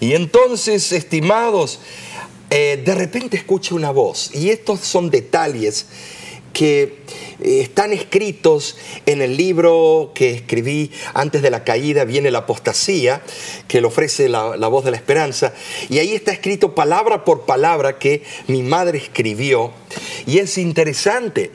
Y 0.00 0.14
entonces, 0.14 0.92
estimados, 0.92 1.78
eh, 2.50 2.82
de 2.84 2.94
repente 2.94 3.36
escucha 3.36 3.74
una 3.74 3.90
voz. 3.90 4.30
Y 4.34 4.50
estos 4.50 4.80
son 4.80 5.10
detalles 5.10 5.86
que 6.52 6.98
están 7.42 7.92
escritos 7.92 8.76
en 9.06 9.22
el 9.22 9.36
libro 9.36 10.12
que 10.14 10.30
escribí 10.32 10.90
antes 11.14 11.42
de 11.42 11.50
la 11.50 11.64
caída, 11.64 12.04
viene 12.04 12.30
la 12.30 12.40
apostasía, 12.40 13.22
que 13.68 13.80
le 13.80 13.86
ofrece 13.86 14.28
la, 14.28 14.56
voz 14.68 14.84
de 14.84 14.90
la 14.90 14.96
esperanza. 14.96 15.54
Y 15.88 15.98
ahí 15.98 16.14
está 16.14 16.32
escrito 16.32 16.74
palabra 16.74 17.24
por 17.24 17.46
palabra 17.46 17.98
que 17.98 18.22
mi 18.46 18.62
madre 18.62 18.98
escribió. 18.98 19.72
Y 20.26 20.38
es 20.38 20.58
interesante, 20.58 21.50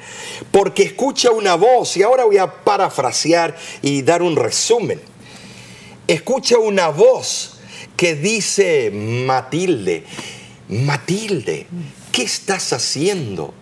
porque 0.52 0.84
escucha 0.84 1.32
una 1.32 1.56
voz, 1.56 1.98
y 1.98 2.04
ahora 2.04 2.26
voy 2.26 2.38
a 2.38 2.64
parafrasear 2.64 3.56
y 3.82 4.02
dar 4.02 4.22
un 4.22 4.36
resumen 4.36 5.00
escucha 6.10 6.58
una 6.58 6.90
voz 6.90 7.60
que 7.96 8.16
dice, 8.16 8.90
Matilde, 8.92 10.04
Matilde, 10.70 11.68
¿qué 12.12 12.24
estás 12.24 12.74
haciendo? 12.74 13.54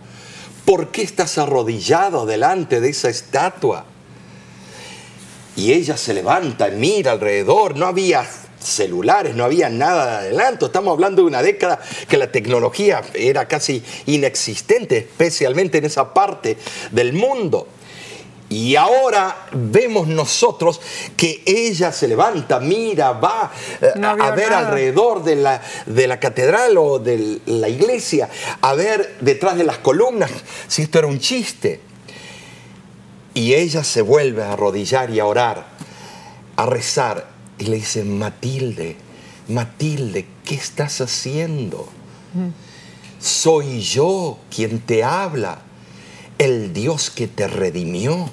¿Por 0.68 0.88
qué 0.88 1.00
estás 1.00 1.38
arrodillado 1.38 2.26
delante 2.26 2.82
de 2.82 2.90
esa 2.90 3.08
estatua? 3.08 3.86
Y 5.56 5.72
ella 5.72 5.96
se 5.96 6.12
levanta 6.12 6.68
y 6.68 6.72
mira 6.72 7.12
alrededor, 7.12 7.74
no 7.74 7.86
había 7.86 8.28
celulares, 8.60 9.34
no 9.34 9.44
había 9.44 9.70
nada 9.70 10.04
de 10.04 10.26
adelanto, 10.26 10.66
estamos 10.66 10.92
hablando 10.92 11.22
de 11.22 11.28
una 11.28 11.40
década 11.40 11.80
que 12.06 12.18
la 12.18 12.30
tecnología 12.30 13.00
era 13.14 13.48
casi 13.48 13.82
inexistente, 14.04 14.98
especialmente 14.98 15.78
en 15.78 15.86
esa 15.86 16.12
parte 16.12 16.58
del 16.90 17.14
mundo. 17.14 17.66
Y 18.50 18.76
ahora 18.76 19.46
vemos 19.52 20.08
nosotros 20.08 20.80
que 21.16 21.42
ella 21.44 21.92
se 21.92 22.08
levanta, 22.08 22.60
mira, 22.60 23.12
va 23.12 23.52
eh, 23.80 23.92
No 23.96 24.08
a, 24.08 24.30
ver 24.30 24.50
nada. 24.50 24.68
alrededor 24.68 25.22
de 25.22 25.36
la, 25.36 25.60
de 25.84 26.06
la 26.06 26.18
catedral 26.18 26.78
o 26.78 26.98
de 26.98 27.40
la 27.44 27.68
iglesia, 27.68 28.30
a 28.62 28.72
ver 28.72 29.16
detrás 29.20 29.58
de 29.58 29.64
las 29.64 29.78
columnas 29.78 30.30
si 30.66 30.82
esto 30.82 30.98
era 30.98 31.08
un 31.08 31.18
chiste. 31.18 31.80
Y 33.34 33.54
ella 33.54 33.84
se 33.84 34.00
vuelve 34.00 34.42
a 34.42 34.54
arrodillar 34.54 35.10
y 35.10 35.20
a 35.20 35.26
orar, 35.26 35.66
a 36.56 36.66
rezar. 36.66 37.28
Y 37.58 37.64
le 37.64 37.76
dice, 37.76 38.02
Matilde, 38.02 38.96
Matilde, 39.48 40.26
¿qué 40.44 40.54
estás 40.54 41.00
haciendo? 41.02 41.88
Soy 43.20 43.80
yo 43.80 44.38
quien 44.54 44.80
te 44.80 45.04
habla, 45.04 45.60
el 46.38 46.72
Dios 46.72 47.10
que 47.10 47.26
te 47.26 47.46
redimió. 47.48 48.30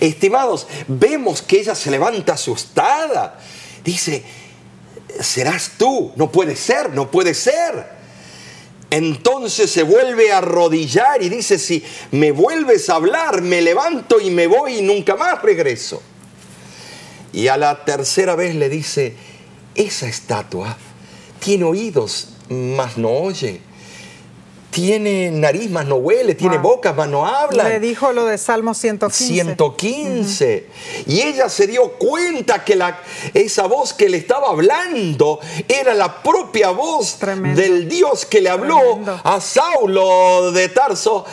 Estimados, 0.00 0.66
vemos 0.88 1.42
que 1.42 1.60
ella 1.60 1.74
se 1.74 1.90
levanta 1.90 2.34
asustada. 2.34 3.38
Dice, 3.84 4.22
serás 5.20 5.72
tú, 5.78 6.12
no 6.16 6.30
puede 6.30 6.56
ser, 6.56 6.90
no 6.90 7.10
puede 7.10 7.34
ser. 7.34 8.02
Entonces 8.90 9.70
se 9.70 9.84
vuelve 9.84 10.32
a 10.32 10.38
arrodillar 10.38 11.22
y 11.22 11.30
dice, 11.30 11.58
si 11.58 11.82
me 12.10 12.30
vuelves 12.30 12.90
a 12.90 12.96
hablar, 12.96 13.40
me 13.40 13.62
levanto 13.62 14.20
y 14.20 14.30
me 14.30 14.46
voy 14.46 14.78
y 14.78 14.82
nunca 14.82 15.16
más 15.16 15.40
regreso. 15.40 16.02
Y 17.32 17.48
a 17.48 17.56
la 17.56 17.84
tercera 17.86 18.34
vez 18.34 18.54
le 18.54 18.68
dice, 18.68 19.14
esa 19.74 20.06
estatua 20.06 20.76
tiene 21.40 21.64
oídos, 21.64 22.34
mas 22.50 22.98
no 22.98 23.08
oye. 23.08 23.62
Tiene 24.72 25.30
nariz, 25.30 25.70
mas 25.70 25.86
no 25.86 25.96
huele. 25.96 26.34
Tiene 26.34 26.56
Wow. 26.56 26.76
boca, 26.76 26.94
mas 26.94 27.06
no 27.08 27.26
habla. 27.26 27.68
Le 27.68 27.78
dijo 27.78 28.10
lo 28.12 28.24
de 28.24 28.38
Salmo 28.38 28.72
115. 28.72 29.24
115. 29.34 30.66
Y 31.06 31.20
ella 31.20 31.50
se 31.50 31.66
dio 31.66 31.92
cuenta 31.98 32.64
que 32.64 32.74
la, 32.74 32.98
esa 33.34 33.66
voz 33.66 33.92
que 33.92 34.08
le 34.08 34.16
estaba 34.16 34.48
hablando 34.48 35.40
era 35.68 35.92
la 35.94 36.22
propia 36.22 36.70
voz 36.70 37.16
Tremendo. 37.18 37.60
del 37.60 37.86
Dios 37.86 38.24
que 38.24 38.40
le 38.40 38.48
habló 38.48 38.78
Tremendo. 38.80 39.20
a 39.22 39.40
Saulo 39.42 40.52
de 40.52 40.68
Tarso 40.70 41.26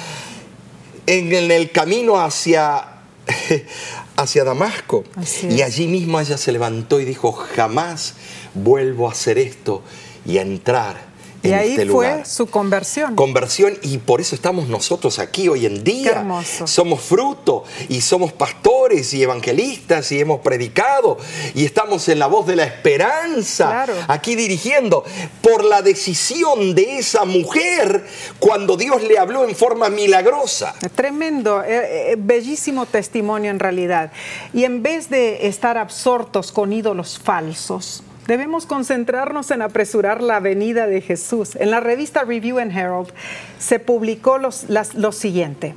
en, 1.08 1.34
en 1.34 1.50
el 1.50 1.72
camino 1.72 2.20
hacia, 2.20 2.86
hacia 4.18 4.44
Damasco. 4.44 5.06
Y 5.50 5.62
allí 5.62 5.88
mismo 5.88 6.20
ella 6.20 6.38
se 6.38 6.52
levantó 6.52 7.00
y 7.00 7.06
dijo, 7.06 7.32
jamás 7.32 8.16
vuelvo 8.54 9.08
a 9.08 9.14
hacer 9.14 9.38
esto 9.38 9.82
y 10.26 10.40
a 10.40 10.42
entrar 10.42 11.09
en 11.44 11.50
Y 11.52 11.54
ahí 11.54 11.72
este 11.72 11.86
fue 11.88 12.24
su 12.26 12.48
conversión. 12.48 13.16
conversión 13.16 13.78
y 13.82 13.98
por 13.98 14.22
eso 14.22 14.36
estamos 14.36 14.68
nosotros 14.68 15.20
aquí 15.20 15.48
hoy 15.48 15.66
en 15.66 15.84
día. 15.84 16.12
Qué 16.14 16.20
hermoso. 16.20 16.68
Somos 16.68 17.02
fruto 17.02 17.64
y 17.88 18.02
somos 18.02 18.32
pastores 18.34 19.14
y 19.14 19.24
evangelistas 19.24 20.12
y 20.12 20.20
hemos 20.20 20.40
predicado 20.42 21.18
y 21.56 21.66
estamos 21.66 22.08
en 22.10 22.20
la 22.20 22.28
voz 22.28 22.46
de 22.48 22.56
la 22.56 22.64
esperanza 22.66 23.68
Claro. 23.68 23.94
aquí 24.08 24.36
dirigiendo 24.36 25.04
por 25.42 25.64
la 25.64 25.82
decisión 25.82 26.76
de 26.76 26.98
esa 27.00 27.26
mujer 27.26 28.06
cuando 28.40 28.76
Dios 28.78 29.02
le 29.04 29.18
habló 29.18 29.48
en 29.48 29.56
forma 29.56 29.90
milagrosa. 29.90 30.76
Tremendo, 30.96 31.64
eh, 31.64 32.12
eh, 32.12 32.16
bellísimo 32.18 32.86
testimonio 32.86 33.52
en 33.52 33.60
realidad. 33.60 34.12
Y 34.54 34.64
en 34.66 34.84
vez 34.84 35.10
de 35.10 35.48
estar 35.48 35.78
absortos 35.78 36.52
con 36.52 36.74
ídolos 36.74 37.20
falsos, 37.20 38.04
debemos 38.30 38.68
concentrarnos 38.68 39.50
en 39.50 39.64
apresurar 39.64 40.22
la 40.22 40.40
venida 40.40 40.86
de 40.86 41.02
Jesús. 41.02 41.56
En 41.56 41.72
la 41.72 41.80
revista 41.80 42.24
Review 42.24 42.60
and 42.60 42.72
Herald 42.72 43.08
se 43.58 43.80
publicó 43.80 44.38
lo 44.38 45.12
siguiente. 45.12 45.74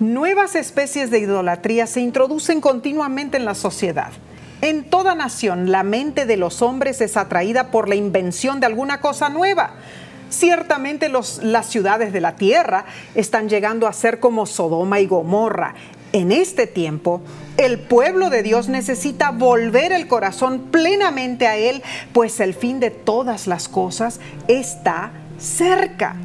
Nuevas 0.00 0.54
especies 0.54 1.10
de 1.10 1.18
idolatría 1.18 1.86
se 1.86 2.00
introducen 2.00 2.62
continuamente 2.62 3.36
en 3.36 3.44
la 3.44 3.54
sociedad. 3.54 4.10
En 4.62 4.84
toda 4.84 5.14
nación, 5.14 5.70
la 5.70 5.82
mente 5.82 6.24
de 6.24 6.38
los 6.38 6.62
hombres 6.62 7.02
es 7.02 7.18
atraída 7.18 7.70
por 7.70 7.90
la 7.90 7.94
invención 7.94 8.58
de 8.58 8.66
alguna 8.66 9.02
cosa 9.02 9.28
nueva. 9.28 9.74
Ciertamente 10.30 11.10
las 11.10 11.66
ciudades 11.66 12.14
de 12.14 12.22
la 12.22 12.36
tierra 12.36 12.86
están 13.14 13.50
llegando 13.50 13.86
a 13.86 13.92
ser 13.92 14.18
como 14.18 14.46
Sodoma 14.46 14.98
y 14.98 15.06
Gomorra. 15.06 15.74
En 16.12 16.30
este 16.30 16.66
tiempo, 16.66 17.22
el 17.56 17.78
pueblo 17.78 18.28
de 18.28 18.42
Dios 18.42 18.68
necesita 18.68 19.30
volver 19.30 19.92
el 19.92 20.08
corazón 20.08 20.68
plenamente 20.70 21.46
a 21.46 21.56
Él, 21.56 21.82
pues 22.12 22.38
el 22.40 22.54
fin 22.54 22.80
de 22.80 22.90
todas 22.90 23.46
las 23.46 23.68
cosas 23.68 24.20
está 24.46 25.12
cerca. 25.38 26.16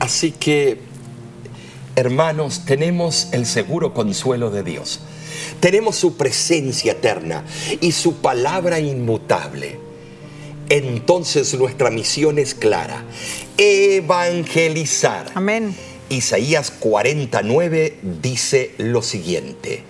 Así 0.00 0.32
que, 0.32 0.80
hermanos, 1.94 2.64
tenemos 2.64 3.28
el 3.32 3.46
seguro 3.46 3.94
consuelo 3.94 4.50
de 4.50 4.64
Dios. 4.64 5.00
Tenemos 5.60 5.96
su 5.96 6.16
presencia 6.16 6.92
eterna 6.92 7.44
y 7.80 7.92
su 7.92 8.16
palabra 8.16 8.80
inmutable. 8.80 9.78
Entonces 10.68 11.52
nuestra 11.54 11.90
misión 11.90 12.38
es 12.38 12.54
clara, 12.54 13.04
evangelizar. 13.58 15.26
Amén. 15.34 15.74
Isaías 16.10 16.70
49 16.70 17.98
dice 18.02 18.74
lo 18.78 19.00
siguiente. 19.00 19.84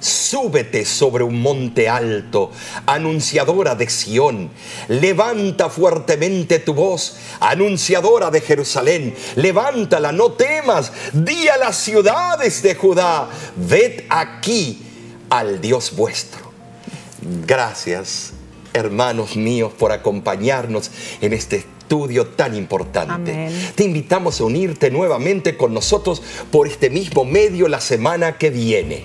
Súbete 0.00 0.84
sobre 0.84 1.22
un 1.22 1.40
monte 1.40 1.88
alto, 1.88 2.50
anunciadora 2.86 3.76
de 3.76 3.88
Sión. 3.88 4.50
Levanta 4.88 5.70
fuertemente 5.70 6.58
tu 6.58 6.74
voz, 6.74 7.18
anunciadora 7.38 8.28
de 8.32 8.40
Jerusalén. 8.40 9.14
Levántala, 9.36 10.10
no 10.10 10.32
temas. 10.32 10.92
Di 11.12 11.46
a 11.46 11.56
las 11.56 11.76
ciudades 11.76 12.62
de 12.62 12.74
Judá, 12.74 13.28
ved 13.54 14.02
aquí, 14.08 14.82
al 15.30 15.60
Dios 15.60 15.94
vuestro. 15.94 16.50
Gracias, 17.46 18.32
hermanos 18.72 19.36
míos, 19.36 19.72
por 19.78 19.92
acompañarnos 19.92 20.90
en 21.20 21.32
este 21.32 21.56
estudio 21.56 22.26
tan 22.26 22.56
importante. 22.56 23.32
Amén. 23.32 23.72
Te 23.74 23.84
invitamos 23.84 24.40
a 24.40 24.44
unirte 24.44 24.90
nuevamente 24.90 25.56
con 25.56 25.74
nosotros 25.74 26.22
por 26.50 26.66
este 26.66 26.90
mismo 26.90 27.24
medio 27.24 27.68
la 27.68 27.80
semana 27.80 28.38
que 28.38 28.50
viene. 28.50 29.04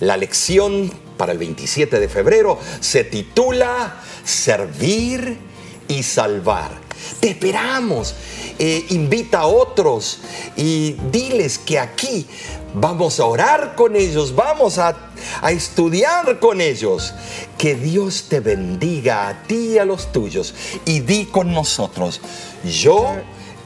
La 0.00 0.16
lección 0.16 0.90
para 1.16 1.32
el 1.32 1.38
27 1.38 2.00
de 2.00 2.08
febrero 2.08 2.58
se 2.80 3.04
titula 3.04 4.00
Servir 4.24 5.36
y 5.88 6.02
Salvar. 6.02 6.70
Te 7.20 7.30
esperamos. 7.30 8.14
Eh, 8.60 8.86
invita 8.90 9.40
a 9.40 9.46
otros 9.46 10.18
y 10.56 10.96
diles 11.12 11.58
que 11.58 11.78
aquí 11.78 12.26
vamos 12.74 13.20
a 13.20 13.24
orar 13.24 13.74
con 13.74 13.96
ellos, 13.96 14.34
vamos 14.34 14.78
a, 14.78 14.96
a 15.40 15.52
estudiar 15.52 16.38
con 16.38 16.60
ellos. 16.60 17.14
Que 17.56 17.74
Dios 17.74 18.26
te 18.28 18.40
bendiga 18.40 19.28
a 19.28 19.42
ti 19.42 19.72
y 19.74 19.78
a 19.78 19.84
los 19.84 20.12
tuyos. 20.12 20.54
Y 20.84 21.00
di 21.00 21.26
con 21.26 21.52
nosotros, 21.52 22.20
yo 22.64 23.16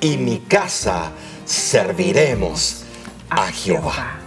y 0.00 0.16
mi 0.16 0.38
casa 0.38 1.12
serviremos 1.44 2.84
a 3.28 3.50
Jehová. 3.52 4.21